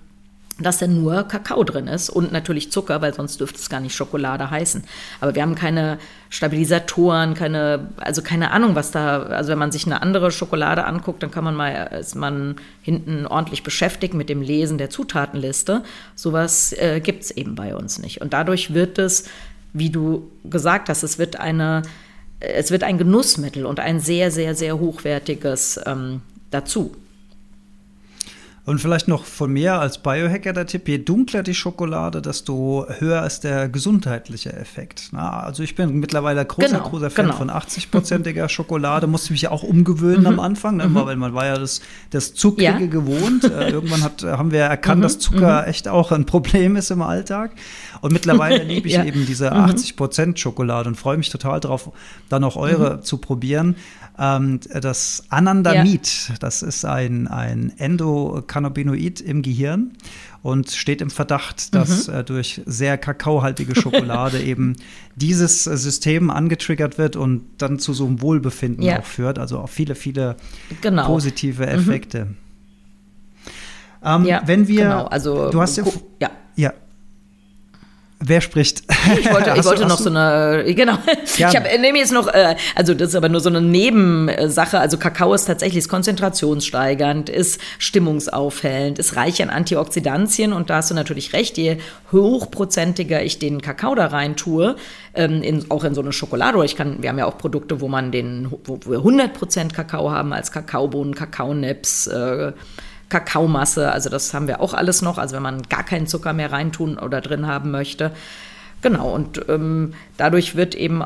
dass 0.60 0.78
da 0.78 0.88
nur 0.88 1.24
Kakao 1.24 1.64
drin 1.64 1.88
ist 1.88 2.10
und 2.10 2.32
natürlich 2.32 2.72
Zucker, 2.72 3.02
weil 3.02 3.14
sonst 3.14 3.40
dürfte 3.40 3.60
es 3.60 3.70
gar 3.70 3.82
nicht 3.82 3.94
Schokolade 3.94 4.50
heißen. 4.50 4.84
Aber 5.20 5.36
wir 5.36 5.42
haben 5.42 5.56
keine 5.56 5.98
Stabilisatoren, 6.30 7.34
keine, 7.34 7.90
also 7.98 8.22
keine 8.22 8.52
Ahnung, 8.52 8.74
was 8.76 8.92
da, 8.92 9.24
also 9.24 9.52
wenn 9.52 9.60
man 9.60 9.74
sich 9.74 9.86
eine 9.86 10.02
andere 10.02 10.32
Schokolade 10.32 10.86
anguckt, 10.86 11.24
dann 11.24 11.32
kann 11.32 11.44
man 11.44 11.56
mal, 11.56 11.90
ist 12.00 12.16
man 12.16 12.56
hinten 12.82 13.28
ordentlich 13.28 13.64
beschäftigt 13.64 14.14
mit 14.14 14.30
dem 14.30 14.42
Lesen 14.42 14.78
der 14.78 14.90
Zutatenliste. 14.90 15.84
Sowas 16.16 16.72
äh, 16.74 17.02
gibt 17.02 17.24
es 17.24 17.32
eben 17.32 17.56
bei 17.56 17.76
uns 17.76 18.00
nicht. 18.00 18.22
Und 18.22 18.32
dadurch 18.32 18.74
wird 18.74 18.98
es, 18.98 19.26
wie 19.76 19.90
du 19.90 20.32
gesagt 20.46 20.88
hast, 20.88 21.04
es 21.04 21.20
wird 21.20 21.38
eine, 21.38 21.82
es 22.40 22.72
wird 22.72 22.84
ein 22.84 22.98
Genussmittel 22.98 23.66
und 23.66 23.80
ein 23.80 24.00
sehr, 24.00 24.32
sehr, 24.32 24.56
sehr 24.56 24.80
hochwertiges 24.80 25.80
ähm, 25.86 26.22
dazu. 26.50 26.96
Und 28.66 28.80
vielleicht 28.82 29.08
noch 29.08 29.26
von 29.26 29.54
mir 29.54 29.76
als 29.76 30.00
Biohacker 30.00 30.52
der 30.52 30.66
Tipp, 30.66 30.88
je 30.88 30.98
dunkler 30.98 31.44
die 31.44 31.54
Schokolade, 31.54 32.20
desto 32.20 32.88
höher 32.98 33.24
ist 33.24 33.44
der 33.44 33.70
gesundheitliche 33.70 34.54
Effekt. 34.54 35.10
Na, 35.12 35.42
also 35.42 35.62
ich 35.62 35.76
bin 35.76 36.00
mittlerweile 36.00 36.44
großer, 36.44 36.70
genau, 36.70 36.90
großer 36.90 37.12
Fan 37.12 37.28
genau. 37.28 37.38
von 37.38 37.52
80-prozentiger 37.52 38.50
Schokolade, 38.50 39.06
musste 39.16 39.34
mich 39.34 39.44
ja 39.44 39.52
auch 39.52 39.62
umgewöhnen 39.62 40.22
mhm. 40.22 40.28
am 40.28 40.40
Anfang, 40.40 40.78
ne, 40.78 40.88
mhm. 40.88 40.96
weil 40.96 41.16
man 41.16 41.36
war 41.36 41.46
ja 41.46 41.60
das, 41.60 41.82
das 42.10 42.34
Zuckrige 42.34 42.66
ja. 42.66 42.86
gewohnt. 42.88 43.44
Äh, 43.44 43.70
irgendwann 43.70 44.04
hat, 44.04 44.24
haben 44.24 44.52
wir 44.52 44.62
erkannt, 44.62 45.00
mhm. 45.00 45.04
dass 45.04 45.20
Zucker 45.20 45.62
mhm. 45.62 45.68
echt 45.68 45.88
auch 45.88 46.12
ein 46.12 46.26
Problem 46.26 46.76
ist 46.76 46.90
im 46.90 47.04
Alltag. 47.04 47.52
Und 48.06 48.12
mittlerweile 48.12 48.64
liebe 48.64 48.88
ich 48.88 48.94
ja. 48.94 49.04
eben 49.04 49.26
diese 49.26 49.52
80% 49.52 50.26
mhm. 50.28 50.36
Schokolade 50.36 50.88
und 50.90 50.96
freue 50.96 51.18
mich 51.18 51.32
total 51.32 51.60
darauf, 51.60 51.92
dann 52.30 52.44
auch 52.44 52.56
eure 52.56 52.98
mhm. 52.98 53.02
zu 53.02 53.18
probieren. 53.18 53.78
Ähm, 54.20 54.60
das 54.80 55.24
Anandamid, 55.30 56.30
ja. 56.30 56.36
das 56.40 56.62
ist 56.62 56.86
ein, 56.86 57.28
ein 57.28 57.74
Endokannabinoid 57.80 59.22
im 59.22 59.42
Gehirn 59.42 59.94
und 60.44 60.70
steht 60.70 61.02
im 61.02 61.10
Verdacht, 61.10 61.74
dass 61.74 62.08
mhm. 62.08 62.14
äh, 62.14 62.24
durch 62.24 62.62
sehr 62.68 63.00
kakaohaltige 63.00 63.74
Schokolade 63.82 64.40
eben 64.40 64.76
dieses 65.16 65.64
System 65.64 66.30
angetriggert 66.30 67.00
wird 67.00 67.16
und 67.16 67.42
dann 67.58 67.80
zu 67.80 67.96
so 67.96 68.06
einem 68.06 68.22
Wohlbefinden 68.22 68.84
ja. 68.84 69.00
auch 69.00 69.06
führt. 69.06 69.40
Also 69.40 69.58
auch 69.58 69.70
viele, 69.70 69.96
viele 69.96 70.36
genau. 70.80 71.08
positive 71.08 71.64
mhm. 71.64 71.70
Effekte. 71.70 72.26
Mhm. 72.26 72.36
Ähm, 74.04 74.26
ja, 74.26 74.44
wenn 74.46 74.68
wir, 74.68 74.84
genau. 74.84 75.06
also, 75.06 75.50
du 75.50 75.60
hast 75.60 75.76
ja, 75.78 75.84
ja. 76.20 76.30
ja 76.56 76.74
Wer 78.28 78.42
spricht? 78.42 78.84
Ich 79.20 79.32
wollte, 79.32 79.54
ich 79.56 79.66
wollte 79.66 79.86
noch 79.86 80.00
so 80.00 80.10
eine, 80.10 80.64
genau. 80.74 80.98
Gerne. 81.38 81.52
Ich 81.52 81.56
habe, 81.56 81.80
nehme 81.80 82.00
jetzt 82.00 82.12
noch, 82.12 82.28
äh, 82.28 82.56
also 82.74 82.94
das 82.94 83.10
ist 83.10 83.16
aber 83.16 83.30
nur 83.30 83.40
so 83.40 83.50
eine 83.50 83.62
Nebensache. 83.62 84.80
Also 84.80 84.98
Kakao 84.98 85.34
ist 85.34 85.46
tatsächlich 85.46 85.80
ist 85.80 85.90
konzentrationssteigernd, 85.90 87.30
ist 87.30 87.62
stimmungsaufhellend, 87.78 88.98
ist 88.98 89.16
reich 89.16 89.44
an 89.44 89.50
Antioxidantien 89.50 90.54
und 90.54 90.70
da 90.70 90.78
hast 90.78 90.90
du 90.90 90.96
natürlich 90.96 91.34
recht, 91.34 91.58
je 91.58 91.78
hochprozentiger 92.12 93.22
ich 93.22 93.38
den 93.38 93.62
Kakao 93.62 93.94
da 93.94 94.08
rein 94.08 94.36
tue, 94.36 94.76
ähm, 95.14 95.44
in, 95.44 95.70
auch 95.70 95.84
in 95.84 95.94
so 95.94 96.02
eine 96.02 96.12
Schokolade, 96.12 96.64
ich 96.66 96.76
kann, 96.76 97.02
wir 97.02 97.10
haben 97.10 97.20
ja 97.20 97.26
auch 97.26 97.38
Produkte, 97.38 97.80
wo 97.82 97.88
man 97.88 98.12
den, 98.12 98.52
wo 98.64 98.80
wir 98.86 99.00
100% 99.00 99.74
Kakao 99.74 100.12
haben 100.12 100.34
als 100.34 100.52
Kakaobohnen, 100.52 101.14
Kakaonips, 101.14 102.08
äh, 102.08 102.54
Kakaomasse, 103.16 103.92
also 103.92 104.10
das 104.10 104.34
haben 104.34 104.48
wir 104.48 104.60
auch 104.60 104.74
alles 104.74 105.02
noch, 105.02 105.18
also 105.18 105.36
wenn 105.36 105.44
man 105.44 105.64
gar 105.64 105.84
keinen 105.84 106.06
Zucker 106.06 106.34
mehr 106.34 106.52
reintun 106.52 106.98
oder 106.98 107.22
drin 107.22 107.48
haben 107.48 107.72
möchte. 107.72 108.12
Genau, 108.82 109.16
und 109.16 109.46
ähm, 109.48 109.94
dadurch 110.18 110.56
wird 110.56 110.76
eben, 110.76 111.02
äh, 111.02 111.06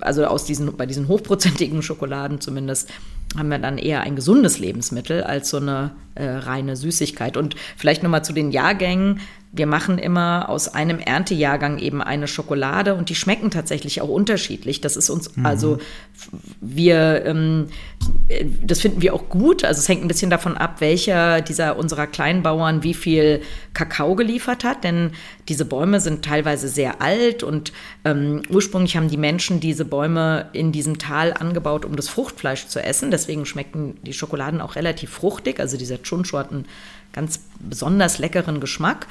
also 0.00 0.26
aus 0.26 0.44
diesen, 0.44 0.76
bei 0.76 0.84
diesen 0.84 1.08
hochprozentigen 1.08 1.82
Schokoladen 1.82 2.40
zumindest, 2.40 2.90
haben 3.36 3.50
wir 3.50 3.58
dann 3.58 3.78
eher 3.78 4.02
ein 4.02 4.14
gesundes 4.14 4.58
Lebensmittel 4.58 5.22
als 5.22 5.50
so 5.50 5.56
eine 5.56 5.90
äh, 6.14 6.26
reine 6.26 6.76
Süßigkeit. 6.76 7.36
Und 7.36 7.56
vielleicht 7.76 8.02
nochmal 8.02 8.24
zu 8.24 8.32
den 8.32 8.50
Jahrgängen. 8.50 9.20
Wir 9.50 9.66
machen 9.66 9.98
immer 9.98 10.48
aus 10.48 10.68
einem 10.68 10.98
Erntejahrgang 10.98 11.78
eben 11.78 12.02
eine 12.02 12.28
Schokolade 12.28 12.94
und 12.94 13.08
die 13.08 13.14
schmecken 13.14 13.50
tatsächlich 13.50 14.02
auch 14.02 14.08
unterschiedlich. 14.08 14.82
Das 14.82 14.96
ist 14.96 15.08
uns, 15.08 15.34
mhm. 15.36 15.46
also 15.46 15.78
wir, 16.60 17.24
ähm, 17.24 17.68
das 18.62 18.80
finden 18.80 19.00
wir 19.00 19.14
auch 19.14 19.30
gut. 19.30 19.64
Also 19.64 19.78
es 19.78 19.88
hängt 19.88 20.04
ein 20.04 20.08
bisschen 20.08 20.28
davon 20.28 20.58
ab, 20.58 20.80
welcher 20.80 21.40
dieser 21.40 21.78
unserer 21.78 22.06
Kleinbauern 22.06 22.82
wie 22.82 22.92
viel 22.92 23.40
Kakao 23.72 24.14
geliefert 24.16 24.64
hat, 24.64 24.84
denn 24.84 25.12
diese 25.48 25.64
Bäume 25.64 26.00
sind 26.00 26.24
teilweise 26.24 26.68
sehr 26.68 27.00
alt 27.00 27.42
und 27.42 27.72
ähm, 28.04 28.42
ursprünglich 28.50 28.96
haben 28.96 29.08
die 29.08 29.16
Menschen 29.16 29.60
diese 29.60 29.86
Bäume 29.86 30.50
in 30.52 30.72
diesem 30.72 30.98
Tal 30.98 31.32
angebaut, 31.32 31.86
um 31.86 31.96
das 31.96 32.08
Fruchtfleisch 32.10 32.66
zu 32.66 32.82
essen. 32.82 33.10
Deswegen 33.10 33.46
schmecken 33.46 33.96
die 34.02 34.12
Schokoladen 34.12 34.60
auch 34.60 34.76
relativ 34.76 35.10
fruchtig. 35.10 35.58
Also 35.58 35.78
dieser 35.78 36.02
Chuncho 36.02 36.38
hat 36.38 36.52
einen 36.52 36.66
ganz 37.12 37.40
besonders 37.58 38.18
leckeren 38.18 38.60
Geschmack. 38.60 39.06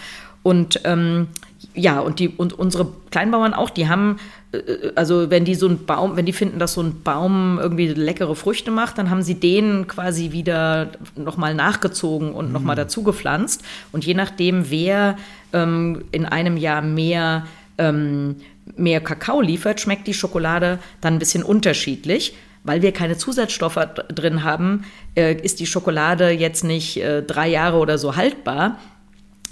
Und 0.47 0.79
ähm, 0.85 1.27
ja, 1.75 1.99
und 1.99 2.19
die 2.19 2.29
und 2.29 2.57
unsere 2.57 2.87
Kleinbauern 3.11 3.53
auch, 3.53 3.69
die 3.69 3.89
haben, 3.89 4.15
äh, 4.53 4.91
also 4.95 5.29
wenn 5.29 5.43
die 5.43 5.55
so 5.55 5.67
einen 5.67 5.85
Baum, 5.85 6.15
wenn 6.15 6.25
die 6.25 6.31
finden, 6.31 6.57
dass 6.57 6.75
so 6.75 6.81
ein 6.81 7.03
Baum 7.03 7.59
irgendwie 7.61 7.87
leckere 7.87 8.33
Früchte 8.33 8.71
macht, 8.71 8.97
dann 8.97 9.09
haben 9.09 9.23
sie 9.23 9.35
den 9.35 9.87
quasi 9.87 10.31
wieder 10.31 10.91
nochmal 11.17 11.53
nachgezogen 11.53 12.31
und 12.31 12.47
mhm. 12.47 12.53
nochmal 12.53 12.77
dazu 12.77 13.03
gepflanzt. 13.03 13.61
Und 13.91 14.05
je 14.05 14.13
nachdem, 14.13 14.71
wer 14.71 15.17
ähm, 15.51 16.05
in 16.13 16.23
einem 16.23 16.55
Jahr 16.55 16.81
mehr, 16.81 17.45
ähm, 17.77 18.37
mehr 18.77 19.01
Kakao 19.01 19.41
liefert, 19.41 19.81
schmeckt 19.81 20.07
die 20.07 20.13
Schokolade 20.13 20.79
dann 21.01 21.15
ein 21.15 21.19
bisschen 21.19 21.43
unterschiedlich 21.43 22.35
weil 22.63 22.81
wir 22.81 22.91
keine 22.91 23.15
Zusatzstoffe 23.15 23.79
drin 24.09 24.43
haben, 24.43 24.83
äh, 25.15 25.35
ist 25.41 25.61
die 25.61 25.65
Schokolade 25.65 26.31
jetzt 26.31 26.65
nicht 26.65 26.97
äh, 26.97 27.23
drei 27.23 27.47
Jahre 27.47 27.77
oder 27.77 27.97
so 27.97 28.17
haltbar. 28.17 28.77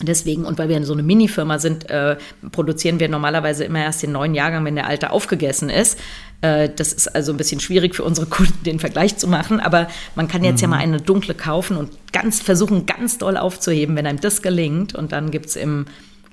Deswegen, 0.02 0.43
und 0.43 0.58
weil 0.58 0.68
wir 0.68 0.84
so 0.86 0.93
eine 0.93 1.04
Mini-Firma 1.04 1.58
sind, 1.58 1.89
äh, 1.89 2.18
produzieren 2.52 3.00
wir 3.00 3.08
normalerweise 3.08 3.64
immer 3.64 3.80
erst 3.80 4.04
den 4.04 4.12
neuen 4.12 4.36
Jahrgang, 4.36 4.66
wenn 4.66 4.76
der 4.76 4.88
alte 4.88 5.12
aufgegessen 5.12 5.70
ist. 5.70 5.98
Äh, 6.41 6.70
das 6.76 6.91
ist 6.91 7.16
also 7.16 7.32
ein 7.32 7.38
bisschen 7.38 7.62
schwierig 7.62 7.96
für 7.96 8.04
unsere 8.04 8.28
Kunden, 8.30 8.64
den 8.64 8.80
Vergleich 8.80 9.18
zu 9.18 9.28
machen. 9.28 9.60
Aber 9.60 9.88
man 10.16 10.28
kann 10.28 10.43
jetzt 10.43 10.58
mhm. 10.58 10.64
ja 10.64 10.68
mal 10.68 10.78
eine 10.78 11.00
dunkle 11.00 11.34
kaufen 11.34 11.78
und 11.78 11.91
ganz 12.12 12.41
versuchen, 12.41 12.86
ganz 12.86 13.18
doll 13.18 13.38
aufzuheben, 13.38 13.96
wenn 13.96 14.06
einem 14.06 14.20
das 14.20 14.41
gelingt. 14.41 14.93
Und 14.93 15.14
dann 15.14 15.32
gibt 15.32 15.46
es 15.48 15.56
im 15.56 15.86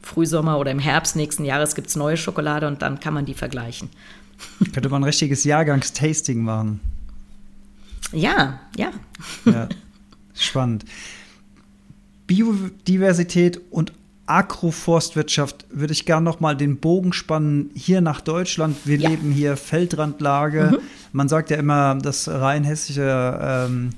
Frühsommer 0.03 0.59
oder 0.59 0.73
im 0.73 0.81
Herbst 0.81 1.15
nächsten 1.15 1.45
Jahres 1.45 1.77
gibt's 1.77 1.95
neue 1.95 2.17
Schokolade 2.17 2.67
und 2.67 2.83
dann 2.83 2.99
kann 2.99 3.15
man 3.15 3.25
die 3.25 3.35
vergleichen. 3.35 3.89
Könnte 4.73 4.89
man 4.89 5.03
ein 5.03 5.05
richtiges 5.05 5.45
Jahrgangstasting 5.45 6.43
machen. 6.43 6.81
Ja, 8.13 8.61
ja. 8.77 8.91
ja. 9.45 9.69
Spannend. 10.35 10.85
Biodiversität 12.33 13.61
und 13.71 13.93
Agroforstwirtschaft 14.25 15.67
würde 15.71 15.93
ich 15.93 16.07
gerne 16.07 16.25
noch 16.25 16.41
mal 16.41 16.57
den 16.57 16.79
Bogen 16.79 17.13
spannen 17.13 17.71
hier 17.75 18.01
nach 18.01 18.23
Deutschland. 18.23 18.75
Wir 18.85 18.97
ja. 18.97 19.11
leben 19.11 19.33
hier 19.33 19.59
Feldrandlage. 19.59 20.71
Mhm. 20.73 20.79
Man 21.13 21.29
sagt 21.29 21.51
ja 21.51 21.59
immer, 21.59 21.95
das 21.97 22.29
rheinhessische 22.29 23.39
ähm, 23.43 23.91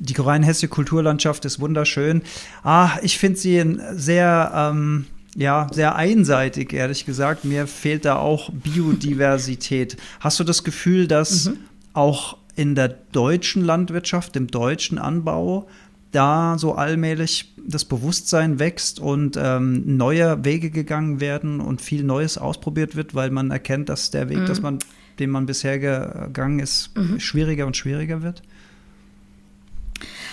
die 0.00 0.14
rheinhessische 0.14 0.68
Kulturlandschaft 0.68 1.44
ist 1.44 1.60
wunderschön. 1.60 2.22
Ah, 2.64 2.90
ich 3.02 3.18
finde 3.18 3.38
sie 3.38 3.78
sehr 3.94 4.50
ähm, 4.52 5.06
ja, 5.36 5.68
sehr 5.70 5.94
einseitig, 5.94 6.72
ehrlich 6.72 7.06
gesagt. 7.06 7.44
Mir 7.44 7.68
fehlt 7.68 8.04
da 8.04 8.16
auch 8.16 8.50
Biodiversität. 8.50 9.96
Hast 10.20 10.40
du 10.40 10.44
das 10.44 10.64
Gefühl, 10.64 11.06
dass 11.06 11.46
mhm. 11.46 11.58
auch 11.92 12.36
in 12.56 12.74
der 12.74 12.88
deutschen 12.88 13.64
Landwirtschaft, 13.64 14.34
im 14.34 14.48
deutschen 14.48 14.98
Anbau, 14.98 15.68
da 16.16 16.56
so 16.58 16.74
allmählich 16.74 17.52
das 17.58 17.84
Bewusstsein 17.84 18.58
wächst 18.58 19.00
und 19.00 19.36
ähm, 19.38 19.96
neue 19.96 20.44
Wege 20.44 20.70
gegangen 20.70 21.20
werden 21.20 21.60
und 21.60 21.82
viel 21.82 22.04
Neues 22.04 22.38
ausprobiert 22.38 22.96
wird, 22.96 23.14
weil 23.14 23.30
man 23.30 23.50
erkennt, 23.50 23.88
dass 23.88 24.10
der 24.10 24.30
Weg, 24.30 24.38
mhm. 24.38 24.46
dass 24.46 24.62
man, 24.62 24.78
den 25.18 25.30
man 25.30 25.44
bisher 25.44 25.78
gegangen 25.78 26.58
ist, 26.58 26.96
mhm. 26.96 27.20
schwieriger 27.20 27.66
und 27.66 27.76
schwieriger 27.76 28.22
wird? 28.22 28.42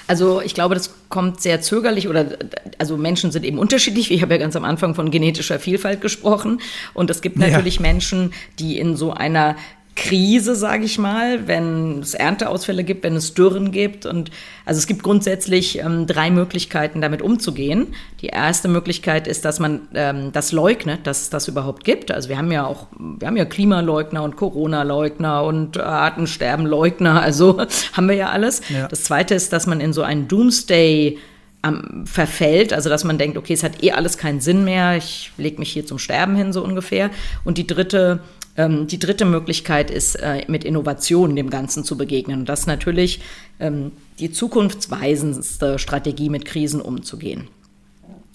Also 0.07 0.41
ich 0.41 0.53
glaube, 0.53 0.75
das 0.75 0.93
kommt 1.09 1.41
sehr 1.41 1.61
zögerlich 1.61 2.07
oder 2.07 2.37
also 2.77 2.97
Menschen 2.97 3.31
sind 3.31 3.45
eben 3.45 3.57
unterschiedlich. 3.57 4.11
Ich 4.11 4.21
habe 4.21 4.33
ja 4.33 4.39
ganz 4.39 4.55
am 4.55 4.65
Anfang 4.65 4.95
von 4.95 5.11
genetischer 5.11 5.59
Vielfalt 5.59 6.01
gesprochen 6.01 6.61
und 6.93 7.09
es 7.09 7.21
gibt 7.21 7.37
natürlich 7.37 7.75
ja. 7.75 7.81
Menschen, 7.81 8.33
die 8.59 8.77
in 8.77 8.95
so 8.95 9.13
einer 9.13 9.55
Krise, 9.95 10.55
sage 10.55 10.85
ich 10.85 10.97
mal, 10.97 11.47
wenn 11.47 11.99
es 11.99 12.15
Ernteausfälle 12.15 12.83
gibt, 12.83 13.03
wenn 13.03 13.15
es 13.15 13.35
Dürren 13.35 13.71
gibt. 13.71 14.07
Und 14.07 14.31
also 14.65 14.79
es 14.79 14.87
gibt 14.87 15.03
grundsätzlich 15.03 15.79
ähm, 15.79 16.07
drei 16.07 16.31
Möglichkeiten, 16.31 16.99
damit 16.99 17.21
umzugehen. 17.21 17.93
Die 18.21 18.27
erste 18.27 18.67
Möglichkeit 18.69 19.27
ist, 19.27 19.45
dass 19.45 19.59
man 19.59 19.87
ähm, 19.93 20.31
das 20.31 20.51
leugnet, 20.51 21.05
dass 21.05 21.21
es 21.21 21.29
das 21.29 21.47
überhaupt 21.47 21.83
gibt. 21.83 22.11
Also 22.11 22.29
wir 22.29 22.37
haben 22.37 22.51
ja 22.51 22.65
auch, 22.65 22.87
wir 22.97 23.27
haben 23.27 23.37
ja 23.37 23.45
Klimaleugner 23.45 24.23
und 24.23 24.35
Corona-Leugner 24.35 25.43
und 25.43 25.79
Artensterben-Leugner, 25.79 27.21
also 27.21 27.59
haben 27.93 28.07
wir 28.07 28.15
ja 28.15 28.29
alles. 28.29 28.61
Ja. 28.69 28.87
Das 28.87 29.03
zweite 29.03 29.35
ist, 29.35 29.53
dass 29.53 29.67
man 29.67 29.79
in 29.79 29.93
so 29.93 30.01
einen 30.01 30.27
Doomsday 30.27 31.19
ähm, 31.63 32.05
verfällt, 32.05 32.73
also 32.73 32.89
dass 32.89 33.03
man 33.03 33.19
denkt, 33.19 33.37
okay, 33.37 33.53
es 33.53 33.63
hat 33.63 33.83
eh 33.83 33.91
alles 33.91 34.17
keinen 34.17 34.41
Sinn 34.41 34.65
mehr, 34.65 34.97
ich 34.97 35.31
lege 35.37 35.59
mich 35.59 35.71
hier 35.71 35.85
zum 35.85 35.99
Sterben 35.99 36.35
hin, 36.35 36.51
so 36.51 36.63
ungefähr. 36.63 37.11
Und 37.43 37.57
die 37.57 37.67
dritte 37.67 38.21
ähm, 38.57 38.87
die 38.87 38.99
dritte 38.99 39.25
Möglichkeit 39.25 39.89
ist, 39.89 40.15
äh, 40.15 40.43
mit 40.47 40.63
Innovationen 40.63 41.35
dem 41.35 41.49
Ganzen 41.49 41.83
zu 41.83 41.97
begegnen. 41.97 42.41
Und 42.41 42.49
das 42.49 42.61
ist 42.61 42.67
natürlich 42.67 43.21
ähm, 43.59 43.91
die 44.19 44.31
zukunftsweisendste 44.31 45.79
Strategie, 45.79 46.29
mit 46.29 46.45
Krisen 46.45 46.81
umzugehen. 46.81 47.47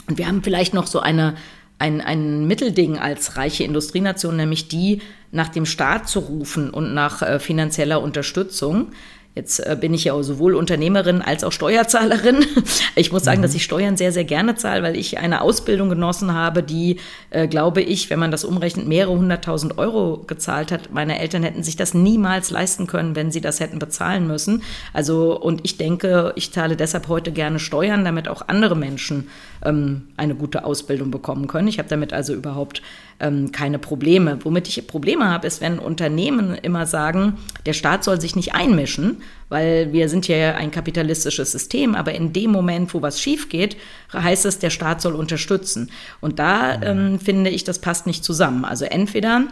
Und 0.09 0.19
wir 0.19 0.27
haben 0.27 0.43
vielleicht 0.43 0.75
noch 0.75 0.87
so 0.87 1.01
eine, 1.01 1.37
ein, 1.79 2.01
ein 2.01 2.47
Mittelding 2.47 2.99
als 2.99 3.37
reiche 3.37 3.65
Industrienation, 3.65 4.37
nämlich 4.37 4.69
die, 4.69 5.03
nach 5.31 5.49
dem 5.49 5.67
Staat 5.67 6.09
zu 6.09 6.21
rufen 6.21 6.71
und 6.71 6.95
nach 6.95 7.23
äh, 7.23 7.39
finanzieller 7.39 8.03
Unterstützung. 8.03 8.89
Jetzt 9.35 9.61
äh, 9.61 9.77
bin 9.81 9.95
ich 9.95 10.05
ja 10.05 10.21
sowohl 10.23 10.57
Unternehmerin 10.57 11.23
als 11.23 11.45
auch 11.45 11.53
Steuerzahlerin. 11.53 12.45
Ich 12.97 13.13
muss 13.13 13.23
sagen, 13.23 13.39
mhm. 13.39 13.43
dass 13.43 13.55
ich 13.55 13.63
Steuern 13.63 13.97
sehr, 13.97 14.11
sehr 14.11 14.25
gerne 14.25 14.57
zahle, 14.57 14.83
weil 14.83 14.97
ich 14.97 15.19
eine 15.19 15.41
Ausbildung 15.43 15.89
genossen 15.89 16.35
habe, 16.35 16.65
die, 16.65 16.99
äh, 17.31 17.47
glaube 17.47 17.81
ich, 17.81 18.11
wenn 18.11 18.19
man 18.19 18.33
das 18.33 18.45
umrechnet, 18.45 18.89
mehrere 18.89 19.13
hunderttausend 19.13 19.79
Euro 19.79 20.25
gezahlt 20.27 20.73
hat. 20.73 20.93
Meine 20.93 21.21
Eltern 21.21 21.45
hätten 21.45 21.63
sich 21.63 21.77
das 21.77 21.95
niemals 21.95 22.51
leisten 22.51 22.89
können, 22.89 23.15
wenn 23.15 23.31
sie 23.31 23.41
das 23.41 23.61
hätten 23.61 23.79
bezahlen 23.79 24.27
müssen. 24.27 24.65
Also, 24.93 25.41
und 25.41 25.61
ich 25.63 25.77
denke, 25.77 26.33
ich 26.35 26.53
zahle 26.53 26.75
deshalb 26.75 27.07
heute 27.07 27.31
gerne 27.31 27.61
Steuern, 27.61 28.05
damit 28.05 28.27
auch 28.27 28.49
andere 28.49 28.75
Menschen 28.75 29.29
ähm, 29.65 30.09
eine 30.17 30.35
gute 30.35 30.65
Ausbildung 30.65 31.11
bekommen 31.11 31.47
können. 31.47 31.69
Ich 31.69 31.79
habe 31.79 31.89
damit 31.89 32.13
also 32.13 32.35
überhaupt 32.35 32.83
ähm, 33.21 33.53
keine 33.53 33.79
Probleme. 33.79 34.39
Womit 34.45 34.69
ich 34.69 34.87
Probleme 34.87 35.29
habe, 35.29 35.47
ist, 35.47 35.61
wenn 35.61 35.79
Unternehmen 35.79 36.55
immer 36.55 36.87
sagen, 36.87 37.39
der 37.67 37.73
Staat 37.73 38.05
soll 38.05 38.21
sich 38.21 38.37
nicht 38.37 38.55
einmischen, 38.55 39.23
weil 39.49 39.93
wir 39.93 40.09
sind 40.09 40.29
ja 40.29 40.55
ein 40.55 40.71
kapitalistisches 40.71 41.53
System, 41.53 41.95
aber 41.95 42.15
in 42.15 42.33
dem 42.33 42.51
Moment, 42.51 42.95
wo 42.95 43.03
was 43.03 43.21
schief 43.21 43.49
geht, 43.49 43.77
heißt 44.13 44.47
es, 44.47 44.59
der 44.59 44.71
Staat 44.71 45.01
soll 45.01 45.15
unterstützen. 45.15 45.91
Und 46.21 46.39
da 46.39 46.81
ähm, 46.83 47.19
finde 47.19 47.51
ich, 47.51 47.65
das 47.65 47.81
passt 47.81 48.07
nicht 48.07 48.25
zusammen. 48.25 48.65
Also 48.65 48.85
entweder 48.85 49.45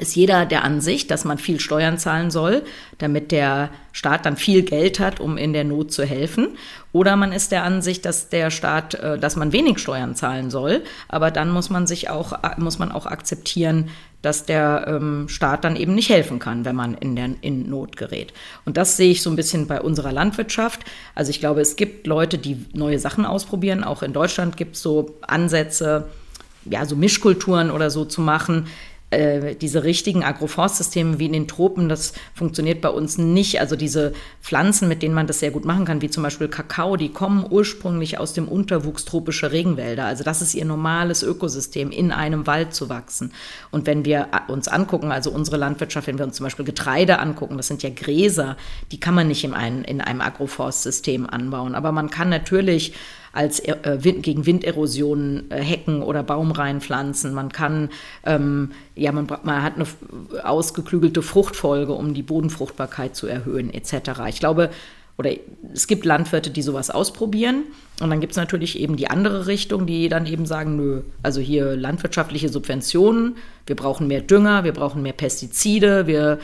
ist 0.00 0.16
jeder 0.16 0.46
der 0.46 0.64
Ansicht, 0.64 1.10
dass 1.10 1.24
man 1.24 1.36
viel 1.36 1.60
Steuern 1.60 1.98
zahlen 1.98 2.30
soll, 2.30 2.62
damit 2.98 3.30
der 3.30 3.68
Staat 3.92 4.24
dann 4.24 4.38
viel 4.38 4.62
Geld 4.62 4.98
hat, 4.98 5.20
um 5.20 5.36
in 5.36 5.52
der 5.52 5.64
Not 5.64 5.92
zu 5.92 6.04
helfen. 6.04 6.48
Oder 6.92 7.14
man 7.16 7.32
ist 7.32 7.52
der 7.52 7.62
Ansicht, 7.62 8.06
dass 8.06 8.30
der 8.30 8.50
Staat, 8.50 8.94
äh, 8.94 9.18
dass 9.18 9.36
man 9.36 9.52
wenig 9.52 9.78
Steuern 9.78 10.14
zahlen 10.14 10.50
soll, 10.50 10.82
aber 11.08 11.30
dann 11.30 11.50
muss 11.50 11.68
man 11.68 11.86
sich 11.86 12.08
auch, 12.08 12.32
muss 12.56 12.78
man 12.78 12.90
auch 12.90 13.04
akzeptieren, 13.04 13.90
dass 14.22 14.46
der 14.46 14.84
ähm, 14.86 15.28
Staat 15.28 15.64
dann 15.64 15.76
eben 15.76 15.94
nicht 15.94 16.08
helfen 16.08 16.38
kann, 16.38 16.64
wenn 16.64 16.76
man 16.76 16.94
in, 16.94 17.16
der, 17.16 17.30
in 17.40 17.68
Not 17.68 17.96
gerät. 17.96 18.32
Und 18.64 18.76
das 18.76 18.96
sehe 18.96 19.10
ich 19.10 19.20
so 19.20 19.28
ein 19.28 19.36
bisschen 19.36 19.66
bei 19.66 19.80
unserer 19.80 20.12
Landwirtschaft. 20.12 20.82
Also 21.14 21.30
ich 21.30 21.40
glaube, 21.40 21.60
es 21.60 21.76
gibt 21.76 22.06
Leute, 22.06 22.38
die 22.38 22.64
neue 22.72 23.00
Sachen 23.00 23.26
ausprobieren. 23.26 23.82
Auch 23.82 24.02
in 24.02 24.12
Deutschland 24.12 24.56
gibt 24.56 24.76
es 24.76 24.82
so 24.82 25.16
Ansätze, 25.22 26.08
ja, 26.64 26.86
so 26.86 26.94
Mischkulturen 26.94 27.72
oder 27.72 27.90
so 27.90 28.04
zu 28.04 28.20
machen. 28.20 28.68
Äh, 29.12 29.56
diese 29.56 29.84
richtigen 29.84 30.24
Agroforstsysteme 30.24 31.18
wie 31.18 31.26
in 31.26 31.34
den 31.34 31.46
Tropen, 31.46 31.90
das 31.90 32.14
funktioniert 32.34 32.80
bei 32.80 32.88
uns 32.88 33.18
nicht. 33.18 33.60
Also 33.60 33.76
diese 33.76 34.14
Pflanzen, 34.40 34.88
mit 34.88 35.02
denen 35.02 35.14
man 35.14 35.26
das 35.26 35.40
sehr 35.40 35.50
gut 35.50 35.66
machen 35.66 35.84
kann, 35.84 36.00
wie 36.00 36.08
zum 36.08 36.22
Beispiel 36.22 36.48
Kakao, 36.48 36.96
die 36.96 37.10
kommen 37.10 37.44
ursprünglich 37.48 38.18
aus 38.18 38.32
dem 38.32 38.48
Unterwuchs 38.48 39.04
tropischer 39.04 39.52
Regenwälder. 39.52 40.06
Also 40.06 40.24
das 40.24 40.40
ist 40.40 40.54
ihr 40.54 40.64
normales 40.64 41.22
Ökosystem, 41.22 41.90
in 41.90 42.10
einem 42.10 42.46
Wald 42.46 42.74
zu 42.74 42.88
wachsen. 42.88 43.32
Und 43.70 43.86
wenn 43.86 44.06
wir 44.06 44.28
uns 44.48 44.66
angucken, 44.66 45.12
also 45.12 45.30
unsere 45.30 45.58
Landwirtschaft, 45.58 46.06
wenn 46.06 46.16
wir 46.18 46.24
uns 46.24 46.36
zum 46.36 46.44
Beispiel 46.44 46.64
Getreide 46.64 47.18
angucken, 47.18 47.58
das 47.58 47.66
sind 47.66 47.82
ja 47.82 47.90
Gräser, 47.90 48.56
die 48.92 48.98
kann 48.98 49.14
man 49.14 49.28
nicht 49.28 49.44
in 49.44 49.52
einem, 49.52 49.84
in 49.84 50.00
einem 50.00 50.22
Agroforstsystem 50.22 51.28
anbauen. 51.28 51.74
Aber 51.74 51.92
man 51.92 52.08
kann 52.08 52.30
natürlich 52.30 52.94
als 53.32 53.60
äh, 53.60 53.98
gegen 54.00 54.46
Winderosionen 54.46 55.50
äh, 55.50 55.62
Hecken 55.62 56.02
oder 56.02 56.22
Baumreihen 56.22 56.80
pflanzen. 56.80 57.34
Man 57.34 57.50
kann, 57.50 57.90
ähm, 58.24 58.72
ja, 58.94 59.12
man, 59.12 59.26
man 59.42 59.62
hat 59.62 59.74
eine 59.76 59.86
ausgeklügelte 60.44 61.22
Fruchtfolge, 61.22 61.92
um 61.92 62.14
die 62.14 62.22
Bodenfruchtbarkeit 62.22 63.16
zu 63.16 63.26
erhöhen, 63.26 63.72
etc. 63.72 64.20
Ich 64.28 64.40
glaube, 64.40 64.70
oder 65.18 65.30
es 65.72 65.86
gibt 65.86 66.04
Landwirte, 66.04 66.50
die 66.50 66.62
sowas 66.62 66.90
ausprobieren. 66.90 67.64
Und 68.00 68.10
dann 68.10 68.20
gibt 68.20 68.32
es 68.32 68.36
natürlich 68.36 68.78
eben 68.78 68.96
die 68.96 69.08
andere 69.08 69.46
Richtung, 69.46 69.86
die 69.86 70.08
dann 70.08 70.26
eben 70.26 70.46
sagen, 70.46 70.76
nö, 70.76 71.02
also 71.22 71.40
hier 71.40 71.76
landwirtschaftliche 71.76 72.48
Subventionen, 72.48 73.36
wir 73.66 73.76
brauchen 73.76 74.08
mehr 74.08 74.22
Dünger, 74.22 74.64
wir 74.64 74.72
brauchen 74.72 75.02
mehr 75.02 75.12
Pestizide, 75.12 76.06
wir 76.06 76.38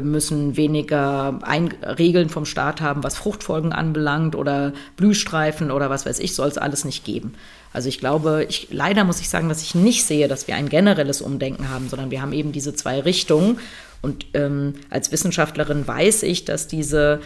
müssen 0.00 0.56
weniger 0.56 1.38
Ein 1.42 1.68
Regeln 1.82 2.28
vom 2.28 2.44
Staat 2.44 2.80
haben, 2.80 3.02
was 3.02 3.16
Fruchtfolgen 3.16 3.72
anbelangt 3.72 4.36
oder 4.36 4.72
Blühstreifen 4.96 5.70
oder 5.70 5.88
was 5.88 6.04
weiß 6.04 6.18
ich, 6.18 6.34
soll 6.34 6.48
es 6.48 6.58
alles 6.58 6.84
nicht 6.84 7.04
geben. 7.04 7.34
Also 7.72 7.88
ich 7.88 7.98
glaube, 7.98 8.44
ich, 8.48 8.68
leider 8.70 9.04
muss 9.04 9.20
ich 9.20 9.28
sagen, 9.28 9.48
dass 9.48 9.62
ich 9.62 9.74
nicht 9.74 10.04
sehe, 10.04 10.28
dass 10.28 10.48
wir 10.48 10.56
ein 10.56 10.68
generelles 10.68 11.22
Umdenken 11.22 11.68
haben, 11.68 11.88
sondern 11.88 12.10
wir 12.10 12.20
haben 12.20 12.32
eben 12.32 12.52
diese 12.52 12.74
zwei 12.74 13.00
Richtungen. 13.00 13.58
Und 14.02 14.26
ähm, 14.34 14.74
als 14.90 15.12
Wissenschaftlerin 15.12 15.86
weiß 15.86 16.24
ich, 16.24 16.44
dass 16.44 16.66
diese 16.66 17.20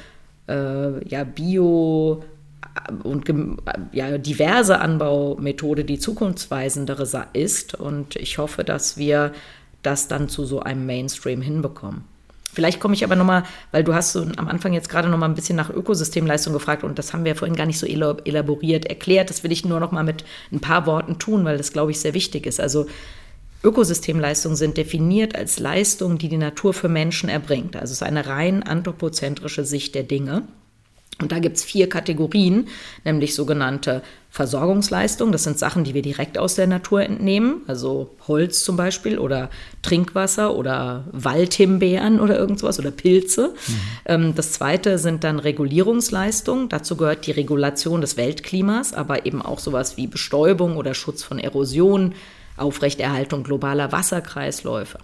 äh, 0.48 1.08
ja, 1.08 1.24
Bio- 1.24 2.22
und 3.04 3.24
ja, 3.92 4.18
diverse 4.18 4.80
Anbaumethode 4.80 5.84
die 5.84 5.98
zukunftsweisendere 5.98 7.28
ist. 7.32 7.74
Und 7.74 8.16
ich 8.16 8.38
hoffe, 8.38 8.64
dass 8.64 8.96
wir 8.96 9.32
das 9.82 10.08
dann 10.08 10.28
zu 10.28 10.44
so 10.44 10.60
einem 10.60 10.84
Mainstream 10.86 11.40
hinbekommen. 11.40 12.04
Vielleicht 12.54 12.80
komme 12.80 12.94
ich 12.94 13.04
aber 13.04 13.16
nochmal, 13.16 13.42
weil 13.72 13.84
du 13.84 13.94
hast 13.94 14.12
so 14.12 14.26
am 14.36 14.48
Anfang 14.48 14.72
jetzt 14.72 14.88
gerade 14.88 15.08
nochmal 15.08 15.28
ein 15.28 15.34
bisschen 15.34 15.56
nach 15.56 15.70
Ökosystemleistung 15.70 16.52
gefragt 16.52 16.84
und 16.84 16.98
das 16.98 17.12
haben 17.12 17.24
wir 17.24 17.34
vorhin 17.36 17.56
gar 17.56 17.66
nicht 17.66 17.78
so 17.78 17.86
elaboriert 17.86 18.86
erklärt. 18.86 19.28
Das 19.28 19.42
will 19.42 19.52
ich 19.52 19.64
nur 19.64 19.80
nochmal 19.80 20.04
mit 20.04 20.24
ein 20.52 20.60
paar 20.60 20.86
Worten 20.86 21.18
tun, 21.18 21.44
weil 21.44 21.58
das, 21.58 21.72
glaube 21.72 21.90
ich, 21.90 22.00
sehr 22.00 22.14
wichtig 22.14 22.46
ist. 22.46 22.60
Also 22.60 22.86
Ökosystemleistungen 23.64 24.56
sind 24.56 24.76
definiert 24.76 25.34
als 25.34 25.58
Leistungen, 25.58 26.18
die 26.18 26.28
die 26.28 26.36
Natur 26.36 26.74
für 26.74 26.88
Menschen 26.88 27.28
erbringt. 27.28 27.76
Also 27.76 27.92
es 27.92 28.00
ist 28.00 28.02
eine 28.02 28.26
rein 28.26 28.62
anthropozentrische 28.62 29.64
Sicht 29.64 29.94
der 29.94 30.02
Dinge. 30.04 30.42
Und 31.20 31.30
da 31.30 31.38
gibt 31.38 31.56
es 31.56 31.62
vier 31.62 31.88
Kategorien, 31.88 32.66
nämlich 33.04 33.36
sogenannte 33.36 34.02
Versorgungsleistungen. 34.30 35.30
Das 35.30 35.44
sind 35.44 35.60
Sachen, 35.60 35.84
die 35.84 35.94
wir 35.94 36.02
direkt 36.02 36.38
aus 36.38 36.56
der 36.56 36.66
Natur 36.66 37.02
entnehmen, 37.02 37.62
also 37.68 38.16
Holz 38.26 38.64
zum 38.64 38.76
Beispiel 38.76 39.20
oder 39.20 39.48
Trinkwasser 39.82 40.56
oder 40.56 41.04
Waldhimbeeren 41.12 42.18
oder 42.18 42.36
irgendwas 42.36 42.80
oder 42.80 42.90
Pilze. 42.90 43.54
Mhm. 44.08 44.34
Das 44.34 44.50
zweite 44.50 44.98
sind 44.98 45.22
dann 45.22 45.38
Regulierungsleistungen. 45.38 46.68
Dazu 46.68 46.96
gehört 46.96 47.28
die 47.28 47.32
Regulation 47.32 48.00
des 48.00 48.16
Weltklimas, 48.16 48.92
aber 48.92 49.24
eben 49.24 49.40
auch 49.40 49.60
sowas 49.60 49.96
wie 49.96 50.08
Bestäubung 50.08 50.76
oder 50.76 50.94
Schutz 50.94 51.22
von 51.22 51.38
Erosion, 51.38 52.14
Aufrechterhaltung 52.56 53.44
globaler 53.44 53.92
Wasserkreisläufe. 53.92 54.98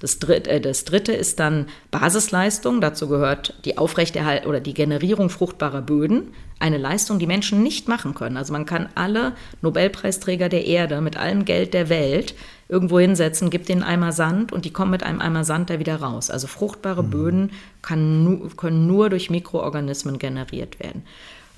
Das, 0.00 0.18
dritt, 0.18 0.46
äh, 0.46 0.60
das 0.60 0.84
dritte 0.84 1.12
ist 1.12 1.40
dann 1.40 1.66
Basisleistung. 1.90 2.80
Dazu 2.80 3.08
gehört 3.08 3.54
die 3.64 3.78
Aufrechterhaltung 3.78 4.48
oder 4.48 4.60
die 4.60 4.74
Generierung 4.74 5.30
fruchtbarer 5.30 5.82
Böden. 5.82 6.34
Eine 6.60 6.78
Leistung, 6.78 7.18
die 7.18 7.26
Menschen 7.26 7.62
nicht 7.62 7.88
machen 7.88 8.14
können. 8.14 8.36
Also 8.36 8.52
man 8.52 8.66
kann 8.66 8.88
alle 8.94 9.32
Nobelpreisträger 9.62 10.48
der 10.48 10.66
Erde 10.66 11.00
mit 11.00 11.16
allem 11.16 11.44
Geld 11.44 11.74
der 11.74 11.88
Welt 11.88 12.34
irgendwo 12.68 12.98
hinsetzen, 12.98 13.50
gibt 13.50 13.68
ihnen 13.68 13.82
Eimer 13.82 14.12
Sand 14.12 14.52
und 14.52 14.64
die 14.64 14.72
kommen 14.72 14.90
mit 14.90 15.02
einem 15.02 15.20
Eimer 15.20 15.44
Sand 15.44 15.70
da 15.70 15.78
wieder 15.78 15.96
raus. 15.96 16.30
Also 16.30 16.46
fruchtbare 16.46 17.02
mhm. 17.02 17.10
Böden 17.10 17.50
nu, 17.90 18.48
können 18.56 18.86
nur 18.86 19.08
durch 19.08 19.30
Mikroorganismen 19.30 20.18
generiert 20.18 20.78
werden. 20.80 21.04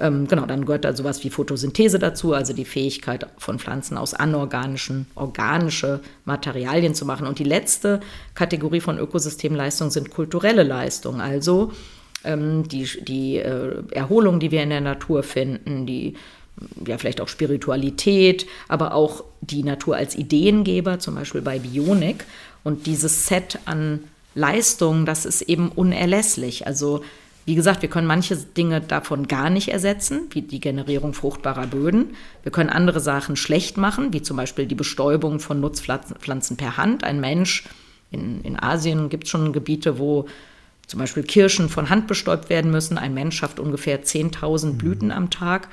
Ähm, 0.00 0.26
genau, 0.26 0.46
dann 0.46 0.64
gehört 0.64 0.86
da 0.86 0.96
sowas 0.96 1.22
wie 1.24 1.30
Photosynthese 1.30 1.98
dazu, 1.98 2.32
also 2.32 2.54
die 2.54 2.64
Fähigkeit 2.64 3.26
von 3.36 3.58
Pflanzen 3.58 3.98
aus 3.98 4.14
anorganischen, 4.14 5.06
organische 5.14 6.00
Materialien 6.24 6.94
zu 6.94 7.04
machen. 7.04 7.26
Und 7.26 7.38
die 7.38 7.44
letzte 7.44 8.00
Kategorie 8.34 8.80
von 8.80 8.98
Ökosystemleistung 8.98 9.90
sind 9.90 10.10
kulturelle 10.10 10.62
Leistungen, 10.62 11.20
also 11.20 11.72
ähm, 12.24 12.66
die, 12.66 12.88
die 13.02 13.36
äh, 13.36 13.82
Erholung, 13.90 14.40
die 14.40 14.50
wir 14.50 14.62
in 14.62 14.70
der 14.70 14.80
Natur 14.80 15.22
finden, 15.22 15.84
die 15.84 16.14
ja, 16.86 16.96
vielleicht 16.96 17.20
auch 17.20 17.28
Spiritualität, 17.28 18.46
aber 18.68 18.94
auch 18.94 19.24
die 19.42 19.62
Natur 19.62 19.96
als 19.96 20.16
Ideengeber, 20.16 20.98
zum 20.98 21.14
Beispiel 21.14 21.42
bei 21.42 21.58
Bionik. 21.58 22.24
Und 22.64 22.86
dieses 22.86 23.26
Set 23.26 23.58
an 23.66 24.00
Leistungen, 24.34 25.06
das 25.06 25.24
ist 25.26 25.42
eben 25.42 25.70
unerlässlich. 25.70 26.66
Also 26.66 27.02
wie 27.50 27.56
gesagt, 27.56 27.82
wir 27.82 27.88
können 27.90 28.06
manche 28.06 28.36
Dinge 28.36 28.80
davon 28.80 29.26
gar 29.26 29.50
nicht 29.50 29.70
ersetzen, 29.70 30.28
wie 30.30 30.42
die 30.42 30.60
Generierung 30.60 31.14
fruchtbarer 31.14 31.66
Böden. 31.66 32.10
Wir 32.44 32.52
können 32.52 32.70
andere 32.70 33.00
Sachen 33.00 33.34
schlecht 33.34 33.76
machen, 33.76 34.12
wie 34.12 34.22
zum 34.22 34.36
Beispiel 34.36 34.66
die 34.66 34.76
Bestäubung 34.76 35.40
von 35.40 35.58
Nutzpflanzen 35.58 36.56
per 36.56 36.76
Hand. 36.76 37.02
Ein 37.02 37.18
Mensch, 37.18 37.64
in, 38.12 38.40
in 38.42 38.56
Asien 38.56 39.08
gibt 39.08 39.24
es 39.24 39.30
schon 39.30 39.52
Gebiete, 39.52 39.98
wo 39.98 40.26
zum 40.86 41.00
Beispiel 41.00 41.24
Kirschen 41.24 41.68
von 41.68 41.90
Hand 41.90 42.06
bestäubt 42.06 42.50
werden 42.50 42.70
müssen. 42.70 42.98
Ein 42.98 43.14
Mensch 43.14 43.38
schafft 43.38 43.58
ungefähr 43.58 44.04
10.000 44.04 44.74
Blüten 44.74 45.10
am 45.10 45.28
Tag. 45.28 45.70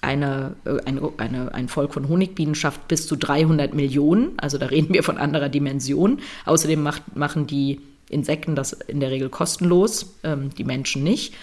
Eine, 0.00 0.54
äh, 0.66 0.78
eine, 0.84 1.10
eine, 1.16 1.52
ein 1.52 1.66
Volk 1.66 1.94
von 1.94 2.08
Honigbienen 2.08 2.54
schafft 2.54 2.86
bis 2.86 3.08
zu 3.08 3.16
300 3.16 3.74
Millionen. 3.74 4.34
Also 4.36 4.56
da 4.56 4.66
reden 4.66 4.94
wir 4.94 5.02
von 5.02 5.18
anderer 5.18 5.48
Dimension. 5.48 6.20
Außerdem 6.44 6.80
macht, 6.80 7.16
machen 7.16 7.48
die 7.48 7.80
Insekten 8.08 8.54
das 8.54 8.72
in 8.72 9.00
der 9.00 9.10
Regel 9.10 9.28
kostenlos, 9.28 10.14
ähm, 10.22 10.50
die 10.56 10.64
Menschen 10.64 11.02
nicht. 11.02 11.34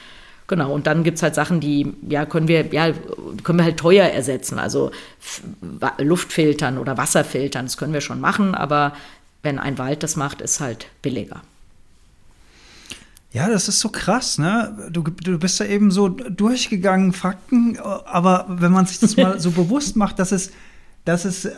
Genau, 0.48 0.72
und 0.72 0.86
dann 0.86 1.04
gibt 1.04 1.18
es 1.18 1.24
halt 1.24 1.34
Sachen, 1.34 1.60
die, 1.60 1.94
ja, 2.08 2.26
können 2.26 2.48
wir, 2.48 2.68
ja, 2.72 2.94
können 3.44 3.58
wir 3.58 3.66
halt 3.66 3.78
teuer 3.78 4.06
ersetzen. 4.06 4.60
Also 4.60 4.92
Luft 5.98 6.32
filtern 6.32 6.78
oder 6.78 6.98
Wasser 6.98 7.24
filtern, 7.24 7.66
das 7.66 7.78
können 7.78 7.94
wir 7.94 8.02
schon 8.02 8.22
machen, 8.22 8.54
aber 8.54 8.94
wenn 9.42 9.58
ein 9.58 9.78
Wald 9.80 10.04
das 10.04 10.16
macht, 10.16 10.42
ist 10.42 10.60
halt 10.60 10.88
billiger. 11.02 11.42
Ja, 13.32 13.50
das 13.50 13.68
ist 13.68 13.80
so 13.80 13.90
krass, 13.90 14.38
ne? 14.38 14.90
Du, 14.92 15.02
du 15.02 15.38
bist 15.38 15.60
ja 15.60 15.66
eben 15.66 15.92
so 15.92 16.08
durchgegangen, 16.08 17.12
Fakten, 17.12 17.78
aber 17.80 18.46
wenn 18.48 18.72
man 18.72 18.86
sich 18.86 19.00
das 19.00 19.18
mal 19.18 19.40
so 19.42 19.52
bewusst 19.52 19.96
macht, 19.96 20.20
dass 20.20 20.32
es, 20.32 20.52
dass 21.06 21.26
es 21.26 21.46
äh, 21.46 21.54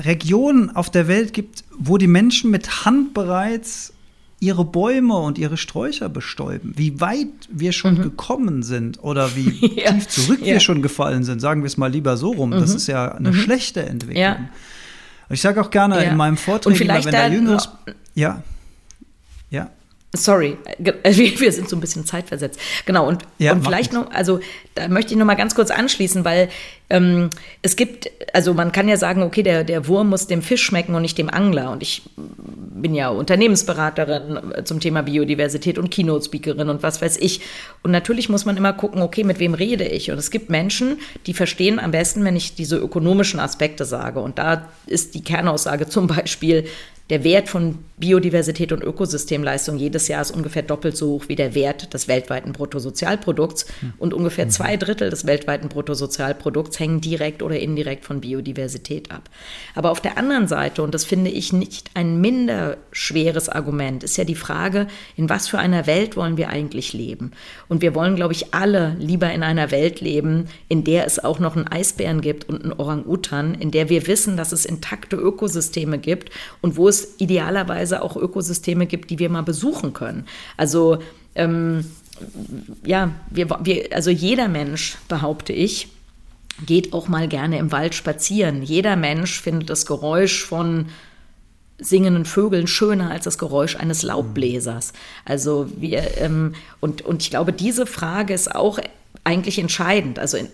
Regionen 0.00 0.74
auf 0.74 0.90
der 0.90 1.06
Welt 1.06 1.32
gibt, 1.32 1.64
wo 1.78 1.96
die 1.96 2.06
Menschen 2.06 2.50
mit 2.50 2.84
Hand 2.84 3.14
bereits 3.14 3.92
ihre 4.40 4.64
Bäume 4.64 5.16
und 5.16 5.38
ihre 5.38 5.58
Sträucher 5.58 6.08
bestäuben, 6.08 6.72
wie 6.76 7.00
weit 7.00 7.28
wir 7.50 7.72
schon 7.72 7.98
mhm. 7.98 8.02
gekommen 8.02 8.62
sind 8.62 9.02
oder 9.02 9.36
wie 9.36 9.76
ja. 9.80 9.92
tief 9.92 10.08
zurück 10.08 10.40
ja. 10.40 10.54
wir 10.54 10.60
schon 10.60 10.82
gefallen 10.82 11.24
sind, 11.24 11.40
sagen 11.40 11.62
wir 11.62 11.66
es 11.66 11.76
mal 11.76 11.92
lieber 11.92 12.16
so 12.16 12.32
rum. 12.32 12.50
Mhm. 12.50 12.60
Das 12.60 12.74
ist 12.74 12.86
ja 12.86 13.12
eine 13.12 13.30
mhm. 13.30 13.34
schlechte 13.34 13.82
Entwicklung. 13.82 14.22
Ja. 14.22 14.38
Ich 15.28 15.42
sage 15.42 15.60
auch 15.60 15.70
gerne 15.70 16.02
in 16.02 16.16
meinem 16.16 16.36
Vortrag, 16.36 16.78
wenn 16.78 17.12
da 17.12 17.28
Jüngeres. 17.28 17.68
Ja. 18.14 18.42
Sorry, 20.12 20.56
äh, 20.82 20.92
wir 21.38 21.52
sind 21.52 21.68
so 21.68 21.76
ein 21.76 21.80
bisschen 21.80 22.04
zeitversetzt. 22.04 22.58
Genau, 22.84 23.06
und, 23.06 23.22
ja, 23.38 23.52
und 23.52 23.64
vielleicht 23.64 23.92
noch, 23.92 24.10
also 24.10 24.40
da 24.74 24.88
möchte 24.88 25.12
ich 25.12 25.18
noch 25.18 25.26
mal 25.26 25.36
ganz 25.36 25.54
kurz 25.54 25.70
anschließen, 25.70 26.24
weil 26.24 26.48
ähm, 26.88 27.30
es 27.62 27.76
gibt, 27.76 28.10
also 28.32 28.52
man 28.52 28.72
kann 28.72 28.88
ja 28.88 28.96
sagen, 28.96 29.22
okay, 29.22 29.44
der, 29.44 29.62
der 29.62 29.86
Wurm 29.86 30.08
muss 30.08 30.26
dem 30.26 30.42
Fisch 30.42 30.64
schmecken 30.64 30.96
und 30.96 31.02
nicht 31.02 31.16
dem 31.16 31.30
Angler. 31.30 31.70
Und 31.70 31.82
ich 31.82 32.02
bin 32.16 32.96
ja 32.96 33.10
Unternehmensberaterin 33.10 34.52
äh, 34.52 34.64
zum 34.64 34.80
Thema 34.80 35.02
Biodiversität 35.02 35.78
und 35.78 35.92
Keynote-Speakerin 35.92 36.68
und 36.68 36.82
was 36.82 37.00
weiß 37.00 37.16
ich. 37.18 37.42
Und 37.84 37.92
natürlich 37.92 38.28
muss 38.28 38.44
man 38.44 38.56
immer 38.56 38.72
gucken, 38.72 39.02
okay, 39.02 39.22
mit 39.22 39.38
wem 39.38 39.54
rede 39.54 39.84
ich? 39.84 40.10
Und 40.10 40.18
es 40.18 40.32
gibt 40.32 40.50
Menschen, 40.50 40.98
die 41.26 41.34
verstehen 41.34 41.78
am 41.78 41.92
besten, 41.92 42.24
wenn 42.24 42.34
ich 42.34 42.56
diese 42.56 42.76
ökonomischen 42.78 43.38
Aspekte 43.38 43.84
sage. 43.84 44.18
Und 44.18 44.38
da 44.40 44.68
ist 44.86 45.14
die 45.14 45.22
Kernaussage 45.22 45.88
zum 45.88 46.08
Beispiel, 46.08 46.66
der 47.10 47.24
Wert 47.24 47.48
von 47.48 47.78
Biodiversität 48.00 48.72
und 48.72 48.82
Ökosystemleistung 48.82 49.76
jedes 49.76 50.08
Jahr 50.08 50.22
ist 50.22 50.30
ungefähr 50.30 50.62
doppelt 50.62 50.96
so 50.96 51.10
hoch 51.10 51.24
wie 51.28 51.36
der 51.36 51.54
Wert 51.54 51.92
des 51.92 52.08
weltweiten 52.08 52.52
Bruttosozialprodukts. 52.52 53.66
Und 53.98 54.14
ungefähr 54.14 54.46
mhm. 54.46 54.50
zwei 54.50 54.76
Drittel 54.76 55.10
des 55.10 55.26
weltweiten 55.26 55.68
Bruttosozialprodukts 55.68 56.80
hängen 56.80 57.00
direkt 57.00 57.42
oder 57.42 57.58
indirekt 57.58 58.06
von 58.06 58.22
Biodiversität 58.22 59.10
ab. 59.10 59.28
Aber 59.74 59.90
auf 59.90 60.00
der 60.00 60.16
anderen 60.16 60.48
Seite, 60.48 60.82
und 60.82 60.94
das 60.94 61.04
finde 61.04 61.30
ich 61.30 61.52
nicht 61.52 61.90
ein 61.94 62.20
minder 62.20 62.78
schweres 62.90 63.48
Argument, 63.48 64.02
ist 64.02 64.16
ja 64.16 64.24
die 64.24 64.34
Frage, 64.34 64.86
in 65.16 65.28
was 65.28 65.48
für 65.48 65.58
einer 65.58 65.86
Welt 65.86 66.16
wollen 66.16 66.38
wir 66.38 66.48
eigentlich 66.48 66.94
leben? 66.94 67.32
Und 67.68 67.82
wir 67.82 67.94
wollen, 67.94 68.16
glaube 68.16 68.32
ich, 68.32 68.54
alle 68.54 68.96
lieber 68.98 69.30
in 69.30 69.42
einer 69.42 69.70
Welt 69.70 70.00
leben, 70.00 70.46
in 70.68 70.84
der 70.84 71.06
es 71.06 71.22
auch 71.22 71.38
noch 71.38 71.54
einen 71.54 71.68
Eisbären 71.68 72.22
gibt 72.22 72.48
und 72.48 72.62
einen 72.62 72.72
Orang-Utan, 72.72 73.54
in 73.54 73.70
der 73.70 73.90
wir 73.90 74.06
wissen, 74.06 74.38
dass 74.38 74.52
es 74.52 74.64
intakte 74.64 75.16
Ökosysteme 75.16 75.98
gibt 75.98 76.30
und 76.62 76.76
wo 76.76 76.88
es 76.88 77.16
idealerweise 77.18 77.89
auch 77.98 78.16
Ökosysteme 78.16 78.86
gibt, 78.86 79.10
die 79.10 79.18
wir 79.18 79.30
mal 79.30 79.42
besuchen 79.42 79.92
können. 79.92 80.26
Also 80.56 80.98
ähm, 81.34 81.84
ja, 82.84 83.12
wir, 83.30 83.48
wir, 83.62 83.88
also 83.92 84.10
jeder 84.10 84.48
Mensch, 84.48 84.96
behaupte 85.08 85.52
ich, 85.52 85.88
geht 86.66 86.92
auch 86.92 87.08
mal 87.08 87.28
gerne 87.28 87.58
im 87.58 87.72
Wald 87.72 87.94
spazieren. 87.94 88.62
Jeder 88.62 88.96
Mensch 88.96 89.40
findet 89.40 89.70
das 89.70 89.86
Geräusch 89.86 90.44
von 90.44 90.86
singenden 91.78 92.26
Vögeln 92.26 92.66
schöner 92.66 93.10
als 93.10 93.24
das 93.24 93.38
Geräusch 93.38 93.76
eines 93.76 94.02
Laubbläsers. 94.02 94.92
Also 95.24 95.70
wir, 95.76 96.18
ähm, 96.18 96.54
und, 96.80 97.02
und 97.02 97.22
ich 97.22 97.30
glaube, 97.30 97.54
diese 97.54 97.86
Frage 97.86 98.34
ist 98.34 98.54
auch 98.54 98.78
eigentlich 99.24 99.58
entscheidend. 99.58 100.18
Also 100.18 100.36
in, 100.36 100.48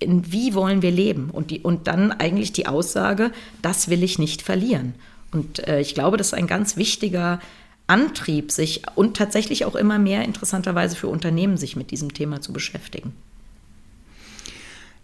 in 0.00 0.32
wie 0.32 0.54
wollen 0.54 0.82
wir 0.82 0.90
leben? 0.90 1.30
Und, 1.30 1.50
die, 1.50 1.60
und 1.60 1.86
dann 1.86 2.12
eigentlich 2.12 2.52
die 2.52 2.66
Aussage, 2.66 3.30
das 3.62 3.88
will 3.88 4.02
ich 4.02 4.18
nicht 4.18 4.42
verlieren. 4.42 4.94
Und 5.36 5.66
äh, 5.68 5.80
ich 5.80 5.94
glaube, 5.94 6.16
das 6.16 6.28
ist 6.28 6.34
ein 6.34 6.46
ganz 6.46 6.76
wichtiger 6.76 7.40
Antrieb, 7.86 8.50
sich 8.50 8.82
und 8.94 9.16
tatsächlich 9.16 9.64
auch 9.64 9.76
immer 9.76 9.98
mehr 9.98 10.24
interessanterweise 10.24 10.96
für 10.96 11.08
Unternehmen, 11.08 11.56
sich 11.56 11.76
mit 11.76 11.90
diesem 11.90 12.14
Thema 12.14 12.40
zu 12.40 12.52
beschäftigen. 12.52 13.12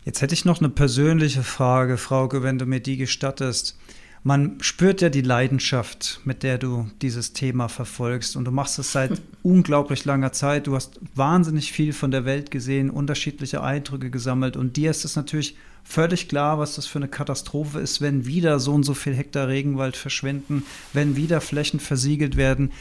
Jetzt 0.05 0.21
hätte 0.21 0.35
ich 0.35 0.45
noch 0.45 0.59
eine 0.59 0.71
persönliche 0.71 1.43
Frage, 1.43 1.97
Frauke, 1.97 2.43
wenn 2.43 2.59
du 2.59 2.67
mir 2.67 2.81
die 2.81 2.97
gestattest. 2.97 3.79
Man 4.25 4.59
spürt 4.61 5.01
ja 5.01 5.11
die 5.11 5.21
Leidenschaft, 5.21 6.21
mit 6.25 6.43
der 6.43 6.59
du 6.59 6.89
dieses 7.03 7.35
Thema 7.35 7.69
verfolgst. 7.69 8.35
Und 8.35 8.47
du 8.47 8.51
machst 8.51 8.79
es 8.79 8.91
seit 8.91 9.21
unglaublich 9.43 10.05
langer 10.05 10.33
Zeit. 10.33 10.67
Du 10.67 10.75
hast 10.75 10.99
wahnsinnig 11.15 11.73
viel 11.73 11.93
von 11.93 12.11
der 12.11 12.25
Welt 12.25 12.51
gesehen, 12.51 12.91
unterschiedliche 12.91 13.63
Eindrücke 13.63 14.11
gesammelt. 14.11 14.57
Und 14.57 14.77
dir 14.77 14.91
ist 14.91 15.05
es 15.05 15.15
natürlich 15.15 15.57
völlig 15.85 16.29
klar, 16.29 16.59
was 16.59 16.77
das 16.77 16.87
für 16.87 16.99
eine 16.99 17.09
Katastrophe 17.09 17.81
ist, 17.81 18.01
wenn 18.01 18.27
wieder 18.27 18.61
so 18.61 18.73
und 18.73 18.85
so 18.85 18.95
viel 18.95 19.15
Hektar 19.15 19.49
Regenwald 19.49 19.97
verschwinden, 19.97 20.65
wenn 20.93 21.17
wieder 21.17 21.41
Flächen 21.41 21.81
versiegelt 21.81 22.37
werden. 22.37 22.73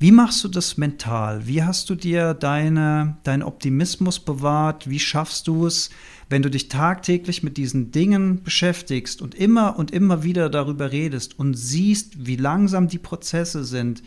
Wie 0.00 0.10
machst 0.10 0.42
du 0.44 0.48
das 0.48 0.76
mental? 0.76 1.46
Wie 1.46 1.62
hast 1.62 1.88
du 1.88 1.94
dir 1.94 2.34
deine, 2.34 3.16
deinen 3.22 3.42
Optimismus 3.42 4.18
bewahrt? 4.18 4.90
Wie 4.90 4.98
schaffst 4.98 5.46
du 5.46 5.66
es, 5.66 5.90
wenn 6.28 6.42
du 6.42 6.50
dich 6.50 6.68
tagtäglich 6.68 7.42
mit 7.42 7.56
diesen 7.56 7.92
Dingen 7.92 8.42
beschäftigst 8.42 9.22
und 9.22 9.34
immer 9.34 9.78
und 9.78 9.92
immer 9.92 10.22
wieder 10.22 10.50
darüber 10.50 10.90
redest 10.90 11.38
und 11.38 11.54
siehst, 11.54 12.26
wie 12.26 12.36
langsam 12.36 12.88
die 12.88 12.98
Prozesse 12.98 13.64
sind? 13.64 14.02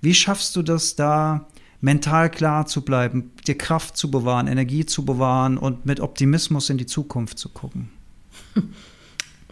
Wie 0.00 0.14
schaffst 0.14 0.54
du 0.54 0.62
das 0.62 0.94
da 0.96 1.48
mental 1.84 2.30
klar 2.30 2.66
zu 2.66 2.80
bleiben, 2.80 3.30
dir 3.46 3.58
Kraft 3.58 3.98
zu 3.98 4.10
bewahren, 4.10 4.46
Energie 4.46 4.86
zu 4.86 5.04
bewahren 5.04 5.58
und 5.58 5.84
mit 5.84 6.00
Optimismus 6.00 6.70
in 6.70 6.78
die 6.78 6.86
Zukunft 6.86 7.38
zu 7.38 7.48
gucken. 7.50 7.90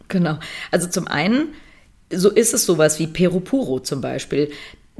Genau. 0.08 0.38
Also 0.70 0.88
zum 0.88 1.08
einen, 1.08 1.54
so 2.12 2.28
ist 2.28 2.52
es 2.52 2.66
sowas 2.66 2.98
wie 2.98 3.06
Perupuro 3.06 3.80
zum 3.80 4.02
Beispiel. 4.02 4.50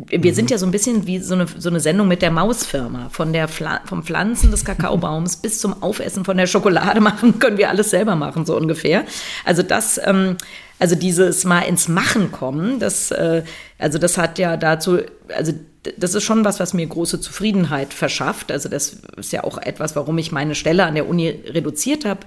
Wir 0.08 0.34
sind 0.34 0.46
mhm. 0.46 0.50
ja 0.50 0.58
so 0.58 0.66
ein 0.66 0.72
bisschen 0.72 1.06
wie 1.06 1.18
so 1.18 1.34
eine, 1.34 1.46
so 1.46 1.68
eine 1.68 1.80
Sendung 1.80 2.08
mit 2.08 2.22
der 2.22 2.30
Mausfirma. 2.30 3.08
Von 3.10 3.32
der 3.32 3.48
Pfla 3.48 3.80
vom 3.84 4.02
Pflanzen 4.02 4.50
des 4.50 4.64
Kakaobaums 4.64 5.36
bis 5.36 5.58
zum 5.58 5.82
Aufessen 5.82 6.24
von 6.24 6.36
der 6.36 6.46
Schokolade 6.46 7.00
machen, 7.02 7.38
können 7.38 7.58
wir 7.58 7.68
alles 7.68 7.90
selber 7.90 8.16
machen, 8.16 8.46
so 8.46 8.56
ungefähr. 8.56 9.04
Also 9.44 9.62
das, 9.62 10.00
ähm, 10.04 10.36
also 10.78 10.94
dieses 10.94 11.44
Mal 11.44 11.62
ins 11.62 11.88
Machen 11.88 12.32
kommen, 12.32 12.78
das, 12.78 13.10
äh, 13.10 13.44
also 13.78 13.98
das 13.98 14.18
hat 14.18 14.38
ja 14.38 14.56
dazu, 14.56 14.98
also 15.34 15.52
das 15.98 16.14
ist 16.14 16.22
schon 16.22 16.44
was, 16.44 16.60
was 16.60 16.74
mir 16.74 16.86
große 16.86 17.20
Zufriedenheit 17.20 17.92
verschafft. 17.92 18.52
Also 18.52 18.68
das 18.68 18.98
ist 19.16 19.32
ja 19.32 19.44
auch 19.44 19.58
etwas, 19.58 19.96
warum 19.96 20.16
ich 20.18 20.30
meine 20.30 20.54
Stelle 20.54 20.84
an 20.84 20.94
der 20.94 21.08
Uni 21.08 21.28
reduziert 21.28 22.04
habe, 22.04 22.20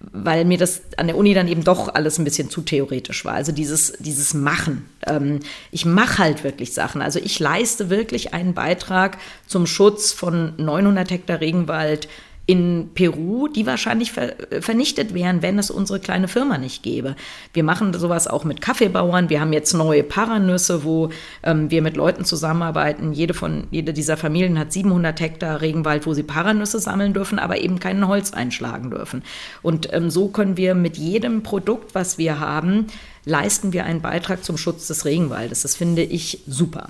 weil 0.00 0.44
mir 0.44 0.58
das 0.58 0.82
an 0.96 1.08
der 1.08 1.16
Uni 1.16 1.34
dann 1.34 1.48
eben 1.48 1.64
doch 1.64 1.94
alles 1.94 2.18
ein 2.18 2.24
bisschen 2.24 2.50
zu 2.50 2.62
theoretisch 2.62 3.24
war. 3.24 3.34
Also 3.34 3.50
dieses, 3.50 3.94
dieses 3.98 4.32
Machen. 4.32 4.88
Ähm, 5.06 5.40
ich 5.72 5.84
mache 5.84 6.18
halt 6.18 6.44
wirklich 6.44 6.72
Sachen. 6.72 7.02
Also 7.02 7.18
ich 7.18 7.38
leiste 7.40 7.90
wirklich 7.90 8.32
einen 8.32 8.54
Beitrag 8.54 9.18
zum 9.46 9.66
Schutz 9.66 10.12
von 10.12 10.54
900 10.56 11.10
Hektar 11.10 11.40
Regenwald 11.40 12.08
in 12.48 12.88
Peru, 12.94 13.46
die 13.46 13.66
wahrscheinlich 13.66 14.10
ver 14.10 14.32
vernichtet 14.60 15.12
wären, 15.12 15.42
wenn 15.42 15.58
es 15.58 15.70
unsere 15.70 16.00
kleine 16.00 16.28
Firma 16.28 16.56
nicht 16.56 16.82
gäbe. 16.82 17.14
Wir 17.52 17.62
machen 17.62 17.92
sowas 17.92 18.26
auch 18.26 18.44
mit 18.44 18.62
Kaffeebauern. 18.62 19.28
Wir 19.28 19.42
haben 19.42 19.52
jetzt 19.52 19.74
neue 19.74 20.02
Paranüsse, 20.02 20.82
wo 20.82 21.10
ähm, 21.42 21.70
wir 21.70 21.82
mit 21.82 21.94
Leuten 21.94 22.24
zusammenarbeiten. 22.24 23.12
Jede, 23.12 23.34
von, 23.34 23.64
jede 23.70 23.92
dieser 23.92 24.16
Familien 24.16 24.58
hat 24.58 24.72
700 24.72 25.20
Hektar 25.20 25.60
Regenwald, 25.60 26.06
wo 26.06 26.14
sie 26.14 26.22
Paranüsse 26.22 26.78
sammeln 26.78 27.12
dürfen, 27.12 27.38
aber 27.38 27.60
eben 27.60 27.80
kein 27.80 28.08
Holz 28.08 28.32
einschlagen 28.32 28.88
dürfen. 28.88 29.24
Und 29.60 29.92
ähm, 29.92 30.08
so 30.08 30.28
können 30.28 30.56
wir 30.56 30.74
mit 30.74 30.96
jedem 30.96 31.42
Produkt, 31.42 31.94
was 31.94 32.16
wir 32.16 32.40
haben, 32.40 32.86
leisten 33.26 33.74
wir 33.74 33.84
einen 33.84 34.00
Beitrag 34.00 34.42
zum 34.42 34.56
Schutz 34.56 34.86
des 34.86 35.04
Regenwaldes. 35.04 35.60
Das 35.60 35.76
finde 35.76 36.02
ich 36.02 36.44
super. 36.46 36.88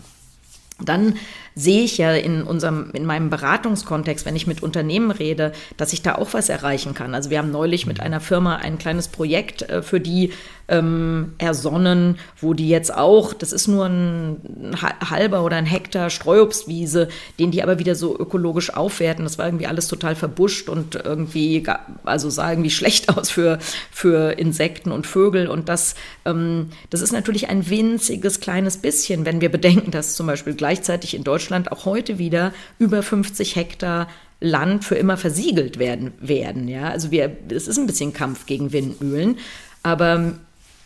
Dann 0.84 1.14
sehe 1.58 1.82
ich 1.82 1.98
ja 1.98 2.14
in 2.14 2.44
unserem, 2.44 2.90
in 2.92 3.04
meinem 3.04 3.30
Beratungskontext, 3.30 4.24
wenn 4.24 4.36
ich 4.36 4.46
mit 4.46 4.62
Unternehmen 4.62 5.10
rede, 5.10 5.52
dass 5.76 5.92
ich 5.92 6.02
da 6.02 6.14
auch 6.14 6.32
was 6.32 6.48
erreichen 6.48 6.94
kann. 6.94 7.14
Also 7.14 7.30
wir 7.30 7.38
haben 7.38 7.50
neulich 7.50 7.84
mit 7.84 7.98
einer 7.98 8.20
Firma 8.20 8.56
ein 8.56 8.78
kleines 8.78 9.08
Projekt 9.08 9.62
äh, 9.62 9.82
für 9.82 9.98
die 9.98 10.30
ähm, 10.68 11.32
ersonnen, 11.38 12.18
wo 12.40 12.54
die 12.54 12.68
jetzt 12.68 12.94
auch, 12.94 13.32
das 13.32 13.52
ist 13.52 13.68
nur 13.68 13.86
ein 13.86 14.36
halber 14.80 15.42
oder 15.42 15.56
ein 15.56 15.66
Hektar 15.66 16.10
Streuobstwiese, 16.10 17.08
den 17.38 17.50
die 17.50 17.62
aber 17.62 17.78
wieder 17.78 17.94
so 17.94 18.16
ökologisch 18.18 18.72
aufwerten. 18.74 19.24
Das 19.24 19.38
war 19.38 19.46
irgendwie 19.46 19.66
alles 19.66 19.88
total 19.88 20.14
verbuscht 20.14 20.68
und 20.68 20.94
irgendwie, 20.94 21.64
also 22.04 22.30
sah 22.30 22.50
irgendwie 22.50 22.70
schlecht 22.70 23.08
aus 23.16 23.30
für, 23.30 23.58
für 23.90 24.38
Insekten 24.38 24.92
und 24.92 25.06
Vögel. 25.06 25.48
Und 25.48 25.68
das, 25.68 25.94
ähm, 26.24 26.68
das 26.90 27.00
ist 27.00 27.12
natürlich 27.12 27.48
ein 27.48 27.68
winziges 27.68 28.40
kleines 28.40 28.76
bisschen, 28.76 29.24
wenn 29.24 29.40
wir 29.40 29.50
bedenken, 29.50 29.90
dass 29.90 30.14
zum 30.14 30.26
Beispiel 30.26 30.54
gleichzeitig 30.54 31.14
in 31.14 31.24
Deutschland 31.24 31.47
Deutschland 31.48 31.72
auch 31.72 31.86
heute 31.86 32.18
wieder 32.18 32.52
über 32.78 33.02
50 33.02 33.56
Hektar 33.56 34.08
Land 34.40 34.84
für 34.84 34.94
immer 34.96 35.16
versiegelt 35.16 35.78
werden 35.78 36.12
werden. 36.20 36.68
Ja, 36.68 36.90
also 36.90 37.10
wir, 37.10 37.36
es 37.50 37.66
ist 37.66 37.78
ein 37.78 37.86
bisschen 37.86 38.12
Kampf 38.12 38.44
gegen 38.44 38.72
Windmühlen, 38.72 39.38
aber 39.82 40.34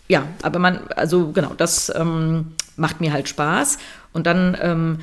ja, 0.09 0.25
aber 0.43 0.59
man, 0.61 0.87
also 0.97 1.33
genau, 1.33 1.53
das 1.57 1.93
ähm, 1.95 2.53
macht 2.77 3.01
mir 3.01 3.13
halt 3.13 3.29
Spaß 3.29 3.79
und 4.13 4.27
dann 4.27 4.57
ähm, 4.61 4.99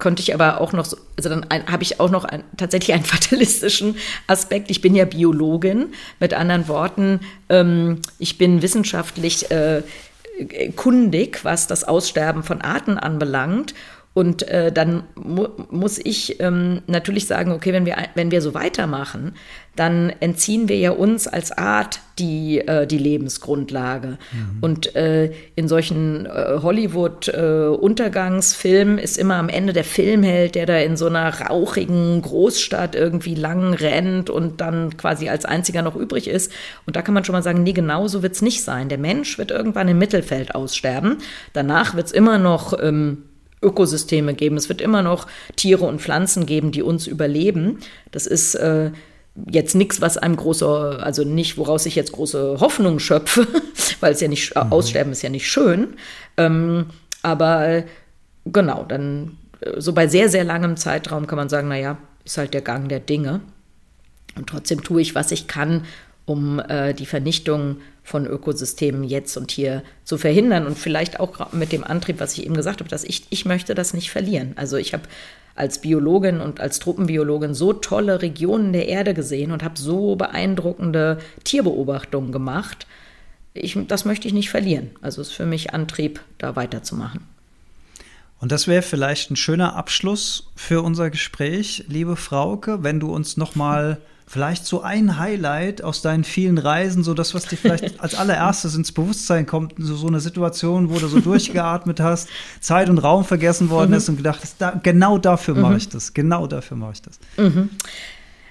könnte 0.00 0.22
ich 0.22 0.34
aber 0.34 0.60
auch 0.60 0.72
noch, 0.72 0.84
so, 0.84 0.96
also 1.16 1.28
dann 1.28 1.46
habe 1.50 1.84
ich 1.84 2.00
auch 2.00 2.10
noch 2.10 2.24
ein, 2.24 2.42
tatsächlich 2.56 2.92
einen 2.94 3.04
fatalistischen 3.16 3.96
Aspekt. 4.26 4.70
Ich 4.70 4.80
bin 4.80 4.96
ja 4.96 5.04
Biologin, 5.04 5.94
mit 6.18 6.34
anderen 6.34 6.66
Worten, 6.66 7.20
ähm, 7.48 8.00
ich 8.18 8.36
bin 8.36 8.62
wissenschaftlich 8.62 9.50
äh, 9.52 9.82
kundig, 10.74 11.44
was 11.44 11.66
das 11.66 11.84
Aussterben 11.84 12.42
von 12.42 12.60
Arten 12.60 12.98
anbelangt. 12.98 13.74
Und 14.16 14.48
äh, 14.48 14.72
dann 14.72 15.04
mu 15.14 15.46
muss 15.70 16.00
ich 16.02 16.40
ähm, 16.40 16.80
natürlich 16.86 17.26
sagen, 17.26 17.52
okay, 17.52 17.74
wenn 17.74 17.84
wir, 17.84 17.98
wenn 18.14 18.30
wir 18.30 18.40
so 18.40 18.54
weitermachen, 18.54 19.34
dann 19.74 20.10
entziehen 20.20 20.70
wir 20.70 20.78
ja 20.78 20.92
uns 20.92 21.28
als 21.28 21.52
Art 21.52 22.00
die, 22.18 22.60
äh, 22.60 22.86
die 22.86 22.96
Lebensgrundlage. 22.96 24.16
Mhm. 24.32 24.58
Und 24.62 24.96
äh, 24.96 25.34
in 25.54 25.68
solchen 25.68 26.24
äh, 26.24 26.60
Hollywood-Untergangsfilmen 26.62 28.96
ist 28.96 29.18
immer 29.18 29.34
am 29.34 29.50
Ende 29.50 29.74
der 29.74 29.84
Filmheld, 29.84 30.54
der 30.54 30.64
da 30.64 30.78
in 30.78 30.96
so 30.96 31.08
einer 31.08 31.38
rauchigen 31.38 32.22
Großstadt 32.22 32.94
irgendwie 32.94 33.34
lang 33.34 33.74
rennt 33.74 34.30
und 34.30 34.62
dann 34.62 34.96
quasi 34.96 35.28
als 35.28 35.44
einziger 35.44 35.82
noch 35.82 35.94
übrig 35.94 36.26
ist. 36.26 36.50
Und 36.86 36.96
da 36.96 37.02
kann 37.02 37.12
man 37.12 37.24
schon 37.24 37.34
mal 37.34 37.42
sagen, 37.42 37.64
nee, 37.64 37.74
genau 37.74 38.08
so 38.08 38.22
wird 38.22 38.32
es 38.32 38.40
nicht 38.40 38.64
sein. 38.64 38.88
Der 38.88 38.96
Mensch 38.96 39.36
wird 39.36 39.50
irgendwann 39.50 39.88
im 39.88 39.98
Mittelfeld 39.98 40.54
aussterben. 40.54 41.18
Danach 41.52 41.94
wird 41.94 42.06
es 42.06 42.12
immer 42.12 42.38
noch 42.38 42.72
ähm, 42.82 43.24
Ökosysteme 43.62 44.34
geben. 44.34 44.56
Es 44.56 44.68
wird 44.68 44.80
immer 44.80 45.02
noch 45.02 45.26
Tiere 45.56 45.86
und 45.86 46.00
Pflanzen 46.00 46.46
geben, 46.46 46.72
die 46.72 46.82
uns 46.82 47.06
überleben. 47.06 47.78
Das 48.10 48.26
ist 48.26 48.54
äh, 48.54 48.90
jetzt 49.50 49.74
nichts, 49.74 50.00
was 50.00 50.18
einem 50.18 50.36
große, 50.36 50.98
also 51.02 51.24
nicht, 51.24 51.58
woraus 51.58 51.86
ich 51.86 51.94
jetzt 51.94 52.12
große 52.12 52.58
Hoffnung 52.60 52.98
schöpfe, 52.98 53.46
weil 54.00 54.12
es 54.12 54.20
ja 54.20 54.28
nicht, 54.28 54.54
mhm. 54.54 54.72
aussterben 54.72 55.12
ist 55.12 55.22
ja 55.22 55.30
nicht 55.30 55.50
schön. 55.50 55.94
Ähm, 56.36 56.86
aber 57.22 57.84
genau, 58.44 58.84
dann 58.84 59.38
äh, 59.60 59.80
so 59.80 59.92
bei 59.92 60.06
sehr, 60.06 60.28
sehr 60.28 60.44
langem 60.44 60.76
Zeitraum 60.76 61.26
kann 61.26 61.36
man 61.36 61.48
sagen, 61.48 61.68
naja, 61.68 61.98
ist 62.24 62.38
halt 62.38 62.54
der 62.54 62.62
Gang 62.62 62.88
der 62.88 63.00
Dinge. 63.00 63.40
Und 64.36 64.48
trotzdem 64.48 64.82
tue 64.82 65.00
ich, 65.00 65.14
was 65.14 65.32
ich 65.32 65.48
kann, 65.48 65.84
um 66.26 66.58
äh, 66.58 66.92
die 66.92 67.06
Vernichtung 67.06 67.78
von 68.02 68.26
Ökosystemen 68.26 69.04
jetzt 69.04 69.36
und 69.36 69.50
hier 69.50 69.82
zu 70.04 70.18
verhindern 70.18 70.66
und 70.66 70.78
vielleicht 70.78 71.18
auch 71.18 71.52
mit 71.52 71.72
dem 71.72 71.84
Antrieb, 71.84 72.20
was 72.20 72.34
ich 72.34 72.44
eben 72.44 72.54
gesagt 72.54 72.80
habe, 72.80 72.90
dass 72.90 73.04
ich, 73.04 73.26
ich 73.30 73.44
möchte 73.44 73.74
das 73.74 73.94
nicht 73.94 74.10
verlieren. 74.10 74.52
Also 74.56 74.76
ich 74.76 74.92
habe 74.92 75.04
als 75.54 75.80
Biologin 75.80 76.40
und 76.40 76.60
als 76.60 76.78
Truppenbiologin 76.80 77.54
so 77.54 77.72
tolle 77.72 78.22
Regionen 78.22 78.72
der 78.72 78.88
Erde 78.88 79.14
gesehen 79.14 79.52
und 79.52 79.64
habe 79.64 79.78
so 79.78 80.14
beeindruckende 80.16 81.18
Tierbeobachtungen 81.44 82.30
gemacht. 82.30 82.86
Ich, 83.54 83.78
das 83.88 84.04
möchte 84.04 84.28
ich 84.28 84.34
nicht 84.34 84.50
verlieren. 84.50 84.90
Also 85.00 85.22
ist 85.22 85.32
für 85.32 85.46
mich 85.46 85.72
Antrieb, 85.72 86.20
da 86.38 86.56
weiterzumachen. 86.56 87.22
Und 88.38 88.52
das 88.52 88.68
wäre 88.68 88.82
vielleicht 88.82 89.30
ein 89.30 89.36
schöner 89.36 89.74
Abschluss 89.76 90.50
für 90.54 90.82
unser 90.82 91.08
Gespräch, 91.08 91.84
liebe 91.88 92.16
Frauke, 92.16 92.82
wenn 92.82 93.00
du 93.00 93.12
uns 93.12 93.38
noch 93.38 93.54
mal 93.54 93.98
vielleicht 94.26 94.66
so 94.66 94.82
ein 94.82 95.18
Highlight 95.18 95.82
aus 95.82 96.02
deinen 96.02 96.24
vielen 96.24 96.58
Reisen, 96.58 97.04
so 97.04 97.14
das, 97.14 97.34
was 97.34 97.46
dir 97.46 97.56
vielleicht 97.56 98.00
als 98.00 98.14
allererstes 98.16 98.74
ins 98.74 98.92
Bewusstsein 98.92 99.46
kommt, 99.46 99.74
so, 99.78 99.94
so 99.94 100.08
eine 100.08 100.20
Situation, 100.20 100.90
wo 100.90 100.98
du 100.98 101.06
so 101.06 101.20
durchgeatmet 101.20 102.00
hast, 102.00 102.28
Zeit 102.60 102.88
und 102.88 102.98
Raum 102.98 103.24
vergessen 103.24 103.70
worden 103.70 103.90
mhm. 103.90 103.96
ist 103.96 104.08
und 104.08 104.16
gedacht 104.16 104.40
hast, 104.42 104.60
da, 104.60 104.78
genau 104.82 105.18
dafür 105.18 105.54
mhm. 105.54 105.60
mache 105.62 105.76
ich 105.76 105.88
das, 105.88 106.12
genau 106.12 106.46
dafür 106.46 106.76
mache 106.76 106.92
ich 106.94 107.02
das. 107.02 107.18
Mhm. 107.36 107.70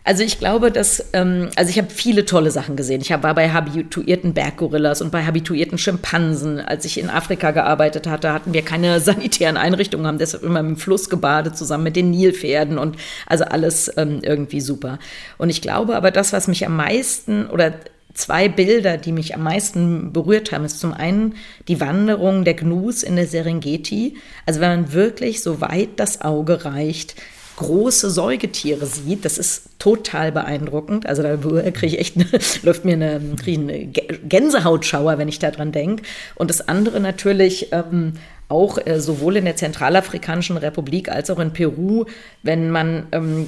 Also 0.07 0.23
ich 0.23 0.37
glaube, 0.37 0.71
dass, 0.71 1.03
ähm, 1.13 1.49
also 1.55 1.71
ich 1.71 1.79
habe 1.79 1.89
viele 1.89 2.25
tolle 2.25 2.51
Sachen 2.51 2.75
gesehen. 2.75 3.01
Ich 3.01 3.11
hab, 3.11 3.23
war 3.23 3.33
bei 3.33 3.49
habituierten 3.49 4.35
Berggorillas 4.35 5.01
und 5.01 5.11
bei 5.11 5.25
habituierten 5.25 5.79
Schimpansen. 5.79 6.59
Als 6.59 6.85
ich 6.85 6.99
in 6.99 7.09
Afrika 7.09 7.49
gearbeitet 7.49 8.05
hatte, 8.05 8.31
hatten 8.31 8.53
wir 8.53 8.61
keine 8.61 8.99
sanitären 9.01 9.57
Einrichtungen, 9.57 10.05
haben 10.05 10.19
deshalb 10.19 10.43
immer 10.43 10.59
im 10.59 10.77
Fluss 10.77 11.09
gebadet, 11.09 11.57
zusammen 11.57 11.85
mit 11.85 11.95
den 11.95 12.11
Nilpferden 12.11 12.77
und 12.77 12.97
also 13.25 13.45
alles 13.45 13.91
ähm, 13.97 14.19
irgendwie 14.21 14.61
super. 14.61 14.99
Und 15.39 15.49
ich 15.49 15.63
glaube 15.63 15.95
aber, 15.95 16.11
das, 16.11 16.33
was 16.33 16.47
mich 16.47 16.67
am 16.67 16.75
meisten 16.75 17.47
oder 17.47 17.73
zwei 18.13 18.47
Bilder, 18.47 18.97
die 18.97 19.11
mich 19.11 19.33
am 19.33 19.41
meisten 19.41 20.13
berührt 20.13 20.51
haben, 20.51 20.65
ist 20.65 20.79
zum 20.79 20.93
einen 20.93 21.33
die 21.67 21.81
Wanderung 21.81 22.45
der 22.45 22.53
Gnus 22.53 23.01
in 23.01 23.15
der 23.15 23.25
Serengeti. 23.25 24.17
Also 24.45 24.59
wenn 24.59 24.69
man 24.69 24.93
wirklich 24.93 25.41
so 25.41 25.61
weit 25.61 25.89
das 25.97 26.21
Auge 26.21 26.63
reicht, 26.63 27.15
große 27.55 28.09
Säugetiere 28.09 28.85
sieht. 28.85 29.25
Das 29.25 29.37
ist 29.37 29.69
total 29.79 30.31
beeindruckend. 30.31 31.05
Also 31.05 31.23
da 31.23 31.35
kriege 31.37 31.87
ich 31.87 31.99
echt, 31.99 32.15
eine, 32.15 32.27
läuft 32.63 32.85
mir 32.85 32.93
eine, 32.93 33.21
eine 33.45 33.85
Gänsehautschauer, 33.87 35.17
wenn 35.17 35.27
ich 35.27 35.39
daran 35.39 35.71
denke. 35.71 36.03
Und 36.35 36.49
das 36.49 36.67
andere 36.67 36.99
natürlich 36.99 37.71
ähm, 37.71 38.13
auch 38.49 38.77
äh, 38.85 38.99
sowohl 38.99 39.37
in 39.37 39.45
der 39.45 39.55
Zentralafrikanischen 39.55 40.57
Republik 40.57 41.09
als 41.09 41.29
auch 41.29 41.39
in 41.39 41.53
Peru, 41.53 42.05
wenn 42.43 42.69
man 42.69 43.07
ähm, 43.11 43.47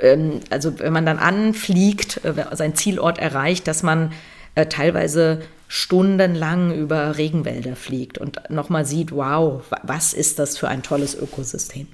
ähm, 0.00 0.40
also 0.50 0.78
wenn 0.78 0.92
man 0.92 1.06
dann 1.06 1.18
anfliegt, 1.18 2.24
äh, 2.24 2.32
sein 2.52 2.74
Zielort 2.74 3.18
erreicht, 3.18 3.66
dass 3.66 3.82
man 3.82 4.12
äh, 4.54 4.66
teilweise 4.66 5.42
stundenlang 5.68 6.72
über 6.72 7.16
Regenwälder 7.16 7.74
fliegt 7.74 8.18
und 8.18 8.38
nochmal 8.48 8.84
sieht, 8.84 9.12
wow, 9.12 9.62
was 9.82 10.12
ist 10.12 10.38
das 10.38 10.56
für 10.58 10.68
ein 10.68 10.82
tolles 10.82 11.14
Ökosystem. 11.14 11.88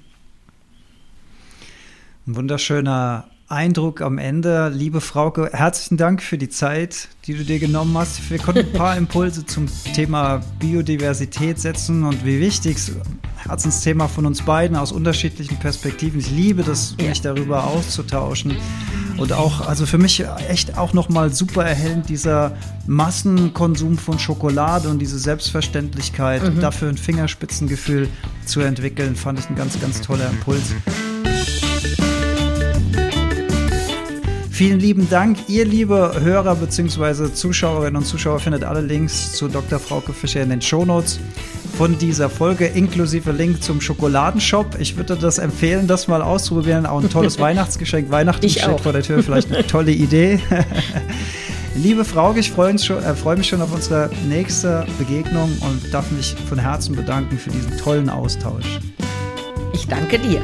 Ein 2.26 2.36
wunderschöner 2.36 3.24
Eindruck 3.48 4.02
am 4.02 4.18
Ende. 4.18 4.68
Liebe 4.68 5.00
Frauke, 5.00 5.50
herzlichen 5.54 5.96
Dank 5.96 6.22
für 6.22 6.36
die 6.36 6.50
Zeit, 6.50 7.08
die 7.24 7.34
du 7.34 7.44
dir 7.44 7.58
genommen 7.58 7.96
hast. 7.96 8.30
Wir 8.30 8.38
konnten 8.38 8.66
ein 8.66 8.72
paar 8.74 8.94
Impulse 8.98 9.46
zum 9.46 9.66
Thema 9.94 10.42
Biodiversität 10.58 11.58
setzen 11.58 12.04
und 12.04 12.24
wie 12.26 12.38
wichtig 12.38 12.76
es 12.76 12.92
Herzensthema 13.38 14.06
von 14.06 14.26
uns 14.26 14.42
beiden 14.42 14.76
aus 14.76 14.92
unterschiedlichen 14.92 15.58
Perspektiven. 15.58 16.20
Ich 16.20 16.30
liebe 16.30 16.62
das, 16.62 16.94
mich 16.98 17.22
darüber 17.22 17.64
auszutauschen. 17.64 18.54
Und 19.16 19.32
auch, 19.32 19.66
also 19.66 19.86
für 19.86 19.98
mich 19.98 20.22
echt 20.48 20.76
auch 20.76 20.92
nochmal 20.92 21.32
super 21.32 21.64
erhellend, 21.64 22.10
dieser 22.10 22.52
Massenkonsum 22.86 23.96
von 23.96 24.18
Schokolade 24.18 24.90
und 24.90 24.98
diese 24.98 25.18
Selbstverständlichkeit, 25.18 26.42
mhm. 26.42 26.60
dafür 26.60 26.90
ein 26.90 26.98
Fingerspitzengefühl 26.98 28.08
zu 28.44 28.60
entwickeln, 28.60 29.16
fand 29.16 29.38
ich 29.38 29.48
ein 29.48 29.56
ganz, 29.56 29.80
ganz 29.80 30.02
toller 30.02 30.28
Impuls. 30.28 30.74
Vielen 34.60 34.78
lieben 34.78 35.08
Dank. 35.08 35.38
Ihr 35.48 35.64
liebe 35.64 36.20
Hörer 36.20 36.54
bzw. 36.54 37.32
Zuschauerinnen 37.32 37.96
und 37.96 38.04
Zuschauer 38.04 38.40
findet 38.40 38.62
alle 38.62 38.82
Links 38.82 39.32
zu 39.32 39.48
Dr. 39.48 39.78
Frauke 39.78 40.12
Fischer 40.12 40.42
in 40.42 40.50
den 40.50 40.60
Shownotes 40.60 41.18
von 41.78 41.96
dieser 41.96 42.28
Folge, 42.28 42.66
inklusive 42.66 43.32
Link 43.32 43.62
zum 43.62 43.80
Schokoladenshop. 43.80 44.78
Ich 44.78 44.98
würde 44.98 45.16
das 45.16 45.38
empfehlen, 45.38 45.86
das 45.86 46.08
mal 46.08 46.20
auszuprobieren. 46.20 46.84
Auch 46.84 47.02
ein 47.02 47.08
tolles 47.08 47.38
Weihnachtsgeschenk. 47.40 48.10
Weihnachten 48.10 48.50
steht 48.50 48.80
vor 48.82 48.92
der 48.92 49.02
Tür, 49.02 49.22
vielleicht 49.22 49.50
eine 49.50 49.66
tolle 49.66 49.92
Idee. 49.92 50.38
Liebe 51.74 52.04
Frauke, 52.04 52.40
ich 52.40 52.50
freue 52.50 52.74
äh, 52.74 53.14
freu 53.14 53.36
mich 53.36 53.48
schon 53.48 53.62
auf 53.62 53.72
unsere 53.72 54.10
nächste 54.28 54.86
Begegnung 54.98 55.50
und 55.62 55.94
darf 55.94 56.10
mich 56.10 56.36
von 56.50 56.58
Herzen 56.58 56.94
bedanken 56.94 57.38
für 57.38 57.48
diesen 57.48 57.78
tollen 57.78 58.10
Austausch. 58.10 58.78
Ich 59.72 59.86
danke 59.88 60.18
dir. 60.18 60.42